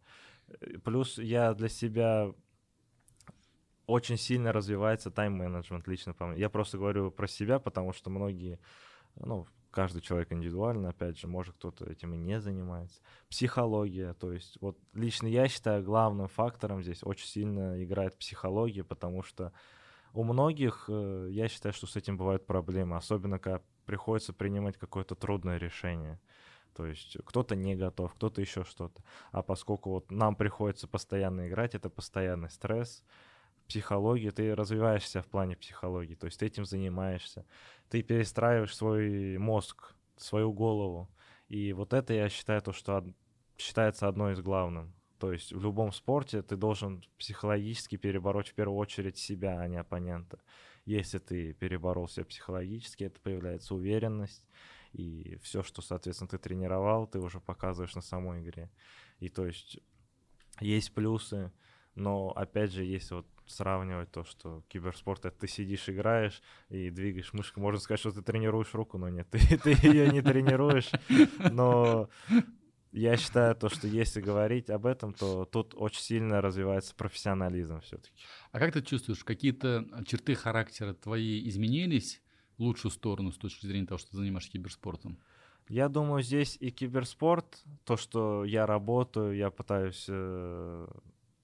Плюс 0.84 1.18
я 1.18 1.54
для 1.54 1.68
себя 1.68 2.32
очень 3.86 4.16
сильно 4.16 4.52
развивается 4.52 5.10
тайм-менеджмент 5.12 5.86
лично 5.86 6.12
по 6.14 6.26
мне. 6.26 6.40
Я 6.40 6.50
просто 6.50 6.78
говорю 6.78 7.12
про 7.12 7.28
себя, 7.28 7.60
потому 7.60 7.92
что 7.92 8.10
многие, 8.10 8.58
ну, 9.14 9.46
каждый 9.76 10.00
человек 10.00 10.32
индивидуально, 10.32 10.88
опять 10.88 11.18
же, 11.18 11.26
может 11.26 11.54
кто-то 11.56 11.84
этим 11.84 12.14
и 12.14 12.16
не 12.16 12.40
занимается. 12.40 12.98
Психология, 13.28 14.14
то 14.14 14.32
есть 14.32 14.56
вот 14.62 14.78
лично 14.94 15.26
я 15.26 15.48
считаю 15.48 15.84
главным 15.84 16.28
фактором 16.28 16.82
здесь 16.82 17.00
очень 17.02 17.26
сильно 17.26 17.84
играет 17.84 18.16
психология, 18.16 18.84
потому 18.84 19.22
что 19.22 19.52
у 20.14 20.24
многих, 20.24 20.86
э, 20.88 21.28
я 21.30 21.48
считаю, 21.48 21.74
что 21.74 21.86
с 21.86 21.94
этим 21.94 22.16
бывают 22.16 22.46
проблемы, 22.46 22.96
особенно 22.96 23.38
когда 23.38 23.60
приходится 23.84 24.32
принимать 24.32 24.78
какое-то 24.78 25.14
трудное 25.14 25.58
решение. 25.58 26.18
То 26.74 26.86
есть 26.86 27.18
кто-то 27.26 27.54
не 27.54 27.76
готов, 27.76 28.14
кто-то 28.14 28.40
еще 28.40 28.64
что-то. 28.64 29.02
А 29.30 29.42
поскольку 29.42 29.90
вот 29.90 30.10
нам 30.10 30.36
приходится 30.36 30.88
постоянно 30.88 31.48
играть, 31.48 31.74
это 31.74 31.90
постоянный 31.90 32.48
стресс, 32.48 33.04
психология, 33.68 34.30
ты 34.30 34.54
развиваешься 34.54 35.22
в 35.22 35.26
плане 35.26 35.56
психологии, 35.56 36.14
то 36.14 36.26
есть 36.26 36.38
ты 36.40 36.46
этим 36.46 36.64
занимаешься, 36.64 37.44
ты 37.88 38.02
перестраиваешь 38.02 38.74
свой 38.74 39.38
мозг, 39.38 39.94
свою 40.16 40.52
голову. 40.52 41.10
И 41.48 41.72
вот 41.72 41.92
это, 41.92 42.14
я 42.14 42.28
считаю, 42.28 42.62
то, 42.62 42.72
что 42.72 43.04
считается 43.58 44.08
одной 44.08 44.32
из 44.32 44.40
главных. 44.40 44.88
То 45.18 45.32
есть 45.32 45.52
в 45.52 45.62
любом 45.62 45.92
спорте 45.92 46.42
ты 46.42 46.56
должен 46.56 47.02
психологически 47.18 47.96
перебороть 47.96 48.48
в 48.48 48.54
первую 48.54 48.78
очередь 48.78 49.16
себя, 49.16 49.60
а 49.60 49.68
не 49.68 49.76
оппонента. 49.76 50.40
Если 50.84 51.18
ты 51.18 51.52
переборол 51.54 52.08
себя 52.08 52.26
психологически, 52.26 53.04
это 53.04 53.20
появляется 53.20 53.74
уверенность, 53.74 54.44
и 54.92 55.36
все, 55.42 55.62
что, 55.62 55.82
соответственно, 55.82 56.28
ты 56.28 56.38
тренировал, 56.38 57.06
ты 57.06 57.18
уже 57.18 57.40
показываешь 57.40 57.94
на 57.94 58.02
самой 58.02 58.42
игре. 58.42 58.70
И 59.18 59.28
то 59.28 59.46
есть 59.46 59.78
есть 60.60 60.92
плюсы, 60.94 61.52
но 61.96 62.30
опять 62.36 62.72
же, 62.72 62.84
есть 62.84 63.10
вот 63.10 63.26
сравнивать 63.46 64.10
то, 64.10 64.22
что 64.24 64.62
киберспорт 64.68 65.24
это 65.24 65.38
ты 65.38 65.48
сидишь, 65.48 65.88
играешь 65.88 66.42
и 66.68 66.90
двигаешь 66.90 67.32
мышкой. 67.32 67.62
Можно 67.62 67.80
сказать, 67.80 68.00
что 68.00 68.12
ты 68.12 68.22
тренируешь 68.22 68.74
руку, 68.74 68.98
но 68.98 69.08
нет, 69.08 69.28
ты, 69.30 69.40
ты 69.58 69.70
ее 69.82 70.10
не 70.10 70.20
тренируешь. 70.20 70.90
Но 71.50 72.08
я 72.92 73.16
считаю 73.16 73.54
то, 73.56 73.68
что 73.68 73.86
если 73.88 74.20
говорить 74.20 74.68
об 74.68 74.86
этом, 74.86 75.14
то 75.14 75.44
тут 75.46 75.74
очень 75.74 76.02
сильно 76.02 76.40
развивается 76.40 76.94
профессионализм 76.94 77.80
все-таки. 77.80 78.14
А 78.52 78.58
как 78.58 78.72
ты 78.72 78.82
чувствуешь, 78.82 79.24
какие-то 79.24 79.86
черты 80.06 80.34
характера 80.34 80.92
твои 80.92 81.48
изменились 81.48 82.22
в 82.58 82.62
лучшую 82.62 82.92
сторону 82.92 83.32
с 83.32 83.38
точки 83.38 83.66
зрения 83.66 83.86
того, 83.86 83.98
что 83.98 84.10
ты 84.10 84.18
занимаешься 84.18 84.52
киберспортом? 84.52 85.18
Я 85.68 85.88
думаю, 85.88 86.22
здесь 86.22 86.56
и 86.60 86.70
киберспорт, 86.70 87.64
то, 87.84 87.96
что 87.96 88.44
я 88.44 88.66
работаю, 88.66 89.36
я 89.36 89.50
пытаюсь 89.50 90.06
э, 90.08 90.86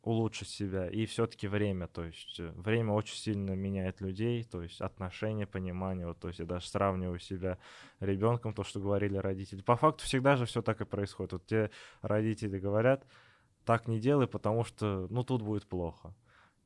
улучшить 0.02 0.48
себя, 0.48 0.88
и 0.88 1.06
все-таки 1.06 1.46
время, 1.46 1.86
то 1.86 2.04
есть 2.04 2.40
э, 2.40 2.50
время 2.56 2.92
очень 2.92 3.16
сильно 3.16 3.52
меняет 3.52 4.00
людей, 4.00 4.42
то 4.42 4.62
есть 4.62 4.80
отношения, 4.80 5.46
понимание, 5.46 6.06
вот, 6.06 6.18
то 6.18 6.28
есть 6.28 6.40
я 6.40 6.44
даже 6.44 6.66
сравниваю 6.66 7.20
себя 7.20 7.58
ребенком, 8.00 8.52
то, 8.52 8.64
что 8.64 8.80
говорили 8.80 9.16
родители. 9.16 9.62
По 9.62 9.76
факту 9.76 10.04
всегда 10.04 10.36
же 10.36 10.44
все 10.44 10.60
так 10.60 10.80
и 10.80 10.84
происходит. 10.84 11.32
Вот 11.32 11.46
те 11.46 11.70
родители 12.00 12.58
говорят, 12.58 13.06
так 13.64 13.86
не 13.86 14.00
делай, 14.00 14.26
потому 14.26 14.64
что, 14.64 15.06
ну, 15.08 15.22
тут 15.22 15.42
будет 15.42 15.66
плохо. 15.66 16.14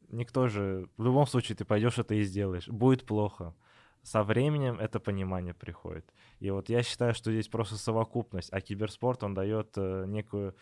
Никто 0.09 0.49
же, 0.49 0.89
в 0.97 1.05
любом 1.05 1.27
случае 1.27 1.57
ты 1.57 1.65
пойдешь 1.65 1.99
это 1.99 2.15
и 2.15 2.23
сделаешь, 2.23 2.69
будет 2.69 3.05
плохо. 3.05 3.55
Со 4.03 4.23
временем 4.23 4.79
это 4.79 5.01
понимание 5.01 5.53
приходит. 5.53 6.11
И 6.39 6.49
вот 6.51 6.69
я 6.69 6.83
считаю, 6.83 7.13
что 7.13 7.33
здесь 7.33 7.49
просто 7.49 7.77
совокупность, 7.77 8.53
а 8.53 8.61
киберспорт, 8.61 9.25
он 9.25 9.35
дает 9.35 9.73
э, 9.77 10.05
некую 10.07 10.55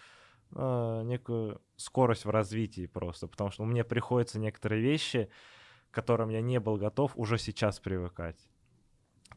э, 0.55 1.03
некую 1.05 1.61
скорость 1.77 2.25
в 2.25 2.31
развитии 2.31 2.87
просто, 2.87 3.27
потому 3.27 3.51
что 3.51 3.65
мне 3.65 3.85
приходится 3.85 4.39
некоторые 4.39 4.83
вещи, 4.83 5.29
к 5.91 5.95
которым 5.95 6.29
я 6.31 6.41
не 6.41 6.61
был 6.61 6.77
готов, 6.77 7.13
уже 7.17 7.39
сейчас 7.39 7.81
привыкать. 7.81 8.37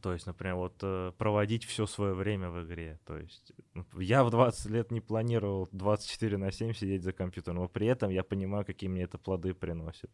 То 0.02 0.14
есть, 0.14 0.28
например, 0.28 0.56
вот 0.56 0.76
э, 0.84 1.12
проводить 1.18 1.66
все 1.66 1.86
свое 1.86 2.14
время 2.14 2.50
в 2.50 2.64
игре. 2.64 3.00
То 3.06 3.18
есть 3.18 3.52
я 3.98 4.24
в 4.24 4.30
20 4.30 4.72
лет 4.72 4.92
не 4.92 5.02
планировал 5.02 5.70
24 5.72 6.38
на 6.38 6.52
7 6.52 6.74
сидеть 6.74 7.04
за 7.04 7.14
компьютером, 7.14 7.58
но 7.58 7.68
при 7.68 7.88
этом 7.88 8.12
я 8.12 8.24
понимаю, 8.24 8.66
какие 8.66 8.90
мне 8.90 9.04
это 9.04 9.18
плоды 9.18 9.54
приносит. 9.54 10.12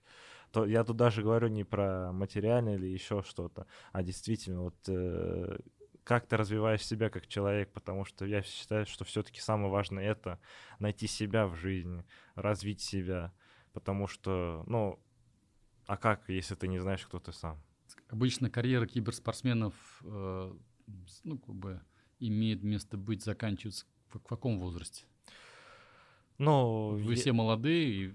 То, 0.51 0.65
я 0.65 0.83
тут 0.83 0.97
даже 0.97 1.21
говорю 1.21 1.47
не 1.49 1.63
про 1.63 2.11
материальное 2.13 2.75
или 2.75 2.87
еще 2.87 3.23
что-то, 3.23 3.65
а 3.91 4.03
действительно 4.03 4.63
вот 4.63 4.75
э, 4.87 5.57
как 6.03 6.27
ты 6.27 6.37
развиваешь 6.37 6.85
себя 6.85 7.09
как 7.09 7.27
человек, 7.27 7.71
потому 7.71 8.05
что 8.05 8.25
я 8.25 8.41
считаю, 8.41 8.85
что 8.85 9.05
все-таки 9.05 9.39
самое 9.39 9.71
важное 9.71 10.03
это 10.03 10.39
найти 10.79 11.07
себя 11.07 11.47
в 11.47 11.55
жизни, 11.55 12.03
развить 12.35 12.81
себя, 12.81 13.33
потому 13.71 14.07
что, 14.07 14.63
ну, 14.67 14.99
а 15.85 15.97
как, 15.97 16.29
если 16.29 16.55
ты 16.55 16.67
не 16.67 16.79
знаешь, 16.79 17.05
кто 17.05 17.19
ты 17.19 17.31
сам? 17.31 17.61
Обычно 18.07 18.49
карьера 18.49 18.85
киберспортсменов, 18.85 19.73
э, 20.03 20.53
ну, 21.23 21.37
как 21.37 21.55
бы, 21.55 21.81
имеет 22.19 22.63
место 22.63 22.97
быть, 22.97 23.23
заканчивается 23.23 23.85
в, 24.09 24.19
в 24.19 24.23
каком 24.23 24.59
возрасте? 24.59 25.05
Ну, 26.37 26.95
вы 26.95 27.13
я... 27.13 27.15
все 27.15 27.33
молодые, 27.33 27.87
и 27.89 28.13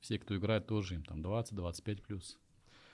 все, 0.00 0.18
кто 0.18 0.36
играет, 0.36 0.66
тоже 0.66 0.94
им 0.94 1.04
там 1.04 1.20
20-25 1.20 2.02
плюс. 2.02 2.38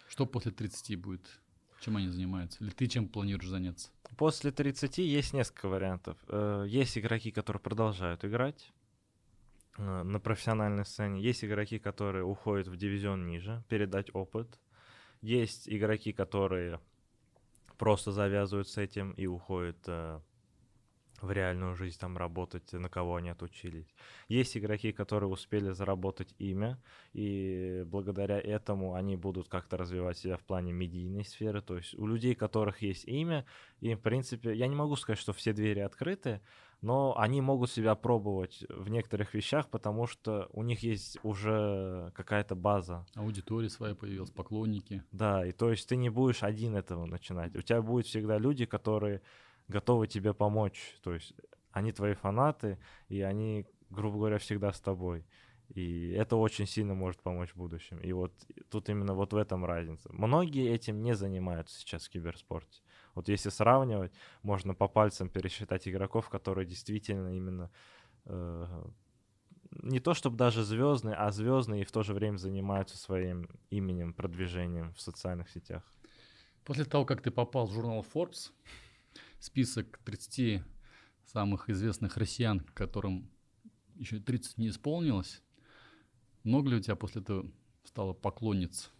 Что 0.08 0.26
после 0.26 0.52
30 0.52 1.00
будет? 1.00 1.40
Чем 1.84 1.98
они 1.98 2.08
занимаются? 2.08 2.64
Или 2.64 2.70
ты 2.70 2.86
чем 2.86 3.08
планируешь 3.08 3.46
заняться? 3.46 3.90
После 4.16 4.50
30 4.50 4.96
есть 4.96 5.34
несколько 5.34 5.68
вариантов. 5.68 6.16
Э, 6.28 6.64
есть 6.66 6.96
игроки, 6.96 7.30
которые 7.30 7.60
продолжают 7.60 8.24
играть 8.24 8.72
э, 9.76 10.02
на 10.02 10.18
профессиональной 10.18 10.86
сцене. 10.86 11.20
Есть 11.20 11.44
игроки, 11.44 11.78
которые 11.78 12.24
уходят 12.24 12.68
в 12.68 12.76
дивизион 12.78 13.26
ниже, 13.26 13.62
передать 13.68 14.14
опыт. 14.14 14.58
Есть 15.20 15.68
игроки, 15.68 16.14
которые 16.14 16.80
просто 17.76 18.12
завязывают 18.12 18.68
с 18.68 18.78
этим 18.78 19.10
и 19.10 19.26
уходят 19.26 19.76
э, 19.86 20.20
в 21.24 21.32
реальную 21.32 21.74
жизнь 21.74 21.98
там 21.98 22.16
работать, 22.16 22.72
на 22.72 22.88
кого 22.88 23.16
они 23.16 23.30
отучились. 23.30 23.94
Есть 24.28 24.56
игроки, 24.56 24.92
которые 24.92 25.28
успели 25.28 25.70
заработать 25.70 26.34
имя, 26.38 26.78
и 27.12 27.82
благодаря 27.86 28.38
этому 28.38 28.94
они 28.94 29.16
будут 29.16 29.48
как-то 29.48 29.76
развивать 29.76 30.18
себя 30.18 30.36
в 30.36 30.44
плане 30.44 30.72
медийной 30.72 31.24
сферы. 31.24 31.62
То 31.62 31.76
есть 31.76 31.94
у 31.98 32.06
людей, 32.06 32.34
у 32.34 32.38
которых 32.38 32.82
есть 32.82 33.06
имя, 33.06 33.44
им, 33.80 33.96
в 33.98 34.00
принципе, 34.00 34.54
я 34.54 34.66
не 34.66 34.76
могу 34.76 34.96
сказать, 34.96 35.18
что 35.18 35.32
все 35.32 35.52
двери 35.52 35.80
открыты, 35.80 36.40
но 36.84 37.16
они 37.16 37.40
могут 37.40 37.70
себя 37.70 37.94
пробовать 37.94 38.64
в 38.68 38.90
некоторых 38.90 39.32
вещах, 39.32 39.70
потому 39.70 40.06
что 40.06 40.48
у 40.52 40.62
них 40.62 40.82
есть 40.82 41.18
уже 41.22 42.12
какая-то 42.14 42.54
база. 42.54 43.06
Аудитория 43.14 43.70
своя 43.70 43.94
появилась, 43.94 44.30
поклонники. 44.30 45.02
Да, 45.10 45.46
и 45.46 45.52
то 45.52 45.70
есть 45.70 45.88
ты 45.88 45.96
не 45.96 46.10
будешь 46.10 46.42
один 46.42 46.76
этого 46.76 47.06
начинать. 47.06 47.56
У 47.56 47.62
тебя 47.62 47.80
будут 47.80 48.06
всегда 48.06 48.36
люди, 48.36 48.66
которые 48.66 49.22
готовы 49.68 50.06
тебе 50.06 50.34
помочь. 50.34 50.98
То 51.02 51.14
есть 51.14 51.34
они 51.72 51.92
твои 51.92 52.14
фанаты, 52.14 52.78
и 53.08 53.20
они, 53.22 53.66
грубо 53.90 54.18
говоря, 54.18 54.38
всегда 54.38 54.72
с 54.72 54.80
тобой. 54.80 55.26
И 55.74 56.10
это 56.10 56.36
очень 56.36 56.66
сильно 56.66 56.94
может 56.94 57.20
помочь 57.22 57.50
в 57.50 57.56
будущем. 57.56 57.98
И 57.98 58.12
вот 58.12 58.32
тут 58.70 58.88
именно 58.88 59.14
вот 59.14 59.32
в 59.32 59.36
этом 59.36 59.64
разница. 59.64 60.08
Многие 60.12 60.70
этим 60.70 61.02
не 61.02 61.14
занимаются 61.14 61.78
сейчас 61.78 62.06
в 62.06 62.10
киберспорте. 62.10 62.82
Вот 63.14 63.28
если 63.28 63.48
сравнивать, 63.48 64.12
можно 64.42 64.74
по 64.74 64.88
пальцам 64.88 65.28
пересчитать 65.28 65.88
игроков, 65.88 66.28
которые 66.28 66.66
действительно 66.66 67.34
именно 67.34 67.70
э, 68.26 68.84
не 69.82 70.00
то 70.00 70.14
чтобы 70.14 70.36
даже 70.36 70.62
звездные, 70.62 71.14
а 71.14 71.30
звездные 71.30 71.82
и 71.82 71.84
в 71.84 71.92
то 71.92 72.02
же 72.02 72.14
время 72.14 72.36
занимаются 72.36 72.96
своим 72.96 73.48
именем, 73.70 74.12
продвижением 74.12 74.92
в 74.94 75.00
социальных 75.00 75.48
сетях. 75.50 75.82
После 76.64 76.84
того, 76.84 77.04
как 77.04 77.20
ты 77.20 77.30
попал 77.30 77.66
в 77.66 77.72
журнал 77.72 78.04
Forbes, 78.14 78.52
список 79.44 79.98
30 80.04 80.62
самых 81.26 81.68
известных 81.68 82.16
россиян, 82.16 82.60
которым 82.72 83.30
еще 83.94 84.18
30 84.18 84.56
не 84.56 84.68
исполнилось, 84.68 85.42
много 86.44 86.70
ли 86.70 86.76
у 86.76 86.80
тебя 86.80 86.96
после 86.96 87.20
этого 87.20 87.46
стало 87.84 88.14
поклонниц? 88.14 88.90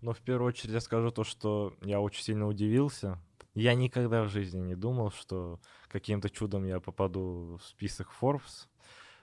Но 0.00 0.14
в 0.14 0.20
первую 0.20 0.48
очередь 0.48 0.72
я 0.72 0.80
скажу 0.80 1.10
то, 1.10 1.24
что 1.24 1.74
я 1.82 2.00
очень 2.00 2.22
сильно 2.22 2.46
удивился. 2.46 3.18
Я 3.54 3.74
никогда 3.74 4.22
в 4.22 4.30
жизни 4.30 4.60
не 4.60 4.76
думал, 4.76 5.10
что 5.10 5.60
каким-то 5.88 6.30
чудом 6.30 6.64
я 6.64 6.80
попаду 6.80 7.58
в 7.60 7.66
список 7.66 8.08
Forbes. 8.18 8.68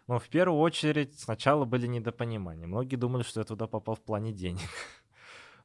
Но 0.07 0.19
в 0.19 0.27
первую 0.29 0.59
очередь 0.59 1.17
сначала 1.17 1.65
были 1.65 1.87
недопонимания. 1.87 2.67
Многие 2.67 2.97
думали, 2.97 3.23
что 3.23 3.39
я 3.39 3.45
туда 3.45 3.65
попал 3.65 3.95
в 3.95 4.01
плане 4.01 4.33
денег. 4.33 4.69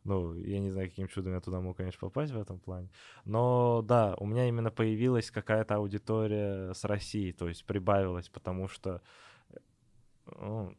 Ну, 0.04 0.34
я 0.34 0.58
не 0.60 0.70
знаю, 0.70 0.88
каким 0.88 1.08
чудом 1.08 1.34
я 1.34 1.40
туда 1.40 1.60
мог, 1.60 1.76
конечно, 1.76 2.00
попасть 2.00 2.32
в 2.32 2.38
этом 2.38 2.58
плане. 2.58 2.88
Но 3.24 3.82
да, 3.82 4.14
у 4.18 4.26
меня 4.26 4.48
именно 4.48 4.70
появилась 4.70 5.30
какая-то 5.30 5.76
аудитория 5.76 6.72
с 6.72 6.84
России, 6.84 7.32
то 7.32 7.48
есть 7.48 7.64
прибавилась, 7.66 8.28
потому 8.28 8.66
что 8.66 9.02
ну, 10.38 10.74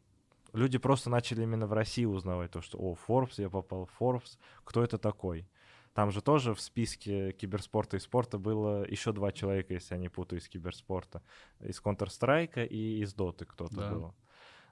люди 0.52 0.78
просто 0.78 1.10
начали 1.10 1.42
именно 1.42 1.66
в 1.66 1.72
России 1.72 2.04
узнавать 2.04 2.50
то, 2.50 2.60
что, 2.60 2.78
о, 2.78 2.96
Forbes, 3.06 3.34
я 3.36 3.48
попал 3.50 3.86
в 3.86 4.00
Forbes, 4.00 4.38
кто 4.64 4.82
это 4.82 4.98
такой? 4.98 5.46
Там 5.94 6.10
же 6.10 6.22
тоже 6.22 6.54
в 6.54 6.60
списке 6.60 7.32
киберспорта 7.32 7.98
и 7.98 8.00
спорта 8.00 8.38
было 8.38 8.88
еще 8.88 9.12
два 9.12 9.30
человека, 9.30 9.74
если 9.74 9.94
я 9.94 10.00
не 10.00 10.08
путаю, 10.08 10.40
из 10.40 10.48
киберспорта. 10.48 11.22
Из 11.60 11.82
Counter-Strike 11.82 12.66
и 12.66 13.02
из 13.02 13.12
Доты 13.12 13.44
кто-то 13.44 13.76
да. 13.76 13.90
был. 13.90 14.14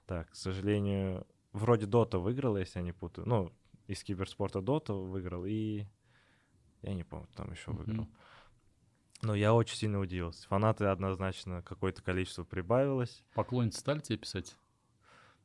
Так, 0.07 0.31
к 0.31 0.35
сожалению, 0.35 1.27
вроде 1.53 1.85
Дота 1.85 2.17
выиграла, 2.17 2.57
если 2.57 2.79
я 2.79 2.83
не 2.83 2.91
путаю. 2.91 3.27
Ну, 3.27 3.51
из 3.91 4.03
киберспорта 4.03 4.61
Дота 4.61 4.93
выиграл, 4.93 5.45
и 5.45 5.85
я 6.81 6.93
не 6.93 7.03
помню, 7.03 7.27
там 7.35 7.51
еще 7.51 7.71
выиграл. 7.71 8.07
Но 9.21 9.35
я 9.35 9.53
очень 9.53 9.75
сильно 9.75 9.99
удивился. 9.99 10.47
Фанаты 10.47 10.85
однозначно 10.85 11.61
какое-то 11.61 12.01
количество 12.01 12.43
прибавилось. 12.43 13.23
Поклонницы 13.35 13.79
стали 13.79 13.99
тебе 13.99 14.17
писать? 14.17 14.55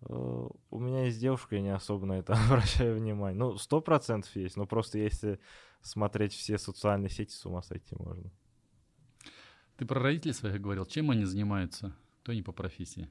Э, 0.02 0.48
у 0.70 0.78
меня 0.78 1.04
есть 1.04 1.20
девушка, 1.20 1.56
я 1.56 1.60
не 1.60 1.74
особо 1.74 2.06
на 2.06 2.14
это 2.14 2.32
обращаю 2.46 2.96
внимание. 2.96 3.38
Ну, 3.38 3.58
сто 3.58 3.82
процентов 3.82 4.34
есть, 4.34 4.56
но 4.56 4.64
просто 4.66 4.98
если 4.98 5.38
смотреть 5.82 6.32
все 6.32 6.56
социальные 6.56 7.10
сети, 7.10 7.34
с 7.34 7.44
ума 7.44 7.62
сойти 7.62 7.94
можно. 7.98 8.30
Ты 9.76 9.84
про 9.84 10.00
родителей 10.00 10.32
своих 10.32 10.60
говорил. 10.60 10.86
Чем 10.86 11.10
они 11.10 11.24
занимаются? 11.24 11.94
Кто 12.22 12.32
они 12.32 12.42
по 12.42 12.52
профессии? 12.52 13.10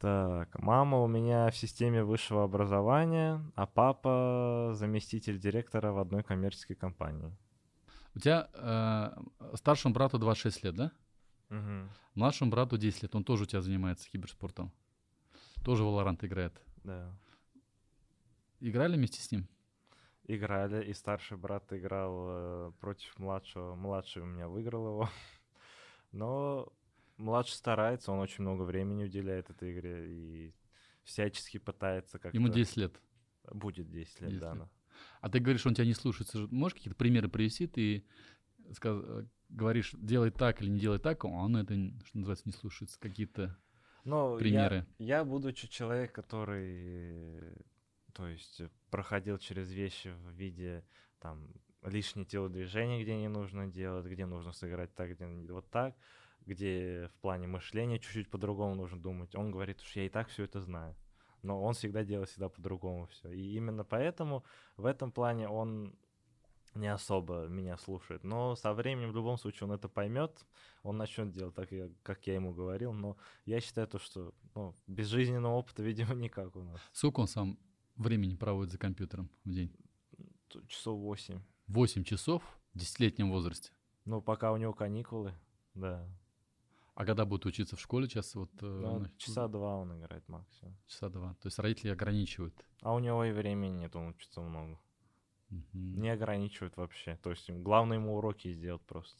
Так, 0.00 0.58
мама 0.58 1.02
у 1.02 1.06
меня 1.06 1.50
в 1.50 1.56
системе 1.58 2.02
высшего 2.02 2.42
образования, 2.42 3.44
а 3.54 3.66
папа 3.66 4.70
заместитель 4.72 5.38
директора 5.38 5.92
в 5.92 5.98
одной 5.98 6.22
коммерческой 6.22 6.74
компании. 6.74 7.30
У 8.14 8.18
тебя 8.18 8.48
э, 8.54 9.56
старшему 9.56 9.92
брату 9.92 10.18
26 10.18 10.64
лет, 10.64 10.74
да? 10.74 10.92
Угу. 11.50 11.90
Младшему 12.14 12.50
брату 12.50 12.78
10 12.78 13.02
лет, 13.02 13.14
он 13.14 13.24
тоже 13.24 13.42
у 13.42 13.46
тебя 13.46 13.60
занимается 13.60 14.08
киберспортом. 14.08 14.72
Тоже 15.64 15.82
Valorant 15.82 16.24
играет. 16.24 16.58
Да. 16.82 17.14
Играли 18.60 18.96
вместе 18.96 19.20
с 19.20 19.30
ним? 19.30 19.46
Играли, 20.24 20.82
и 20.82 20.94
старший 20.94 21.36
брат 21.36 21.70
играл 21.74 22.24
э, 22.26 22.72
против 22.80 23.18
младшего. 23.18 23.74
Младший 23.74 24.22
у 24.22 24.26
меня 24.26 24.48
выиграл 24.48 24.86
его. 24.86 25.10
Но 26.12 26.72
младший 27.20 27.54
старается, 27.54 28.12
он 28.12 28.18
очень 28.18 28.42
много 28.42 28.62
времени 28.62 29.04
уделяет 29.04 29.50
этой 29.50 29.72
игре 29.72 30.06
и 30.08 30.54
всячески 31.04 31.58
пытается 31.58 32.18
как-то... 32.18 32.36
Ему 32.36 32.48
10 32.48 32.76
лет. 32.76 33.00
Будет 33.50 33.90
10 33.90 34.20
лет, 34.20 34.30
10 34.30 34.40
да. 34.40 34.54
Лет. 34.54 34.68
А 35.20 35.28
ты 35.28 35.38
говоришь, 35.38 35.66
он 35.66 35.74
тебя 35.74 35.86
не 35.86 35.94
слушается. 35.94 36.46
Можешь 36.50 36.74
какие-то 36.74 36.96
примеры 36.96 37.28
привести? 37.28 37.66
Ты 37.66 38.04
сказ... 38.72 39.02
Э, 39.02 39.26
говоришь, 39.48 39.94
делай 39.94 40.30
так 40.30 40.60
или 40.60 40.68
не 40.68 40.78
делай 40.78 40.98
так, 40.98 41.24
а 41.24 41.28
он 41.28 41.56
это, 41.56 41.74
что 42.04 42.18
называется, 42.18 42.46
не 42.46 42.52
слушается. 42.52 42.98
Какие-то 43.00 43.56
ну, 44.04 44.36
примеры? 44.38 44.86
Я, 44.98 45.18
я, 45.18 45.24
будучи 45.24 45.68
человек, 45.68 46.12
который, 46.12 47.54
то 48.12 48.26
есть, 48.26 48.62
проходил 48.90 49.38
через 49.38 49.70
вещи 49.70 50.08
в 50.08 50.30
виде 50.32 50.84
там 51.18 51.48
лишние 51.82 52.26
телодвижения, 52.26 53.02
где 53.02 53.16
не 53.16 53.28
нужно 53.28 53.66
делать, 53.66 54.06
где 54.06 54.26
нужно 54.26 54.52
сыграть 54.52 54.94
так, 54.94 55.12
где 55.12 55.26
вот 55.52 55.68
так, 55.70 55.96
где 56.46 57.10
в 57.14 57.20
плане 57.20 57.46
мышления 57.46 57.98
чуть-чуть 57.98 58.30
по-другому 58.30 58.74
нужно 58.74 59.00
думать. 59.00 59.34
Он 59.34 59.50
говорит, 59.50 59.80
что 59.80 60.00
я 60.00 60.06
и 60.06 60.08
так 60.08 60.28
все 60.28 60.44
это 60.44 60.60
знаю. 60.60 60.96
Но 61.42 61.62
он 61.62 61.74
всегда 61.74 62.04
делает 62.04 62.28
всегда 62.28 62.48
по-другому 62.48 63.06
все. 63.06 63.30
И 63.30 63.54
именно 63.54 63.84
поэтому 63.84 64.44
в 64.76 64.84
этом 64.84 65.10
плане 65.10 65.48
он 65.48 65.96
не 66.74 66.86
особо 66.86 67.46
меня 67.46 67.76
слушает. 67.78 68.24
Но 68.24 68.54
со 68.56 68.72
временем 68.72 69.10
в 69.10 69.16
любом 69.16 69.38
случае 69.38 69.68
он 69.68 69.74
это 69.74 69.88
поймет, 69.88 70.46
он 70.82 70.96
начнет 70.96 71.30
делать 71.32 71.54
так, 71.54 71.68
как 72.02 72.26
я 72.26 72.34
ему 72.34 72.52
говорил. 72.52 72.92
Но 72.92 73.16
я 73.44 73.60
считаю 73.60 73.88
то, 73.88 73.98
что 73.98 74.34
ну, 74.54 74.74
без 74.86 75.06
жизненного 75.06 75.54
опыта, 75.54 75.82
видимо, 75.84 76.14
никак 76.14 76.54
у 76.56 76.62
нас. 76.62 76.80
Сколько 76.92 77.20
он 77.20 77.28
сам 77.28 77.58
времени 77.96 78.34
проводит 78.34 78.72
за 78.72 78.78
компьютером 78.78 79.30
в 79.44 79.50
день? 79.50 79.74
Часов 80.66 80.98
восемь. 80.98 81.40
Восемь 81.66 82.04
часов 82.04 82.42
в 82.74 82.78
десятилетнем 82.78 83.30
возрасте? 83.30 83.72
Ну, 84.04 84.20
пока 84.20 84.52
у 84.52 84.56
него 84.56 84.72
каникулы, 84.72 85.34
да. 85.74 86.08
А 87.00 87.06
когда 87.06 87.24
будет 87.24 87.46
учиться 87.46 87.76
в 87.76 87.80
школе 87.80 88.06
сейчас? 88.06 88.34
Вот, 88.34 88.50
э, 88.60 88.66
ну, 88.66 89.06
часа 89.16 89.48
два 89.48 89.76
он 89.76 89.96
играет 89.96 90.28
максимум. 90.28 90.76
Часа 90.86 91.08
два. 91.08 91.32
То 91.40 91.46
есть 91.46 91.58
родители 91.58 91.88
ограничивают. 91.92 92.54
А 92.82 92.92
у 92.92 92.98
него 92.98 93.24
и 93.24 93.32
времени 93.32 93.78
нет, 93.78 93.96
он 93.96 94.08
учится 94.08 94.42
много. 94.42 94.78
Угу. 95.50 95.62
Не 95.72 96.10
ограничивают 96.10 96.76
вообще. 96.76 97.18
То 97.22 97.30
есть 97.30 97.48
главное 97.48 97.96
ему 97.96 98.18
уроки 98.18 98.52
сделать 98.52 98.82
просто. 98.82 99.18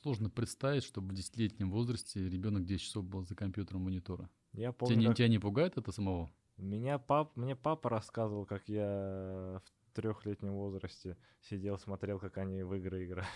Сложно 0.00 0.30
представить, 0.30 0.82
чтобы 0.82 1.08
в 1.08 1.14
десятилетнем 1.14 1.70
возрасте 1.70 2.26
ребенок 2.26 2.64
10 2.64 2.82
часов 2.82 3.04
был 3.04 3.22
за 3.22 3.34
компьютером 3.34 3.82
монитора. 3.82 4.30
Я 4.54 4.72
помню, 4.72 4.96
тебя, 4.96 5.08
как... 5.08 5.16
тебя 5.18 5.28
не 5.28 5.38
пугает 5.38 5.76
это 5.76 5.92
самого? 5.92 6.32
Меня 6.56 6.98
пап, 6.98 7.36
мне 7.36 7.54
папа 7.54 7.90
рассказывал, 7.90 8.46
как 8.46 8.66
я 8.66 9.60
в 9.84 9.92
трехлетнем 9.92 10.54
возрасте 10.54 11.18
сидел, 11.42 11.76
смотрел, 11.76 12.18
как 12.18 12.38
они 12.38 12.62
в 12.62 12.72
игры 12.72 13.04
играют. 13.04 13.28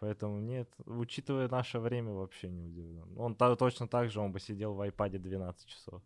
Поэтому 0.00 0.40
нет, 0.40 0.72
учитывая 0.86 1.48
наше 1.48 1.78
время, 1.78 2.12
вообще 2.12 2.48
не 2.48 2.62
удивлен. 2.62 3.12
Он 3.18 3.34
точно 3.34 3.86
так 3.86 4.10
же, 4.10 4.20
он 4.20 4.32
бы 4.32 4.40
сидел 4.40 4.72
в 4.72 4.80
iPad 4.80 5.18
12 5.18 5.66
часов. 5.66 6.02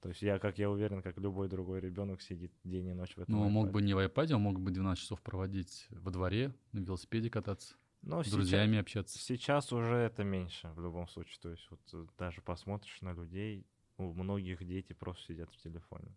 То 0.00 0.10
есть 0.10 0.22
я, 0.22 0.38
как 0.38 0.58
я 0.58 0.70
уверен, 0.70 1.02
как 1.02 1.18
любой 1.18 1.48
другой 1.48 1.80
ребенок 1.80 2.22
сидит 2.22 2.52
день 2.62 2.86
и 2.86 2.94
ночь 2.94 3.16
в 3.16 3.20
этом. 3.20 3.34
Ну, 3.34 3.46
он 3.46 3.52
мог 3.52 3.72
бы 3.72 3.82
не 3.82 3.94
в 3.94 3.98
iPad, 3.98 4.34
он 4.34 4.42
мог 4.42 4.60
бы 4.60 4.70
12 4.70 5.02
часов 5.02 5.20
проводить 5.22 5.88
во 5.90 6.12
дворе, 6.12 6.54
на 6.70 6.78
велосипеде 6.78 7.28
кататься, 7.28 7.74
Но 8.02 8.22
с 8.22 8.26
сейчас, 8.26 8.34
друзьями 8.34 8.78
общаться. 8.78 9.18
Сейчас 9.18 9.72
уже 9.72 9.96
это 9.96 10.22
меньше 10.22 10.68
в 10.76 10.80
любом 10.80 11.08
случае. 11.08 11.38
То 11.42 11.50
есть 11.50 11.66
вот 11.70 11.80
э, 11.94 12.06
даже 12.16 12.42
посмотришь 12.42 13.00
на 13.00 13.12
людей, 13.12 13.66
у 13.98 14.12
многих 14.12 14.64
дети 14.64 14.92
просто 14.92 15.24
сидят 15.24 15.50
в 15.50 15.56
телефоне. 15.56 16.14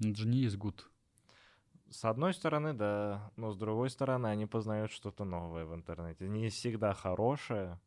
Ну, 0.00 0.10
это 0.10 0.18
же 0.22 0.26
не 0.26 0.38
есть 0.38 0.56
гуд. 0.56 0.90
С 1.90 2.04
одной 2.04 2.34
стороны, 2.34 2.74
да, 2.74 3.30
но 3.36 3.52
с 3.52 3.56
другой 3.56 3.90
стороны, 3.90 4.26
они 4.26 4.46
познают 4.46 4.90
что-то 4.90 5.24
новое 5.24 5.64
в 5.64 5.74
интернете. 5.74 6.28
Не 6.28 6.48
всегда 6.48 6.92
хорошее, 6.94 7.78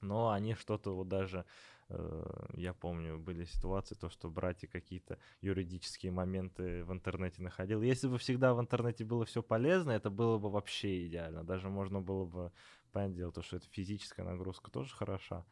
но 0.00 0.30
они 0.30 0.54
что-то 0.54 0.94
вот 0.94 1.08
даже, 1.08 1.44
э, 1.88 2.46
я 2.54 2.72
помню, 2.74 3.18
были 3.18 3.44
ситуации, 3.44 3.96
то, 3.96 4.08
что 4.08 4.30
братья 4.30 4.68
какие-то 4.68 5.18
юридические 5.40 6.12
моменты 6.12 6.84
в 6.84 6.92
интернете 6.92 7.42
находил. 7.42 7.82
Если 7.82 8.06
бы 8.06 8.18
всегда 8.18 8.54
в 8.54 8.60
интернете 8.60 9.04
было 9.04 9.24
все 9.24 9.42
полезно, 9.42 9.90
это 9.90 10.10
было 10.10 10.38
бы 10.38 10.48
вообще 10.50 11.06
идеально. 11.06 11.42
Даже 11.42 11.68
можно 11.68 12.00
было 12.00 12.24
бы, 12.24 12.52
понятное 12.92 13.16
дело, 13.16 13.32
то, 13.32 13.42
что 13.42 13.56
это 13.56 13.66
физическая 13.70 14.24
нагрузка 14.24 14.70
тоже 14.70 14.94
хороша. 14.94 15.44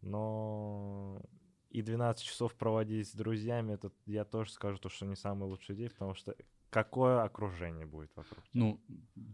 Но 0.00 1.20
и 1.70 1.82
12 1.82 2.24
часов 2.24 2.54
проводить 2.54 3.08
с 3.08 3.12
друзьями, 3.12 3.74
это 3.74 3.92
я 4.06 4.24
тоже 4.24 4.50
скажу, 4.50 4.78
то, 4.78 4.88
что 4.88 5.04
не 5.06 5.16
самая 5.16 5.48
лучшая 5.48 5.76
идея, 5.76 5.90
потому 5.90 6.14
что 6.14 6.34
какое 6.72 7.22
окружение 7.22 7.86
будет 7.86 8.10
вокруг? 8.16 8.42
Ну, 8.54 8.80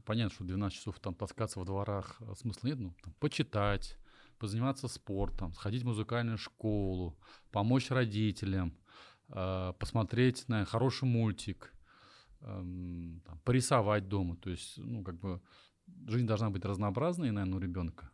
понятно, 0.05 0.35
что 0.35 0.45
12 0.45 0.77
часов 0.77 0.99
там 0.99 1.15
таскаться 1.15 1.61
в 1.61 1.65
дворах 1.65 2.21
а 2.21 2.35
смысла 2.35 2.69
нет, 2.69 2.79
ну, 2.79 2.95
там, 3.03 3.15
почитать, 3.21 3.97
позаниматься 4.39 4.89
спортом, 4.89 5.55
сходить 5.55 5.83
в 5.85 5.87
музыкальную 5.87 6.37
школу, 6.37 7.17
помочь 7.53 7.91
родителям, 7.91 8.77
э, 9.29 9.73
посмотреть 9.79 10.49
на 10.49 10.65
хороший 10.65 11.05
мультик, 11.05 11.73
э, 12.41 12.45
там, 12.45 13.39
порисовать 13.45 14.09
дома. 14.09 14.37
То 14.37 14.51
есть, 14.51 14.77
ну, 14.79 15.05
как 15.05 15.15
бы 15.21 15.41
жизнь 16.07 16.27
должна 16.27 16.51
быть 16.51 16.65
разнообразной, 16.65 17.31
наверное, 17.31 17.59
у 17.59 17.61
ребенка. 17.61 18.11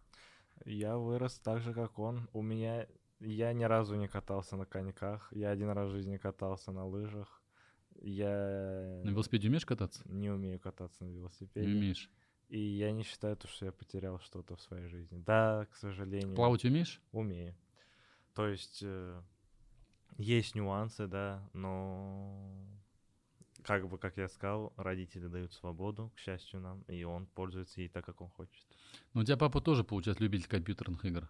Я 0.67 0.99
вырос 0.99 1.39
так 1.39 1.61
же, 1.63 1.73
как 1.73 1.99
он. 1.99 2.29
У 2.33 2.43
меня... 2.43 2.87
Я 3.21 3.53
ни 3.55 3.65
разу 3.65 3.95
не 3.95 4.09
катался 4.09 4.57
на 4.57 4.67
коньках. 4.67 5.33
Я 5.33 5.51
один 5.51 5.71
раз 5.71 5.89
в 5.89 5.93
жизни 5.93 6.19
катался 6.19 6.73
на 6.73 6.85
лыжах. 6.85 7.44
Я... 8.03 9.01
На 9.05 9.11
велосипеде 9.11 9.49
умеешь 9.49 9.67
кататься? 9.67 10.03
Не 10.07 10.31
умею 10.31 10.59
кататься 10.61 11.05
на 11.05 11.09
велосипеде. 11.09 11.67
Не 11.67 11.75
умеешь. 11.75 12.11
И 12.49 12.59
я 12.59 12.93
не 12.93 13.03
считаю, 13.03 13.37
то, 13.37 13.49
что 13.49 13.67
я 13.67 13.73
потерял 13.73 14.21
что-то 14.21 14.57
в 14.57 14.61
своей 14.61 14.87
жизни. 14.89 15.19
Да, 15.19 15.67
к 15.71 15.77
сожалению. 15.77 16.35
Плавать 16.35 16.65
умеешь? 16.65 17.01
Умею. 17.13 17.57
То 18.35 18.47
есть 18.47 18.81
э, 18.83 19.23
есть 20.19 20.55
нюансы, 20.55 21.07
да, 21.07 21.49
но 21.53 22.67
как 23.63 23.89
бы, 23.89 23.99
как 23.99 24.17
я 24.19 24.29
сказал, 24.29 24.73
родители 24.77 25.27
дают 25.27 25.53
свободу, 25.53 26.13
к 26.15 26.19
счастью 26.19 26.61
нам, 26.61 26.83
и 26.83 27.03
он 27.05 27.27
пользуется 27.27 27.81
ей 27.81 27.89
так, 27.89 28.05
как 28.05 28.21
он 28.21 28.29
хочет. 28.29 28.65
Но 29.15 29.23
у 29.23 29.25
тебя 29.25 29.37
папа 29.37 29.61
тоже, 29.61 29.85
получается, 29.85 30.23
любитель 30.23 30.49
компьютерных 30.49 31.05
игр? 31.05 31.29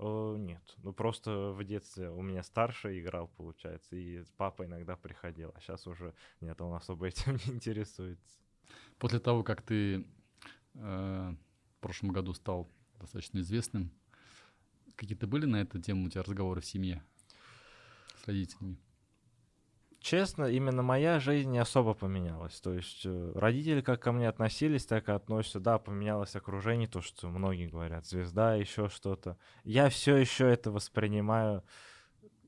О, 0.00 0.34
нет, 0.38 0.62
ну 0.78 0.94
просто 0.94 1.52
в 1.52 1.62
детстве 1.62 2.08
у 2.08 2.22
меня 2.22 2.42
старший 2.42 3.00
играл, 3.00 3.28
получается, 3.36 3.96
и 3.96 4.24
папа 4.38 4.64
иногда 4.64 4.96
приходил, 4.96 5.52
а 5.54 5.60
сейчас 5.60 5.86
уже 5.86 6.14
нет, 6.40 6.58
он 6.62 6.72
особо 6.72 7.06
этим 7.08 7.34
не 7.44 7.52
интересуется. 7.52 8.38
После 8.98 9.20
того, 9.20 9.42
как 9.42 9.60
ты 9.60 10.06
э, 10.74 11.34
в 11.34 11.80
прошлом 11.80 12.12
году 12.12 12.32
стал 12.32 12.70
достаточно 12.98 13.40
известным, 13.40 13.92
какие-то 14.96 15.26
были 15.26 15.44
на 15.44 15.60
эту 15.60 15.78
тему 15.78 16.06
у 16.06 16.08
тебя 16.08 16.22
разговоры 16.22 16.62
в 16.62 16.66
семье 16.66 17.04
с 18.22 18.26
родителями? 18.26 18.78
Честно, 20.00 20.46
именно 20.46 20.82
моя 20.82 21.20
жизнь 21.20 21.50
не 21.50 21.58
особо 21.58 21.94
поменялась. 21.94 22.60
То 22.60 22.72
есть 22.72 23.02
э, 23.04 23.32
родители 23.34 23.80
как 23.80 24.02
ко 24.02 24.12
мне 24.12 24.28
относились, 24.28 24.86
так 24.86 25.08
и 25.08 25.12
относятся. 25.12 25.60
Да, 25.60 25.78
поменялось 25.78 26.34
окружение, 26.34 26.88
то, 26.88 27.00
что 27.00 27.28
многие 27.28 27.68
говорят, 27.68 28.06
звезда, 28.06 28.54
еще 28.54 28.88
что-то. 28.88 29.36
Я 29.64 29.88
все 29.88 30.16
еще 30.16 30.50
это 30.50 30.70
воспринимаю. 30.70 31.62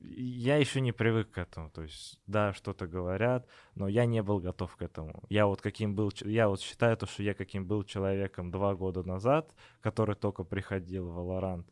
Я 0.01 0.57
еще 0.57 0.81
не 0.81 0.91
привык 0.91 1.31
к 1.31 1.37
этому. 1.37 1.69
То 1.69 1.83
есть, 1.83 2.19
да, 2.27 2.51
что-то 2.53 2.87
говорят, 2.87 3.47
но 3.75 3.87
я 3.87 4.05
не 4.05 4.21
был 4.21 4.39
готов 4.39 4.75
к 4.75 4.81
этому. 4.81 5.23
Я 5.29 5.45
вот 5.45 5.61
каким 5.61 5.95
был, 5.95 6.11
я 6.21 6.49
вот 6.49 6.59
считаю 6.59 6.97
то, 6.97 7.05
что 7.05 7.23
я 7.23 7.33
каким 7.33 7.65
был 7.65 7.83
человеком 7.83 8.51
два 8.51 8.75
года 8.75 9.03
назад, 9.03 9.53
который 9.81 10.15
только 10.15 10.43
приходил 10.43 11.09
в 11.09 11.17
Valorant, 11.17 11.65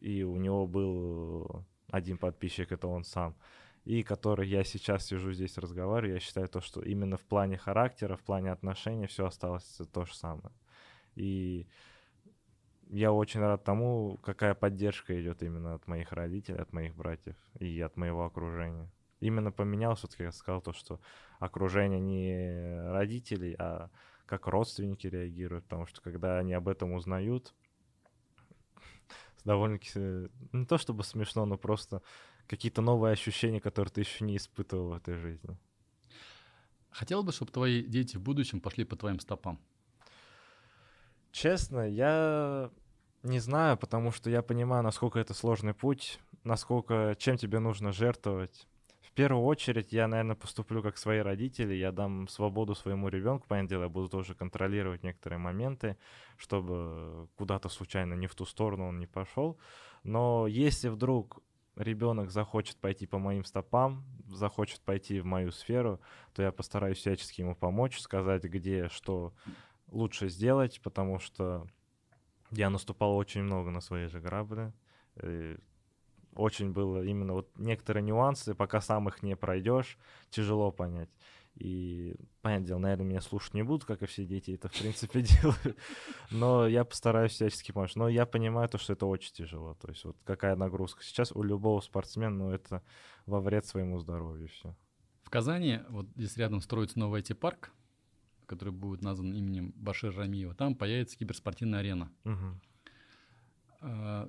и 0.00 0.24
у 0.24 0.36
него 0.36 0.66
был 0.66 1.64
один 1.90 2.18
подписчик, 2.18 2.72
это 2.72 2.88
он 2.88 3.04
сам 3.04 3.36
и 3.84 4.02
который 4.02 4.48
я 4.48 4.62
сейчас 4.64 5.06
сижу 5.06 5.32
здесь 5.32 5.58
разговариваю, 5.58 6.14
я 6.14 6.20
считаю 6.20 6.48
то, 6.48 6.60
что 6.60 6.80
именно 6.82 7.16
в 7.16 7.24
плане 7.24 7.56
характера, 7.56 8.16
в 8.16 8.22
плане 8.22 8.52
отношений 8.52 9.06
все 9.06 9.26
осталось 9.26 9.80
то 9.92 10.04
же 10.04 10.14
самое. 10.14 10.52
И 11.16 11.66
я 12.88 13.12
очень 13.12 13.40
рад 13.40 13.64
тому, 13.64 14.18
какая 14.22 14.54
поддержка 14.54 15.20
идет 15.20 15.42
именно 15.42 15.74
от 15.74 15.86
моих 15.88 16.12
родителей, 16.12 16.60
от 16.60 16.72
моих 16.72 16.94
братьев 16.94 17.36
и 17.58 17.80
от 17.80 17.96
моего 17.96 18.24
окружения. 18.24 18.90
Именно 19.20 19.50
поменялось, 19.50 20.02
вот 20.02 20.12
как 20.12 20.26
я 20.26 20.32
сказал, 20.32 20.60
то, 20.60 20.72
что 20.72 21.00
окружение 21.38 22.00
не 22.00 22.90
родителей, 22.90 23.54
а 23.58 23.90
как 24.26 24.46
родственники 24.46 25.06
реагируют, 25.06 25.64
потому 25.64 25.86
что 25.86 26.00
когда 26.00 26.38
они 26.38 26.54
об 26.54 26.68
этом 26.68 26.92
узнают, 26.92 27.54
довольно-таки, 29.44 30.28
не 30.52 30.66
то 30.66 30.78
чтобы 30.78 31.04
смешно, 31.04 31.46
но 31.46 31.56
просто 31.56 32.02
какие-то 32.52 32.82
новые 32.82 33.12
ощущения, 33.14 33.60
которые 33.60 33.90
ты 33.90 34.02
еще 34.02 34.26
не 34.26 34.36
испытывал 34.36 34.90
в 34.90 34.92
этой 34.92 35.14
жизни. 35.14 35.56
Хотел 36.90 37.22
бы, 37.22 37.32
чтобы 37.32 37.50
твои 37.50 37.82
дети 37.82 38.18
в 38.18 38.20
будущем 38.20 38.60
пошли 38.60 38.84
по 38.84 38.94
твоим 38.94 39.20
стопам? 39.20 39.58
Честно, 41.30 41.88
я 41.88 42.70
не 43.22 43.38
знаю, 43.38 43.78
потому 43.78 44.12
что 44.12 44.28
я 44.28 44.42
понимаю, 44.42 44.82
насколько 44.82 45.18
это 45.18 45.32
сложный 45.32 45.72
путь, 45.72 46.20
насколько, 46.44 47.16
чем 47.18 47.38
тебе 47.38 47.58
нужно 47.58 47.90
жертвовать. 47.90 48.68
В 49.00 49.12
первую 49.12 49.44
очередь 49.46 49.90
я, 49.92 50.06
наверное, 50.06 50.36
поступлю 50.36 50.82
как 50.82 50.98
свои 50.98 51.20
родители, 51.20 51.72
я 51.72 51.90
дам 51.90 52.28
свободу 52.28 52.74
своему 52.74 53.08
ребенку, 53.08 53.46
понятное 53.48 53.70
дело, 53.70 53.82
я 53.84 53.88
буду 53.88 54.10
тоже 54.10 54.34
контролировать 54.34 55.04
некоторые 55.04 55.38
моменты, 55.38 55.96
чтобы 56.36 57.28
куда-то 57.36 57.70
случайно 57.70 58.12
не 58.12 58.26
в 58.26 58.34
ту 58.34 58.44
сторону 58.44 58.88
он 58.88 58.98
не 58.98 59.06
пошел. 59.06 59.58
Но 60.02 60.46
если 60.46 60.90
вдруг 60.90 61.42
ребенок 61.76 62.30
захочет 62.30 62.76
пойти 62.76 63.06
по 63.06 63.18
моим 63.18 63.44
стопам, 63.44 64.04
захочет 64.28 64.80
пойти 64.80 65.20
в 65.20 65.26
мою 65.26 65.52
сферу, 65.52 66.00
то 66.34 66.42
я 66.42 66.52
постараюсь 66.52 66.98
всячески 66.98 67.40
ему 67.40 67.54
помочь, 67.54 67.98
сказать, 68.00 68.44
где 68.44 68.88
что 68.88 69.32
лучше 69.88 70.28
сделать, 70.28 70.80
потому 70.82 71.18
что 71.18 71.66
я 72.50 72.70
наступал 72.70 73.16
очень 73.16 73.42
много 73.42 73.70
на 73.70 73.80
свои 73.80 74.06
же 74.06 74.20
грабли. 74.20 74.72
Очень 76.34 76.72
было 76.72 77.02
именно 77.02 77.34
вот 77.34 77.50
некоторые 77.58 78.02
нюансы, 78.02 78.54
пока 78.54 78.80
сам 78.80 79.08
их 79.08 79.22
не 79.22 79.36
пройдешь, 79.36 79.98
тяжело 80.30 80.70
понять. 80.70 81.10
И, 81.56 82.16
понятное 82.40 82.66
дело, 82.68 82.78
наверное, 82.78 83.06
меня 83.06 83.20
слушать 83.20 83.54
не 83.54 83.62
будут, 83.62 83.84
как 83.84 84.02
и 84.02 84.06
все 84.06 84.24
дети 84.24 84.52
это, 84.52 84.68
в 84.68 84.72
принципе, 84.72 85.22
делают. 85.42 85.76
Но 86.30 86.66
я 86.66 86.84
постараюсь 86.84 87.32
всячески 87.32 87.72
помочь. 87.72 87.94
Но 87.94 88.08
я 88.08 88.26
понимаю 88.26 88.68
то, 88.68 88.78
что 88.78 88.94
это 88.94 89.06
очень 89.06 89.32
тяжело. 89.32 89.74
То 89.74 89.88
есть 89.88 90.04
вот 90.04 90.16
какая 90.24 90.56
нагрузка 90.56 91.04
сейчас 91.04 91.30
у 91.32 91.42
любого 91.42 91.80
спортсмена, 91.80 92.34
ну, 92.34 92.50
это 92.50 92.82
во 93.26 93.40
вред 93.40 93.66
своему 93.66 93.98
здоровью 93.98 94.48
все. 94.48 94.74
В 95.22 95.30
Казани, 95.30 95.80
вот 95.88 96.06
здесь 96.16 96.36
рядом 96.36 96.60
строится 96.60 96.98
новый 96.98 97.20
IT-парк, 97.20 97.70
который 98.46 98.72
будет 98.72 99.02
назван 99.02 99.32
именем 99.34 99.72
Башир 99.76 100.16
Рамиева. 100.16 100.54
Там 100.54 100.74
появится 100.74 101.16
киберспортивная 101.18 101.80
арена. 101.80 102.10
Угу. 102.24 102.60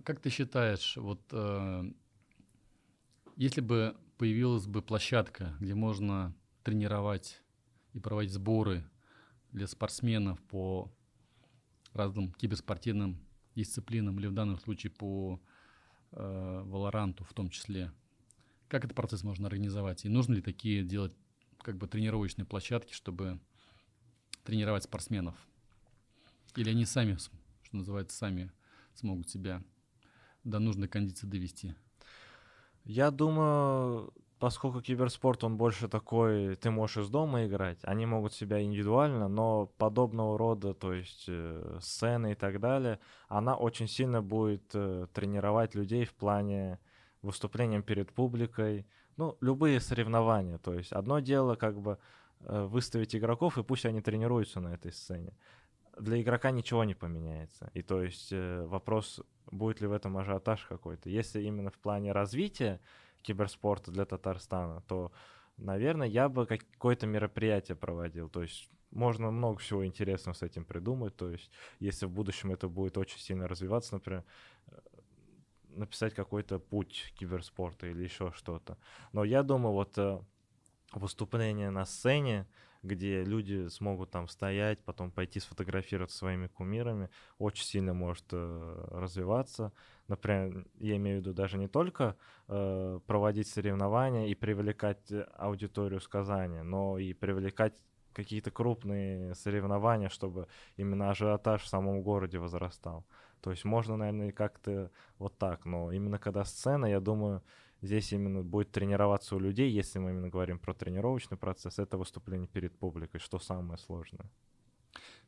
Как 0.04 0.20
ты 0.20 0.30
считаешь, 0.30 0.98
вот 0.98 1.22
э, 1.32 1.84
если 3.36 3.62
бы 3.62 3.96
появилась 4.18 4.66
бы 4.66 4.82
площадка, 4.82 5.56
где 5.60 5.76
можно 5.76 6.34
тренировать 6.64 7.42
и 7.94 8.00
проводить 8.00 8.34
сборы 8.34 8.84
для 9.52 9.68
спортсменов 9.68 10.42
по 10.44 10.92
разным 11.94 12.32
киберспортивным 12.34 13.20
дисциплинам 13.56 14.20
или 14.20 14.28
в 14.28 14.34
данном 14.34 14.58
случае 14.60 14.92
по 14.92 15.40
э, 16.12 16.62
Валоранту 16.66 17.24
в 17.24 17.34
том 17.34 17.50
числе. 17.50 17.92
Как 18.68 18.86
этот 18.86 18.96
процесс 18.96 19.24
можно 19.24 19.48
организовать? 19.48 20.06
И 20.06 20.10
нужно 20.10 20.34
ли 20.34 20.42
такие 20.42 20.84
делать 20.84 21.14
как 21.60 21.78
бы 21.78 21.88
тренировочные 21.88 22.46
площадки, 22.46 22.94
чтобы 22.94 23.40
тренировать 24.44 24.84
спортсменов? 24.84 25.36
Или 26.56 26.70
они 26.70 26.86
сами, 26.86 27.18
что 27.64 27.76
называется, 27.78 28.18
сами 28.18 28.52
смогут 28.96 29.30
себя 29.30 29.64
до 30.44 30.60
нужной 30.60 30.88
кондиции 30.88 31.28
довести? 31.28 31.76
Я 32.86 33.12
думаю, 33.12 34.14
поскольку 34.44 34.82
киберспорт, 34.82 35.46
он 35.46 35.56
больше 35.56 35.88
такой, 35.88 36.58
ты 36.58 36.70
можешь 36.70 36.98
из 36.98 37.10
дома 37.10 37.46
играть, 37.46 37.80
они 37.84 38.06
могут 38.06 38.34
себя 38.34 38.62
индивидуально, 38.62 39.30
но 39.30 39.68
подобного 39.78 40.38
рода, 40.38 40.74
то 40.74 40.92
есть 40.92 41.24
э, 41.30 41.80
сцены 41.80 42.34
и 42.34 42.36
так 42.36 42.60
далее, 42.60 43.00
она 43.30 43.56
очень 43.56 43.88
сильно 43.88 44.22
будет 44.22 44.70
э, 44.74 45.08
тренировать 45.14 45.76
людей 45.76 46.04
в 46.04 46.14
плане 46.14 46.80
выступления 47.22 47.82
перед 47.82 48.12
публикой, 48.12 48.86
ну, 49.16 49.38
любые 49.40 49.80
соревнования, 49.80 50.58
то 50.58 50.74
есть 50.74 50.92
одно 50.92 51.22
дело 51.22 51.56
как 51.56 51.80
бы 51.80 51.98
э, 52.42 52.66
выставить 52.66 53.16
игроков, 53.16 53.58
и 53.58 53.64
пусть 53.64 53.86
они 53.86 54.02
тренируются 54.02 54.60
на 54.60 54.74
этой 54.74 54.92
сцене. 54.92 55.38
Для 55.98 56.22
игрока 56.22 56.52
ничего 56.52 56.84
не 56.84 56.96
поменяется. 56.96 57.72
И 57.74 57.82
то 57.82 58.04
есть 58.04 58.34
э, 58.34 58.66
вопрос, 58.66 59.22
будет 59.52 59.80
ли 59.80 59.88
в 59.88 59.94
этом 59.94 60.18
ажиотаж 60.18 60.66
какой-то. 60.66 61.10
Если 61.10 61.44
именно 61.44 61.70
в 61.70 61.80
плане 61.80 62.12
развития 62.12 62.82
киберспорта 63.24 63.92
для 63.92 64.06
Татарстана, 64.06 64.82
то, 64.82 65.12
наверное, 65.58 66.08
я 66.08 66.30
бы 66.30 66.46
какое-то 66.46 67.08
мероприятие 67.08 67.76
проводил. 67.76 68.30
То 68.30 68.44
есть 68.44 68.70
можно 68.92 69.32
много 69.32 69.60
всего 69.60 69.86
интересного 69.86 70.36
с 70.36 70.44
этим 70.44 70.66
придумать. 70.66 71.16
То 71.16 71.30
есть 71.30 71.52
если 71.80 72.06
в 72.06 72.12
будущем 72.12 72.52
это 72.52 72.68
будет 72.68 72.98
очень 72.98 73.20
сильно 73.20 73.48
развиваться, 73.48 73.96
например, 73.96 74.24
э, 74.68 74.80
написать 75.70 76.14
какой-то 76.14 76.60
путь 76.60 77.14
киберспорта 77.18 77.88
или 77.88 78.04
еще 78.04 78.32
что-то. 78.32 78.78
Но 79.12 79.24
я 79.24 79.44
думаю, 79.44 79.74
вот 79.74 79.98
э, 79.98 80.20
выступление 80.94 81.72
на 81.72 81.86
сцене, 81.86 82.46
где 82.84 83.24
люди 83.24 83.68
смогут 83.70 84.12
там 84.12 84.28
стоять, 84.28 84.80
потом 84.84 85.10
пойти 85.10 85.40
сфотографироваться 85.40 86.18
своими 86.18 86.48
кумирами, 86.48 87.10
очень 87.40 87.66
сильно 87.66 87.94
может 87.94 88.26
э, 88.32 88.88
развиваться. 88.92 89.72
Например, 90.08 90.66
я 90.80 90.98
имею 90.98 91.18
в 91.18 91.22
виду 91.22 91.34
даже 91.34 91.58
не 91.58 91.68
только 91.68 92.18
э, 92.50 93.00
проводить 93.08 93.48
соревнования 93.48 94.28
и 94.28 94.36
привлекать 94.36 95.12
аудиторию 95.36 96.02
с 96.02 96.08
Казани, 96.08 96.62
но 96.62 96.98
и 96.98 97.14
привлекать 97.14 97.74
какие-то 98.14 98.52
крупные 98.52 99.34
соревнования, 99.34 100.10
чтобы 100.10 100.48
именно 100.78 101.10
ажиотаж 101.10 101.64
в 101.64 101.68
самом 101.68 102.02
городе 102.04 102.38
возрастал. 102.38 103.06
То 103.42 103.52
есть 103.52 103.66
можно, 103.66 103.98
наверное, 103.98 104.32
как-то 104.32 104.92
вот 105.18 105.38
так, 105.38 105.66
но 105.66 105.92
именно 105.92 106.18
когда 106.18 106.46
сцена, 106.46 106.86
я 106.86 107.00
думаю, 107.00 107.42
здесь 107.84 108.14
именно 108.14 108.44
будет 108.44 108.72
тренироваться 108.72 109.36
у 109.36 109.40
людей, 109.40 109.70
если 109.72 110.00
мы 110.00 110.12
именно 110.12 110.30
говорим 110.30 110.58
про 110.58 110.74
тренировочный 110.74 111.38
процесс, 111.38 111.80
это 111.80 111.98
выступление 111.98 112.48
перед 112.48 112.78
публикой, 112.78 113.20
что 113.20 113.40
самое 113.40 113.78
сложное. 113.78 114.32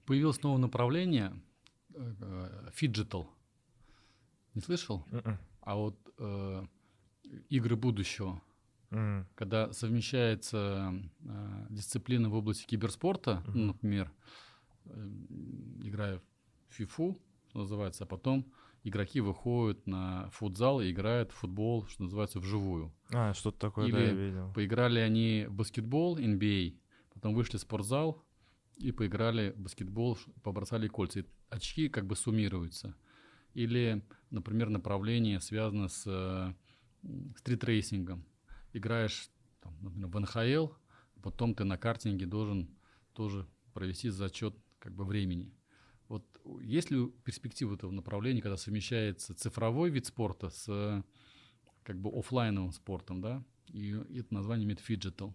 Появилось 0.06 0.42
новое 0.42 0.60
направление 0.60 1.34
фиджитал. 2.72 3.30
Не 4.54 4.62
слышал? 4.62 5.06
Мгм. 5.12 5.38
А 5.62 5.76
вот 5.76 5.98
э, 6.18 6.66
игры 7.50 7.76
будущего, 7.76 8.42
М. 8.92 9.28
когда 9.36 9.74
совмещается 9.74 10.94
э, 11.24 11.66
дисциплина 11.70 12.30
в 12.30 12.36
области 12.36 12.66
киберспорта, 12.66 13.44
ну, 13.48 13.54
Мгм. 13.54 13.68
например, 13.68 14.12
э, 14.86 15.10
играя 15.84 16.22
в 16.70 16.76
что 16.76 17.16
называется, 17.54 18.04
а 18.04 18.08
потом 18.08 18.46
игроки 18.86 19.20
выходят 19.20 19.86
на 19.88 20.30
футзал 20.30 20.80
и 20.80 20.92
играют 20.92 21.32
в 21.32 21.36
футбол, 21.36 21.88
что 21.88 22.04
называется, 22.04 22.40
вживую. 22.40 22.94
А, 23.12 23.34
что-то 23.34 23.58
такое, 23.60 23.92
да, 23.92 23.98
Или 23.98 24.06
я 24.06 24.14
видел. 24.14 24.54
Поиграли 24.54 25.00
они 25.00 25.46
в 25.50 25.54
баскетбол, 25.54 26.20
NBA, 26.20 26.78
потом 27.14 27.34
вышли 27.34 27.58
в 27.58 27.62
спортзал 27.62 28.24
и 28.78 28.92
поиграли 28.92 29.52
в 29.52 29.62
баскетбол, 29.62 30.18
побросали 30.44 30.88
кольца. 30.88 31.22
И 31.22 31.26
очки 31.50 31.90
как 31.90 32.06
бы 32.06 32.16
суммируются. 32.16 32.96
Или, 33.56 34.06
например, 34.30 34.70
направление 34.70 35.40
связано 35.40 35.88
с 35.88 36.04
э, 36.06 36.54
стритрейсингом. 37.38 38.24
Играешь, 38.74 39.30
там, 39.62 39.76
например, 39.82 40.10
в 40.10 40.20
НХЛ, 40.20 40.74
потом 41.24 41.56
ты 41.56 41.64
на 41.64 41.78
картинге 41.78 42.28
должен 42.28 42.70
тоже 43.14 43.48
провести 43.74 44.10
зачет 44.10 44.56
как 44.78 44.94
бы 44.94 45.06
времени. 45.06 45.52
Вот 46.08 46.24
есть 46.62 46.92
ли 46.92 47.08
перспектива 47.24 47.76
этого 47.76 47.92
направления, 47.92 48.42
когда 48.42 48.58
совмещается 48.58 49.34
цифровой 49.34 49.90
вид 49.90 50.06
спорта 50.06 50.50
с 50.50 51.04
как 51.84 52.00
бы 52.00 52.10
оффлайновым 52.10 52.72
спортом, 52.72 53.22
да? 53.22 53.44
И 53.74 53.92
это 53.92 54.34
название 54.34 54.66
имеет 54.66 54.80
фиджитал. 54.80 55.34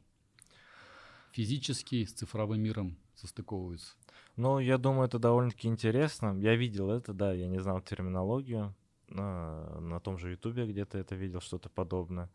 Физический 1.32 2.04
с 2.06 2.12
цифровым 2.12 2.60
миром 2.60 2.96
состыковываются. 3.14 3.94
Ну, 4.36 4.58
я 4.58 4.78
думаю, 4.78 5.06
это 5.06 5.18
довольно-таки 5.18 5.68
интересно. 5.68 6.36
Я 6.40 6.56
видел 6.56 6.90
это, 6.90 7.12
да, 7.12 7.32
я 7.32 7.46
не 7.46 7.60
знал 7.60 7.80
терминологию. 7.80 8.74
На, 9.08 9.80
на 9.80 10.00
том 10.00 10.18
же 10.18 10.30
Ютубе 10.30 10.66
где-то 10.66 10.98
это 10.98 11.16
видел, 11.16 11.40
что-то 11.40 11.68
подобное. 11.68 12.30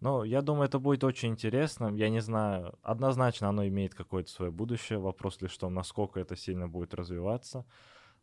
Но 0.00 0.22
я 0.24 0.42
думаю, 0.42 0.66
это 0.66 0.78
будет 0.78 1.02
очень 1.02 1.30
интересно. 1.30 1.92
Я 1.94 2.08
не 2.08 2.20
знаю, 2.20 2.78
однозначно 2.82 3.48
оно 3.48 3.66
имеет 3.66 3.94
какое-то 3.94 4.30
свое 4.30 4.52
будущее. 4.52 4.98
Вопрос 4.98 5.40
лишь 5.42 5.54
в 5.54 5.58
том, 5.58 5.74
насколько 5.74 6.20
это 6.20 6.36
сильно 6.36 6.68
будет 6.68 6.94
развиваться. 6.94 7.64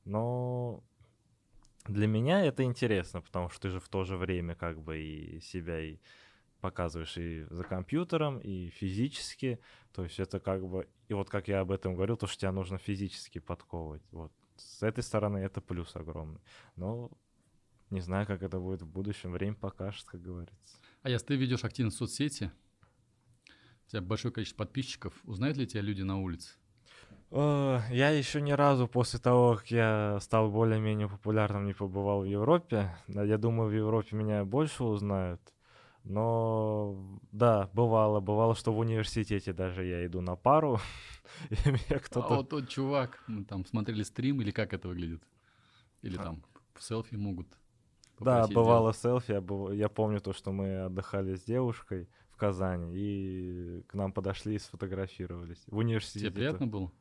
Но 0.06 0.84
для 1.88 2.08
меня 2.08 2.46
это 2.46 2.64
интересно, 2.64 3.22
потому 3.22 3.50
что 3.50 3.64
ты 3.64 3.70
же 3.70 3.80
в 3.80 3.90
то 3.90 4.06
же 4.06 4.16
время 4.16 4.56
как 4.56 4.82
бы 4.82 4.98
и 5.00 5.42
себя 5.42 5.80
и 5.82 5.98
показываешь 6.62 7.18
и 7.18 7.46
за 7.50 7.64
компьютером, 7.64 8.40
и 8.40 8.70
физически. 8.70 9.60
То 9.92 10.04
есть 10.04 10.20
это 10.20 10.40
как 10.40 10.66
бы... 10.66 10.88
И 11.10 11.14
вот 11.14 11.30
как 11.30 11.48
я 11.50 11.60
об 11.60 11.72
этом 11.72 11.96
говорил, 11.96 12.16
то, 12.16 12.26
что 12.26 12.40
тебя 12.40 12.52
нужно 12.54 12.78
физически 12.78 13.40
подковывать. 13.40 14.02
Вот. 14.12 14.32
С 14.56 14.82
этой 14.82 15.04
стороны 15.04 15.40
это 15.40 15.60
плюс 15.60 15.96
огромный. 15.96 16.40
Но 16.78 17.12
не 17.90 18.00
знаю, 18.00 18.26
как 18.26 18.42
это 18.44 18.60
будет 18.60 18.82
в 18.82 18.88
будущем. 18.88 19.32
Время 19.32 19.56
покажет, 19.56 20.06
как 20.06 20.22
говорится. 20.22 20.78
А 21.06 21.10
если 21.10 21.28
ты 21.28 21.36
ведешь 21.36 21.64
активно 21.64 21.92
соцсети, 21.92 22.52
у 23.86 23.90
тебя 23.92 24.02
большое 24.02 24.34
количество 24.34 24.58
подписчиков, 24.64 25.14
узнают 25.26 25.56
ли 25.56 25.68
тебя 25.68 25.82
люди 25.82 26.02
на 26.02 26.20
улице? 26.20 26.56
Э, 27.30 27.80
Я 27.92 28.10
еще 28.10 28.42
ни 28.42 28.54
разу 28.54 28.88
после 28.88 29.20
того, 29.20 29.58
как 29.58 29.70
я 29.70 30.18
стал 30.20 30.50
более-менее 30.50 31.08
популярным, 31.08 31.68
не 31.68 31.74
побывал 31.74 32.22
в 32.22 32.26
Европе. 32.26 32.98
Я 33.08 33.38
думаю, 33.38 33.70
в 33.70 33.74
Европе 33.74 34.16
меня 34.16 34.46
больше 34.46 34.84
узнают. 34.84 35.42
Но 36.04 37.20
да, 37.32 37.70
бывало, 37.74 38.20
бывало, 38.20 38.56
что 38.56 38.74
в 38.74 38.80
университете 38.80 39.54
даже 39.54 39.86
я 39.86 40.08
иду 40.08 40.22
на 40.22 40.36
пару, 40.36 40.80
и 41.52 41.70
меня 41.70 41.98
А 41.98 42.00
кто-то... 42.00 42.36
вот 42.38 42.50
тот 42.50 42.68
чувак, 42.68 43.24
мы 43.28 43.46
там 43.46 43.64
смотрели 43.68 44.02
стрим, 44.02 44.42
или 44.42 44.50
как 44.50 44.74
это 44.74 44.88
выглядит? 44.88 45.22
Или 46.02 46.18
там 46.18 46.44
в 46.74 46.82
селфи 46.82 47.14
могут 47.14 47.48
Да, 48.20 48.48
бывало 48.56 48.94
селфи. 48.94 49.32
Я, 49.34 49.42
быв- 49.42 49.74
я 49.76 49.90
помню 49.90 50.20
то, 50.22 50.34
что 50.34 50.52
мы 50.52 50.86
отдыхали 50.86 51.36
с 51.36 51.44
девушкой 51.44 52.08
в 52.30 52.38
Казани, 52.38 52.92
и 52.96 53.82
к 53.88 53.94
нам 53.94 54.12
подошли 54.12 54.56
и 54.56 54.60
сфотографировались. 54.60 55.64
В 55.68 55.78
университете. 55.78 56.26
Тебе 56.30 56.36
приятно 56.36 56.68
было? 56.68 56.92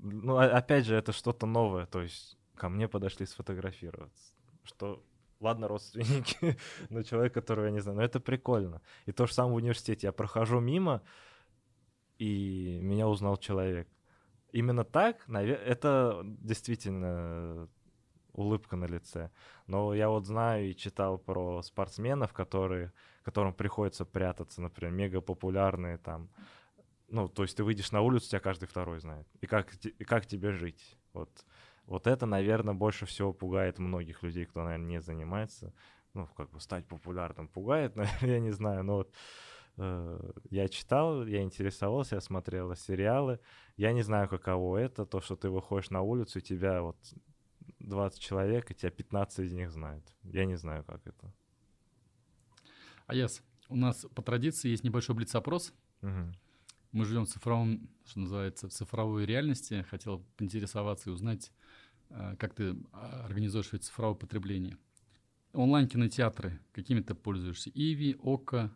Ну, 0.00 0.36
опять 0.36 0.84
же, 0.86 0.94
это 0.96 1.12
что-то 1.12 1.46
новое. 1.46 1.86
То 1.86 2.02
есть 2.02 2.38
ко 2.54 2.68
мне 2.68 2.88
подошли 2.88 3.26
сфотографироваться. 3.26 4.34
Что, 4.64 5.02
ладно, 5.40 5.68
родственники, 5.68 6.56
но 6.90 7.02
человек, 7.02 7.32
которого 7.34 7.66
я 7.66 7.70
не 7.70 7.80
знаю. 7.80 7.96
Но 7.98 8.02
это 8.04 8.20
прикольно. 8.20 8.80
И 9.06 9.12
то 9.12 9.26
же 9.26 9.32
самое 9.34 9.54
в 9.54 9.56
университете. 9.56 10.08
Я 10.08 10.12
прохожу 10.12 10.60
мимо, 10.60 11.02
и 12.18 12.78
меня 12.82 13.08
узнал 13.08 13.36
человек. 13.36 13.88
Именно 14.52 14.84
так, 14.84 15.26
наве- 15.28 15.54
это 15.56 16.20
действительно 16.24 17.68
улыбка 18.32 18.76
на 18.76 18.86
лице. 18.86 19.30
Но 19.66 19.94
я 19.94 20.08
вот 20.08 20.26
знаю 20.26 20.70
и 20.70 20.76
читал 20.76 21.18
про 21.18 21.62
спортсменов, 21.62 22.32
которые, 22.32 22.92
которым 23.22 23.54
приходится 23.54 24.04
прятаться, 24.04 24.60
например, 24.62 24.92
мега 24.92 25.20
популярные 25.20 25.98
там. 25.98 26.28
Ну, 27.08 27.28
то 27.28 27.42
есть 27.42 27.56
ты 27.56 27.64
выйдешь 27.64 27.92
на 27.92 28.00
улицу, 28.00 28.28
тебя 28.28 28.40
каждый 28.40 28.66
второй 28.66 29.00
знает. 29.00 29.26
И 29.40 29.46
как, 29.46 29.74
и 29.74 30.04
как 30.04 30.26
тебе 30.26 30.52
жить? 30.52 30.98
Вот, 31.12 31.44
вот 31.86 32.06
это, 32.06 32.26
наверное, 32.26 32.74
больше 32.74 33.04
всего 33.06 33.32
пугает 33.32 33.78
многих 33.78 34.22
людей, 34.22 34.46
кто, 34.46 34.62
наверное, 34.62 34.86
не 34.86 35.00
занимается. 35.00 35.74
Ну, 36.14 36.26
как 36.36 36.50
бы 36.50 36.60
стать 36.60 36.86
популярным 36.86 37.48
пугает, 37.48 37.96
наверное, 37.96 38.30
я 38.30 38.40
не 38.40 38.50
знаю. 38.50 38.82
Но 38.82 38.96
вот 38.96 39.12
э, 39.76 40.32
я 40.50 40.68
читал, 40.68 41.26
я 41.26 41.42
интересовался, 41.42 42.14
я 42.14 42.20
смотрел 42.22 42.74
сериалы. 42.76 43.40
Я 43.76 43.92
не 43.92 44.02
знаю, 44.02 44.28
каково 44.28 44.78
это, 44.78 45.04
то, 45.04 45.20
что 45.20 45.36
ты 45.36 45.50
выходишь 45.50 45.90
на 45.90 46.00
улицу, 46.00 46.38
и 46.38 46.42
тебя 46.42 46.80
вот 46.80 46.96
20 47.80 48.20
человек, 48.20 48.70
и 48.70 48.74
тебя 48.74 48.90
15 48.90 49.40
из 49.40 49.52
них 49.52 49.70
знают. 49.70 50.04
Я 50.22 50.44
не 50.44 50.56
знаю, 50.56 50.84
как 50.84 51.06
это. 51.06 51.32
Аяс, 53.06 53.42
у 53.68 53.76
нас 53.76 54.06
по 54.14 54.22
традиции 54.22 54.68
есть 54.68 54.84
небольшой 54.84 55.14
блиц-опрос. 55.14 55.72
Мгм. 56.00 56.34
Мы 56.92 57.04
живем 57.04 57.24
в 57.24 57.28
цифровом, 57.28 57.88
что 58.04 58.20
называется, 58.20 58.68
в 58.68 58.72
цифровой 58.72 59.24
реальности. 59.24 59.86
Хотел 59.90 60.24
поинтересоваться 60.36 61.08
и 61.08 61.12
узнать, 61.12 61.50
э, 62.10 62.36
как 62.38 62.54
ты 62.54 62.76
а, 62.92 63.24
организуешь 63.24 63.68
свои 63.68 63.80
цифровое 63.80 64.14
потребление. 64.14 64.76
Онлайн-кинотеатры, 65.54 66.60
какими 66.72 67.00
ты 67.00 67.14
пользуешься? 67.14 67.70
Иви, 67.70 68.16
Ока, 68.22 68.70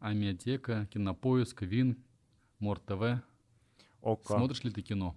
Амиатека, 0.00 0.86
Кинопоиск, 0.92 1.62
Вин, 1.62 2.02
Мор 2.58 2.78
ТВ. 2.78 3.22
Око. 4.02 4.34
Смотришь 4.34 4.64
ли 4.64 4.70
ты 4.70 4.82
кино? 4.82 5.16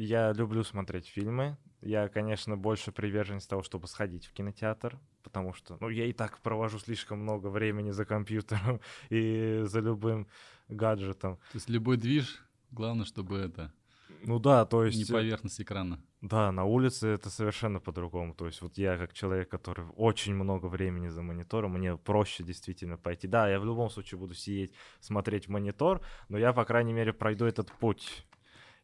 Я 0.00 0.32
люблю 0.32 0.64
смотреть 0.64 1.06
фильмы. 1.08 1.58
Я, 1.82 2.08
конечно, 2.08 2.56
больше 2.56 2.90
приверженец 2.90 3.46
того, 3.46 3.62
чтобы 3.62 3.86
сходить 3.86 4.24
в 4.24 4.32
кинотеатр, 4.32 4.98
потому 5.22 5.52
что, 5.52 5.76
ну, 5.80 5.90
я 5.90 6.06
и 6.06 6.14
так 6.14 6.38
провожу 6.38 6.78
слишком 6.78 7.20
много 7.20 7.48
времени 7.48 7.90
за 7.90 8.06
компьютером 8.06 8.80
и 9.10 9.60
за 9.64 9.80
любым 9.80 10.26
гаджетом. 10.68 11.36
То 11.52 11.56
есть 11.56 11.68
любой 11.68 11.98
движ, 11.98 12.42
главное, 12.70 13.04
чтобы 13.04 13.36
это 13.36 13.74
Ну 14.22 14.38
да, 14.38 14.64
то 14.64 14.84
есть... 14.86 14.96
не 14.96 15.04
поверхность 15.04 15.60
экрана. 15.60 16.02
Да, 16.22 16.50
на 16.50 16.64
улице 16.64 17.08
это 17.08 17.28
совершенно 17.28 17.78
по-другому. 17.78 18.34
То 18.34 18.46
есть 18.46 18.62
вот 18.62 18.78
я 18.78 18.96
как 18.96 19.12
человек, 19.12 19.50
который 19.50 19.84
очень 19.96 20.34
много 20.34 20.66
времени 20.66 21.08
за 21.08 21.20
монитором, 21.20 21.72
мне 21.72 21.98
проще 21.98 22.42
действительно 22.42 22.96
пойти. 22.96 23.28
Да, 23.28 23.50
я 23.50 23.60
в 23.60 23.66
любом 23.66 23.90
случае 23.90 24.18
буду 24.18 24.32
сидеть, 24.32 24.72
смотреть 25.00 25.48
монитор, 25.48 26.00
но 26.30 26.38
я, 26.38 26.54
по 26.54 26.64
крайней 26.64 26.94
мере, 26.94 27.12
пройду 27.12 27.44
этот 27.44 27.70
путь. 27.72 28.26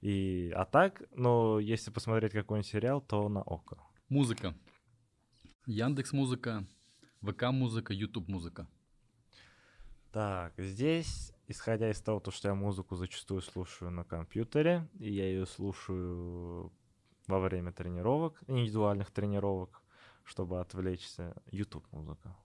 И, 0.00 0.52
а 0.54 0.64
так, 0.64 1.02
но 1.12 1.58
если 1.58 1.90
посмотреть 1.90 2.32
какой-нибудь 2.32 2.70
сериал, 2.70 3.00
то 3.00 3.28
на 3.28 3.42
око. 3.42 3.78
Музыка. 4.08 4.54
Яндекс 5.66 6.12
Музыка, 6.12 6.64
ВК 7.22 7.50
Музыка, 7.50 7.92
Ютуб 7.92 8.28
Музыка. 8.28 8.68
Так, 10.12 10.54
здесь, 10.58 11.32
исходя 11.48 11.90
из 11.90 12.00
того, 12.00 12.20
то, 12.20 12.30
что 12.30 12.48
я 12.48 12.54
музыку 12.54 12.96
зачастую 12.96 13.42
слушаю 13.42 13.90
на 13.90 14.04
компьютере, 14.04 14.88
и 14.98 15.12
я 15.12 15.26
ее 15.26 15.44
слушаю 15.44 16.72
во 17.26 17.40
время 17.40 17.72
тренировок, 17.72 18.40
индивидуальных 18.46 19.10
тренировок, 19.10 19.82
чтобы 20.24 20.60
отвлечься, 20.60 21.34
YouTube 21.50 21.86
музыка. 21.92 22.36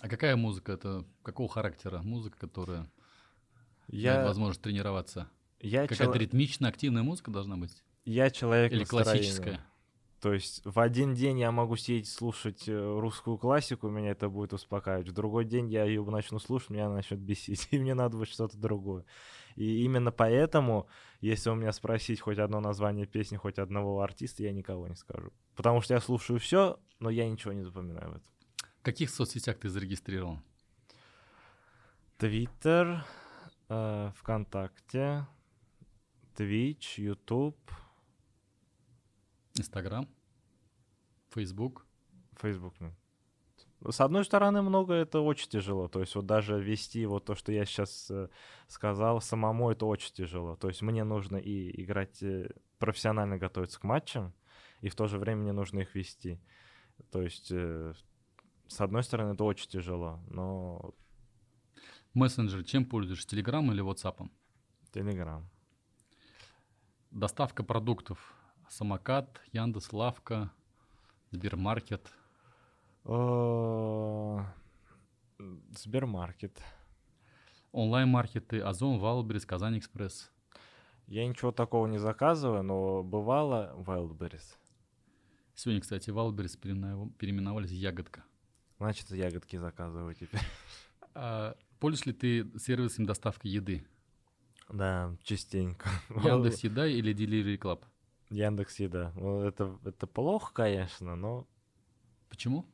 А 0.00 0.08
какая 0.08 0.36
музыка? 0.36 0.72
Это 0.72 1.04
какого 1.22 1.48
характера 1.48 2.00
музыка, 2.02 2.38
которая 2.38 2.90
Я, 3.88 4.14
дает 4.14 4.28
возможность 4.28 4.62
тренироваться? 4.62 5.28
Я, 5.62 5.82
Какая-то 5.86 6.04
чело- 6.04 6.14
ритмичная, 6.18 6.70
активная 6.70 7.02
музыка 7.02 7.30
должна 7.30 7.56
быть? 7.56 7.82
я 8.04 8.30
человек 8.30 8.72
Или 8.72 8.80
настроения. 8.80 9.04
классическая? 9.12 9.66
То 10.20 10.32
есть 10.32 10.60
в 10.64 10.78
один 10.78 11.14
день 11.14 11.40
я 11.40 11.50
могу 11.50 11.74
сидеть 11.76 12.08
слушать 12.08 12.68
э, 12.68 12.98
русскую 13.00 13.38
классику, 13.38 13.88
меня 13.88 14.10
это 14.12 14.28
будет 14.28 14.52
успокаивать. 14.52 15.08
В 15.08 15.12
другой 15.12 15.44
день 15.44 15.68
я 15.68 15.84
ее 15.84 16.04
начну 16.04 16.38
слушать, 16.38 16.70
меня 16.70 16.88
начнет 16.88 17.18
бесить, 17.18 17.66
и 17.72 17.78
мне 17.78 17.94
надо 17.94 18.16
будет 18.16 18.28
что-то 18.28 18.56
другое. 18.56 19.04
И 19.56 19.82
именно 19.82 20.12
поэтому, 20.12 20.86
если 21.20 21.50
у 21.50 21.56
меня 21.56 21.72
спросить 21.72 22.20
хоть 22.20 22.38
одно 22.38 22.60
название 22.60 23.04
песни, 23.06 23.36
хоть 23.36 23.58
одного 23.58 24.00
артиста, 24.00 24.44
я 24.44 24.52
никого 24.52 24.86
не 24.86 24.94
скажу. 24.94 25.32
Потому 25.56 25.80
что 25.80 25.94
я 25.94 26.00
слушаю 26.00 26.38
все, 26.38 26.78
но 27.00 27.10
я 27.10 27.28
ничего 27.28 27.52
не 27.52 27.62
запоминаю 27.62 28.10
в 28.12 28.16
этом. 28.16 28.30
В 28.78 28.82
каких 28.84 29.10
соцсетях 29.10 29.58
ты 29.58 29.68
зарегистрирован? 29.68 30.40
Твиттер, 32.18 33.04
э, 33.68 34.10
ВКонтакте, 34.16 35.26
Twitch, 36.36 36.98
YouTube, 36.98 37.58
Инстаграм, 39.54 40.08
Фейсбук. 41.30 41.86
Facebook, 42.36 42.74
ну. 42.80 42.92
С 43.90 44.00
одной 44.00 44.24
стороны, 44.24 44.62
много 44.62 44.94
это 44.94 45.20
очень 45.20 45.48
тяжело. 45.48 45.88
То 45.88 46.00
есть 46.00 46.14
вот 46.14 46.26
даже 46.26 46.60
вести 46.60 47.04
вот 47.06 47.24
то, 47.24 47.34
что 47.34 47.52
я 47.52 47.64
сейчас 47.64 48.10
э, 48.10 48.28
сказал, 48.68 49.20
самому 49.20 49.70
это 49.70 49.86
очень 49.86 50.14
тяжело. 50.14 50.56
То 50.56 50.68
есть 50.68 50.82
мне 50.82 51.02
нужно 51.04 51.36
и 51.36 51.82
играть, 51.82 52.22
э, 52.22 52.50
профессионально 52.78 53.38
готовиться 53.38 53.80
к 53.80 53.84
матчам, 53.84 54.32
и 54.80 54.88
в 54.88 54.94
то 54.94 55.08
же 55.08 55.18
время 55.18 55.42
мне 55.42 55.52
нужно 55.52 55.80
их 55.80 55.94
вести. 55.94 56.40
То 57.10 57.22
есть 57.22 57.50
э, 57.50 57.94
с 58.68 58.80
одной 58.80 59.02
стороны, 59.02 59.34
это 59.34 59.44
очень 59.44 59.68
тяжело, 59.68 60.20
но 60.28 60.94
Мессенджер 62.14 62.64
чем 62.64 62.84
пользуешься, 62.84 63.28
Телеграм 63.28 63.70
или 63.72 63.82
WhatsApp? 63.82 64.28
Телеграм. 64.92 65.48
Доставка 67.12 67.62
продуктов. 67.62 68.34
Самокат, 68.70 69.38
Яндекс, 69.52 69.92
Лавка, 69.92 70.50
Сбермаркет. 71.30 72.10
Э, 73.04 74.38
Сбермаркет. 75.76 76.58
Онлайн-маркеты, 77.70 78.60
Озон, 78.60 78.98
Валберис, 78.98 79.44
Казань 79.44 79.78
Экспресс. 79.78 80.30
Я 81.06 81.26
ничего 81.26 81.52
такого 81.52 81.86
не 81.86 81.98
заказываю, 81.98 82.62
но 82.62 83.02
бывало 83.02 83.74
Wildberries. 83.86 84.56
Сегодня, 85.54 85.82
кстати, 85.82 86.08
Валберис 86.08 86.56
переименов- 86.56 87.12
переименовались 87.18 87.70
в 87.70 87.74
Ягодка. 87.74 88.24
Значит, 88.78 89.10
ягодки 89.10 89.56
заказываю 89.56 90.14
теперь. 90.14 90.40
А 91.14 91.56
пользуешься 91.78 92.08
ли 92.08 92.14
ты 92.44 92.58
сервисом 92.58 93.04
доставки 93.04 93.48
еды? 93.48 93.86
Да, 94.68 95.16
частенько. 95.22 95.88
Яндекс 96.10 96.60
Еда 96.60 96.86
или 96.86 97.14
Delivery 97.14 97.58
Club? 97.58 97.82
Яндекс 98.30 98.78
Еда. 98.80 99.12
Ну, 99.16 99.42
это, 99.42 99.78
это 99.84 100.06
плохо, 100.06 100.52
конечно, 100.52 101.16
но, 101.16 101.46
Почему? 102.28 102.66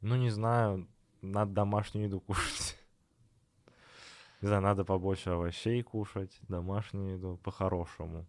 ну, 0.00 0.16
не 0.16 0.30
знаю, 0.30 0.88
надо 1.20 1.52
домашнюю 1.52 2.06
еду 2.06 2.20
кушать. 2.20 2.78
Не 4.40 4.48
знаю, 4.48 4.62
надо 4.62 4.84
побольше 4.84 5.30
овощей 5.30 5.80
кушать, 5.84 6.36
домашнюю 6.48 7.12
еду, 7.12 7.38
по-хорошему. 7.44 8.26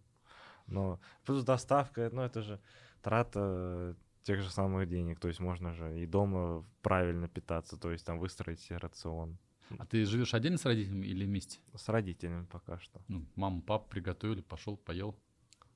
Но 0.68 1.00
плюс 1.24 1.42
доставка, 1.42 2.08
ну, 2.12 2.22
это 2.22 2.40
же 2.42 2.60
трата 3.02 3.96
тех 4.22 4.40
же 4.40 4.50
самых 4.50 4.88
денег. 4.88 5.20
То 5.20 5.28
есть 5.28 5.40
можно 5.40 5.72
же 5.72 6.00
и 6.00 6.06
дома 6.06 6.64
правильно 6.82 7.28
питаться, 7.28 7.76
то 7.76 7.90
есть 7.90 8.04
там 8.06 8.18
выстроить 8.18 8.60
себе 8.60 8.78
рацион. 8.78 9.38
А 9.78 9.86
ты 9.86 10.04
живешь 10.04 10.34
отдельно 10.34 10.58
с 10.58 10.64
родителями 10.64 11.06
или 11.06 11.24
вместе? 11.24 11.58
С 11.74 11.88
родителями 11.88 12.44
пока 12.46 12.78
что. 12.78 13.00
Ну, 13.08 13.26
мама, 13.34 13.60
папа 13.62 13.88
приготовили, 13.88 14.40
пошел, 14.40 14.76
поел. 14.76 15.16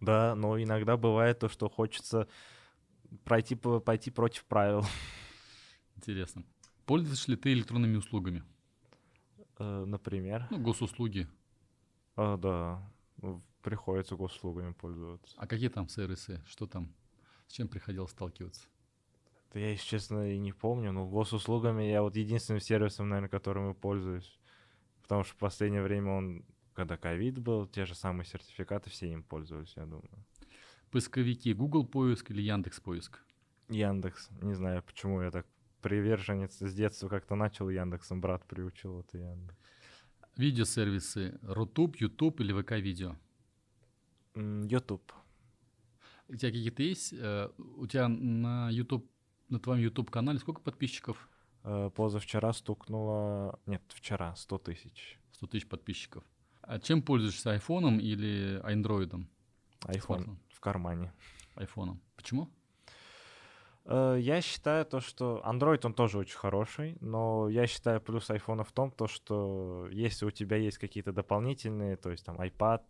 Да, 0.01 0.35
но 0.35 0.61
иногда 0.63 0.97
бывает 0.97 1.39
то, 1.41 1.49
что 1.49 1.69
хочется 1.69 2.29
пройти, 3.25 3.55
по- 3.57 3.81
пойти 3.81 4.11
против 4.11 4.45
правил. 4.45 4.85
Интересно. 5.97 6.45
Пользуешься 6.87 7.31
ли 7.31 7.37
ты 7.37 7.53
электронными 7.53 7.97
услугами? 7.97 8.45
Э, 9.59 9.85
Например. 9.85 10.47
Ну, 10.51 10.59
госуслуги. 10.59 11.27
А, 12.17 12.37
да, 12.37 12.83
в- 13.17 13.43
приходится 13.63 14.15
госуслугами 14.17 14.73
пользоваться. 14.73 15.35
А 15.39 15.47
какие 15.47 15.69
там 15.69 15.89
сервисы? 15.89 16.43
Что 16.47 16.67
там? 16.67 16.95
С 17.49 17.53
чем 17.55 17.69
приходилось 17.69 18.11
сталкиваться? 18.13 18.69
Да 19.53 19.61
я, 19.61 19.71
если 19.71 19.87
честно, 19.87 20.31
и 20.33 20.39
не 20.39 20.53
помню, 20.53 20.93
но 20.93 21.07
госуслугами 21.07 21.85
я 21.85 22.03
вот 22.03 22.17
единственным 22.17 22.61
сервисом, 22.61 23.09
наверное, 23.09 23.31
которым 23.31 23.71
и 23.71 23.75
пользуюсь. 23.75 24.39
Потому 25.03 25.25
что 25.25 25.35
в 25.35 25.39
последнее 25.39 25.83
время 25.83 26.11
он, 26.13 26.45
когда 26.75 26.97
ковид 26.99 27.39
был, 27.39 27.67
те 27.67 27.87
же 27.87 27.95
самые 27.95 28.27
сертификаты, 28.27 28.91
все 28.91 29.11
им 29.11 29.23
пользовались, 29.23 29.73
я 29.77 29.87
думаю. 29.87 30.27
Поисковики 30.91 31.55
Google 31.55 31.87
поиск 31.87 32.31
или 32.31 32.43
Яндекс 32.43 32.81
поиск? 32.81 33.25
Яндекс, 33.69 34.29
не 34.43 34.55
знаю, 34.55 34.83
почему 34.83 35.23
я 35.23 35.31
так 35.31 35.47
приверженец 35.81 36.59
с 36.59 36.75
детства 36.75 37.09
как-то 37.09 37.35
начал 37.35 37.71
Яндексом, 37.71 38.21
брат 38.21 38.45
приучил, 38.47 38.95
вот 38.95 39.15
и 39.15 39.19
Яндекс. 39.19 39.59
Видеосервисы 40.37 41.39
Рутуб, 41.43 41.97
YouTube 41.97 42.41
или 42.41 42.53
ВК 42.53 42.73
видео? 42.73 43.17
М, 44.35 44.67
YouTube. 44.67 45.13
У 46.29 46.37
тебя 46.37 46.51
какие-то 46.51 46.83
есть? 46.83 47.13
э, 47.13 47.51
У 47.59 47.87
тебя 47.87 48.09
на 48.09 48.71
YouTube, 48.71 49.11
на 49.49 49.59
твоем 49.59 49.83
YouTube 49.83 50.11
канале 50.11 50.39
сколько 50.39 50.61
подписчиков? 50.61 51.29
Э, 51.65 51.91
Позавчера 51.95 52.53
стукнуло... 52.53 53.59
Нет, 53.67 53.83
вчера 53.89 54.35
100 54.37 54.59
тысяч. 54.59 55.19
100 55.33 55.47
тысяч 55.47 55.69
подписчиков. 55.69 56.25
А 56.63 56.79
чем 56.79 57.03
пользуешься, 57.03 57.53
айфоном 57.53 57.99
или 57.99 58.61
андроидом? 58.65 59.29
Смартфон. 59.81 60.39
в 60.51 60.61
кармане. 60.61 61.13
Айфоном. 61.55 62.01
Почему? 62.17 62.49
Э, 63.85 64.19
Я 64.21 64.41
считаю 64.43 64.85
то, 64.85 65.01
что 65.01 65.43
Android, 65.47 65.81
он 65.85 65.95
тоже 65.95 66.19
очень 66.19 66.37
хороший, 66.37 66.97
но 67.01 67.49
я 67.49 67.67
считаю 67.67 68.01
плюс 68.01 68.29
iPhone 68.31 68.65
в 68.65 68.73
том, 68.73 68.91
то, 68.91 69.07
что 69.07 69.89
если 69.91 70.27
у 70.27 70.31
тебя 70.31 70.57
есть 70.57 70.79
какие-то 70.79 71.13
дополнительные, 71.13 71.97
то 71.97 72.11
есть 72.11 72.25
там 72.25 72.37
iPad, 72.41 72.83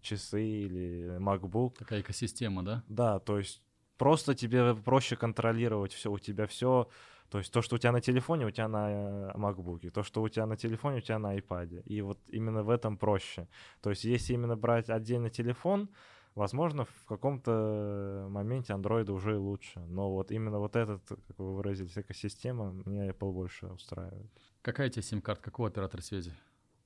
часы 0.00 0.44
или 0.44 1.18
MacBook, 1.18 1.74
Такая 1.78 2.00
экосистема, 2.02 2.62
да? 2.62 2.84
да, 2.88 3.18
то 3.18 3.38
есть 3.38 3.62
просто 3.98 4.34
тебе 4.34 4.74
проще 4.74 5.16
контролировать 5.16 5.92
все, 5.92 6.10
у 6.10 6.18
тебя 6.18 6.46
все, 6.46 6.88
то 7.30 7.38
есть 7.38 7.52
то, 7.52 7.62
что 7.62 7.76
у 7.76 7.78
тебя 7.78 7.92
на 7.92 8.00
телефоне, 8.00 8.46
у 8.46 8.50
тебя 8.50 8.68
на 8.68 8.90
э, 8.90 9.32
MacBook, 9.34 9.90
то, 9.90 10.02
что 10.02 10.22
у 10.22 10.28
тебя 10.28 10.46
на 10.46 10.56
телефоне, 10.56 10.98
у 10.98 11.00
тебя 11.00 11.18
на 11.18 11.36
iPad. 11.36 11.82
И 11.82 12.00
вот 12.00 12.18
именно 12.28 12.62
в 12.62 12.70
этом 12.70 12.96
проще. 12.96 13.48
То 13.82 13.90
есть 13.90 14.04
если 14.04 14.34
именно 14.34 14.56
брать 14.56 14.88
отдельно 14.88 15.28
телефон, 15.28 15.90
возможно, 16.34 16.84
в 16.84 17.04
каком-то 17.04 18.28
моменте 18.30 18.72
Android 18.72 19.10
уже 19.10 19.34
и 19.34 19.38
лучше. 19.38 19.80
Но 19.80 20.10
вот 20.10 20.30
именно 20.30 20.58
вот 20.58 20.76
этот, 20.76 21.06
как 21.06 21.38
вы 21.38 21.54
выразились, 21.54 21.98
экосистема, 21.98 22.72
меня 22.86 23.10
Apple 23.10 23.32
больше 23.32 23.66
устраивает. 23.66 24.30
Какая 24.62 24.88
у 24.88 24.90
тебя 24.90 25.02
сим-карта, 25.02 25.42
какого 25.42 25.68
оператора 25.68 26.00
связи? 26.00 26.32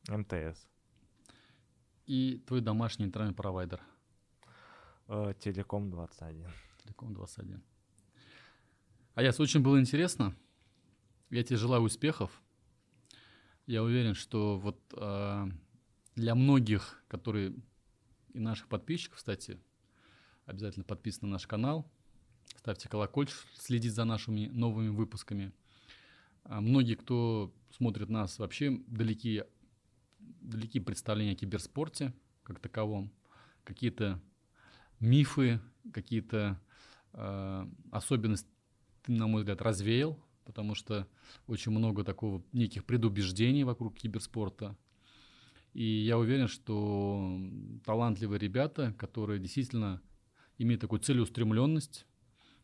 МТС. 0.09 0.67
И 2.07 2.43
твой 2.49 2.61
домашний 2.61 3.05
интернет-провайдер. 3.05 3.81
Э, 5.07 5.35
Телеком 5.39 5.91
21. 5.91 6.49
Телеком 6.83 7.15
21. 7.15 7.63
А 9.15 9.23
яс, 9.23 9.39
очень 9.39 9.61
было 9.61 9.81
интересно. 9.81 10.35
Я 11.31 11.43
тебе 11.43 11.57
желаю 11.57 11.83
успехов. 11.83 12.43
Я 13.67 13.83
уверен, 13.83 14.15
что 14.15 14.59
вот 14.59 14.81
а, 14.97 15.49
для 16.17 16.35
многих, 16.35 17.03
которые 17.09 17.55
и 18.33 18.39
наших 18.39 18.69
подписчиков, 18.69 19.19
кстати, 19.19 19.61
обязательно 20.47 20.85
подписывайтесь 20.85 21.23
на 21.23 21.29
наш 21.29 21.47
канал, 21.47 21.91
ставьте 22.57 22.89
колокольчик, 22.89 23.37
следите 23.55 23.93
за 23.93 24.05
нашими 24.05 24.47
новыми 24.47 24.89
выпусками. 24.89 25.53
А 26.45 26.61
многие, 26.61 26.95
кто 26.95 27.55
смотрит 27.71 28.09
нас, 28.09 28.39
вообще 28.39 28.81
далеки, 28.89 29.45
далеки 30.19 30.81
представления 30.81 31.33
о 31.33 31.37
киберспорте 31.37 32.13
как 32.43 32.59
таковом. 32.59 33.13
Какие-то 33.65 34.21
мифы, 34.99 35.61
какие-то 35.93 36.61
э, 37.13 37.67
особенности 37.91 38.49
ты, 39.03 39.13
на 39.13 39.27
мой 39.27 39.43
взгляд, 39.43 39.63
развеял, 39.63 40.19
потому 40.45 40.75
что 40.75 41.09
очень 41.47 41.73
много 41.73 42.05
такого 42.05 42.43
неких 42.53 42.85
предубеждений 42.85 43.65
вокруг 43.65 43.97
киберспорта. 43.97 44.77
И 45.73 45.85
я 45.85 46.19
уверен, 46.19 46.49
что 46.49 47.41
талантливые 47.85 48.39
ребята, 48.39 48.95
которые 48.99 49.39
действительно 49.39 50.03
имеют 50.59 50.83
такую 50.83 51.01
целеустремленность, 51.01 52.07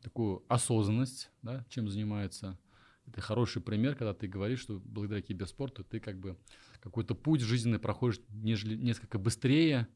такую 0.03 0.45
осознанность, 0.49 1.31
да, 1.43 1.65
чем 1.71 1.89
занимаются, 1.89 2.59
это 3.07 3.21
хороший 3.23 3.63
пример, 3.63 3.95
когда 3.95 4.13
ты 4.13 4.29
говоришь, 4.29 4.61
что 4.61 4.81
благодаря 4.85 5.23
киберспорту 5.23 5.83
ты 5.83 5.99
как 5.99 6.19
бы 6.19 6.37
какой-то 6.81 7.15
путь 7.15 7.41
жизненный 7.41 7.79
проходишь 7.79 8.21
нежели, 8.29 8.77
несколько 8.77 9.19
быстрее, 9.19 9.89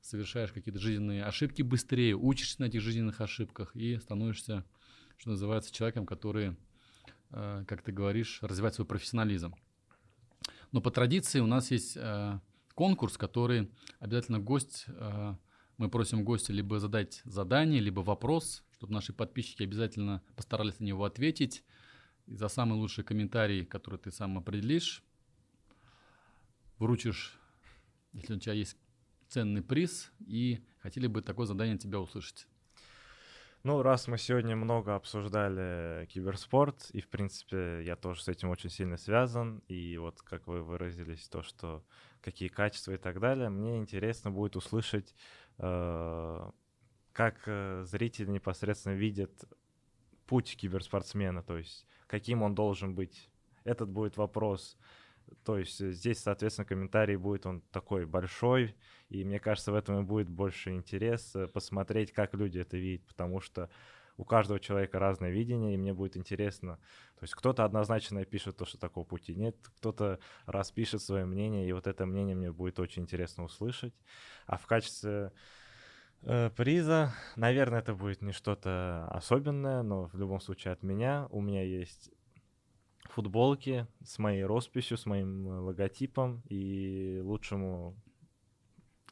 совершаешь 0.00 0.52
какие-то 0.52 0.80
жизненные 0.80 1.24
ошибки 1.24 1.62
быстрее, 1.62 2.16
учишься 2.16 2.60
на 2.60 2.66
этих 2.66 2.80
жизненных 2.80 3.20
ошибках 3.20 3.74
и 3.76 3.98
становишься, 3.98 4.64
что 5.18 5.30
называется, 5.30 5.72
человеком, 5.72 6.06
который, 6.06 6.56
э, 7.30 7.64
как 7.66 7.82
ты 7.82 7.92
говоришь, 7.92 8.38
развивает 8.42 8.74
свой 8.74 8.86
профессионализм. 8.86 9.54
Но 10.72 10.80
по 10.80 10.90
традиции 10.90 11.40
у 11.40 11.46
нас 11.46 11.70
есть 11.70 11.96
э, 11.96 12.40
конкурс, 12.74 13.18
который 13.18 13.70
обязательно 13.98 14.38
гость, 14.38 14.84
э, 14.88 15.34
мы 15.76 15.88
просим 15.88 16.24
гостя 16.24 16.52
либо 16.52 16.78
задать 16.78 17.22
задание, 17.24 17.80
либо 17.80 18.00
вопрос, 18.00 18.64
чтобы 18.72 18.92
наши 18.92 19.12
подписчики 19.12 19.62
обязательно 19.62 20.22
постарались 20.36 20.78
на 20.78 20.84
него 20.84 21.04
ответить. 21.04 21.64
И 22.26 22.36
за 22.36 22.48
самый 22.48 22.74
лучший 22.74 23.02
комментарий, 23.02 23.64
который 23.64 23.98
ты 23.98 24.10
сам 24.10 24.38
определишь, 24.38 25.02
вручишь, 26.78 27.38
если 28.12 28.34
у 28.34 28.38
тебя 28.38 28.52
есть 28.52 28.76
ценный 29.30 29.62
приз, 29.62 30.12
и 30.26 30.60
хотели 30.80 31.06
бы 31.06 31.22
такое 31.22 31.46
задание 31.46 31.78
тебя 31.78 32.00
услышать. 32.00 32.46
Ну, 33.62 33.82
раз 33.82 34.08
мы 34.08 34.16
сегодня 34.16 34.56
много 34.56 34.94
обсуждали 34.94 36.06
киберспорт, 36.06 36.90
и, 36.92 37.00
в 37.02 37.08
принципе, 37.08 37.82
я 37.84 37.94
тоже 37.94 38.22
с 38.22 38.28
этим 38.28 38.48
очень 38.48 38.70
сильно 38.70 38.96
связан, 38.96 39.62
и 39.68 39.98
вот 39.98 40.22
как 40.22 40.46
вы 40.46 40.62
выразились, 40.62 41.28
то, 41.28 41.42
что 41.42 41.84
какие 42.22 42.48
качества 42.48 42.92
и 42.92 42.96
так 42.96 43.20
далее, 43.20 43.50
мне 43.50 43.78
интересно 43.78 44.30
будет 44.30 44.56
услышать, 44.56 45.14
э, 45.58 46.50
как 47.12 47.42
э, 47.46 47.82
зрители 47.84 48.30
непосредственно 48.30 48.94
видят 48.94 49.44
путь 50.26 50.56
киберспортсмена, 50.56 51.42
то 51.42 51.58
есть 51.58 51.86
каким 52.06 52.42
он 52.42 52.54
должен 52.54 52.94
быть. 52.94 53.28
Этот 53.64 53.90
будет 53.90 54.16
вопрос. 54.16 54.78
То 55.44 55.58
есть 55.58 55.80
э, 55.80 55.92
здесь, 55.92 56.20
соответственно, 56.20 56.66
комментарий 56.66 57.16
будет 57.16 57.46
он 57.46 57.60
такой 57.72 58.06
большой, 58.06 58.74
и 59.08 59.24
мне 59.24 59.40
кажется, 59.40 59.72
в 59.72 59.74
этом 59.74 60.00
и 60.00 60.04
будет 60.04 60.28
больше 60.28 60.70
интерес 60.70 61.36
посмотреть, 61.52 62.12
как 62.12 62.34
люди 62.34 62.58
это 62.58 62.76
видят, 62.76 63.06
потому 63.06 63.40
что 63.40 63.70
у 64.20 64.24
каждого 64.24 64.60
человека 64.60 64.98
разное 64.98 65.30
видение, 65.30 65.74
и 65.74 65.78
мне 65.78 65.94
будет 65.94 66.16
интересно. 66.16 66.76
То 67.18 67.24
есть 67.24 67.34
кто-то 67.34 67.64
однозначно 67.64 68.24
пишет 68.26 68.56
то, 68.56 68.66
что 68.66 68.78
такого 68.78 69.04
пути 69.04 69.34
нет, 69.34 69.56
кто-то 69.78 70.20
распишет 70.44 71.02
свое 71.02 71.24
мнение, 71.24 71.66
и 71.66 71.72
вот 71.72 71.86
это 71.86 72.04
мнение 72.04 72.36
мне 72.36 72.52
будет 72.52 72.78
очень 72.78 73.02
интересно 73.02 73.44
услышать. 73.44 73.94
А 74.46 74.58
в 74.58 74.66
качестве 74.66 75.32
э, 76.22 76.50
приза, 76.50 77.14
наверное, 77.36 77.78
это 77.78 77.94
будет 77.94 78.20
не 78.20 78.32
что-то 78.32 79.08
особенное, 79.10 79.82
но 79.82 80.08
в 80.08 80.14
любом 80.18 80.40
случае 80.40 80.74
от 80.74 80.82
меня. 80.82 81.26
У 81.30 81.40
меня 81.40 81.62
есть 81.62 82.10
футболки 83.10 83.86
с 84.04 84.18
моей 84.18 84.44
росписью, 84.44 84.96
с 84.96 85.06
моим 85.06 85.48
э, 85.48 85.58
логотипом 85.60 86.42
и 86.48 87.20
лучшему, 87.22 87.96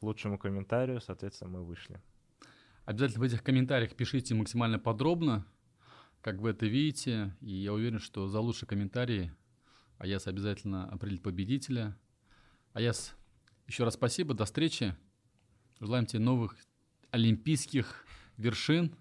лучшему 0.00 0.38
комментарию, 0.38 1.00
соответственно, 1.00 1.50
мы 1.50 1.64
вышли. 1.64 2.00
Обязательно 2.84 3.20
в 3.20 3.24
этих 3.24 3.42
комментариях 3.42 3.94
пишите 3.94 4.34
максимально 4.34 4.78
подробно, 4.78 5.46
как 6.22 6.40
вы 6.40 6.50
это 6.50 6.66
видите. 6.66 7.36
И 7.40 7.52
я 7.52 7.72
уверен, 7.72 7.98
что 7.98 8.28
за 8.28 8.40
лучшие 8.40 8.68
комментарии 8.68 9.32
Аяс 9.98 10.26
обязательно 10.26 10.88
определит 10.88 11.22
победителя. 11.22 11.96
Аяс, 12.72 13.14
еще 13.66 13.84
раз 13.84 13.94
спасибо, 13.94 14.32
до 14.32 14.44
встречи. 14.44 14.96
Желаем 15.80 16.06
тебе 16.06 16.20
новых 16.20 16.56
олимпийских 17.10 18.06
вершин, 18.36 18.94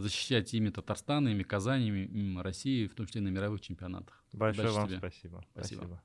защищать 0.00 0.52
имя 0.54 0.70
Татарстана, 0.70 1.28
имя 1.28 1.44
Казани, 1.44 1.88
имя 1.88 2.42
России, 2.42 2.86
в 2.86 2.94
том 2.94 3.06
числе 3.06 3.20
на 3.22 3.28
мировых 3.28 3.60
чемпионатах. 3.60 4.24
Большое 4.32 4.68
Удачи 4.68 4.76
вам 4.76 4.88
тебе. 4.88 4.98
спасибо. 4.98 5.44
Спасибо. 5.52 5.78
спасибо. 5.78 6.02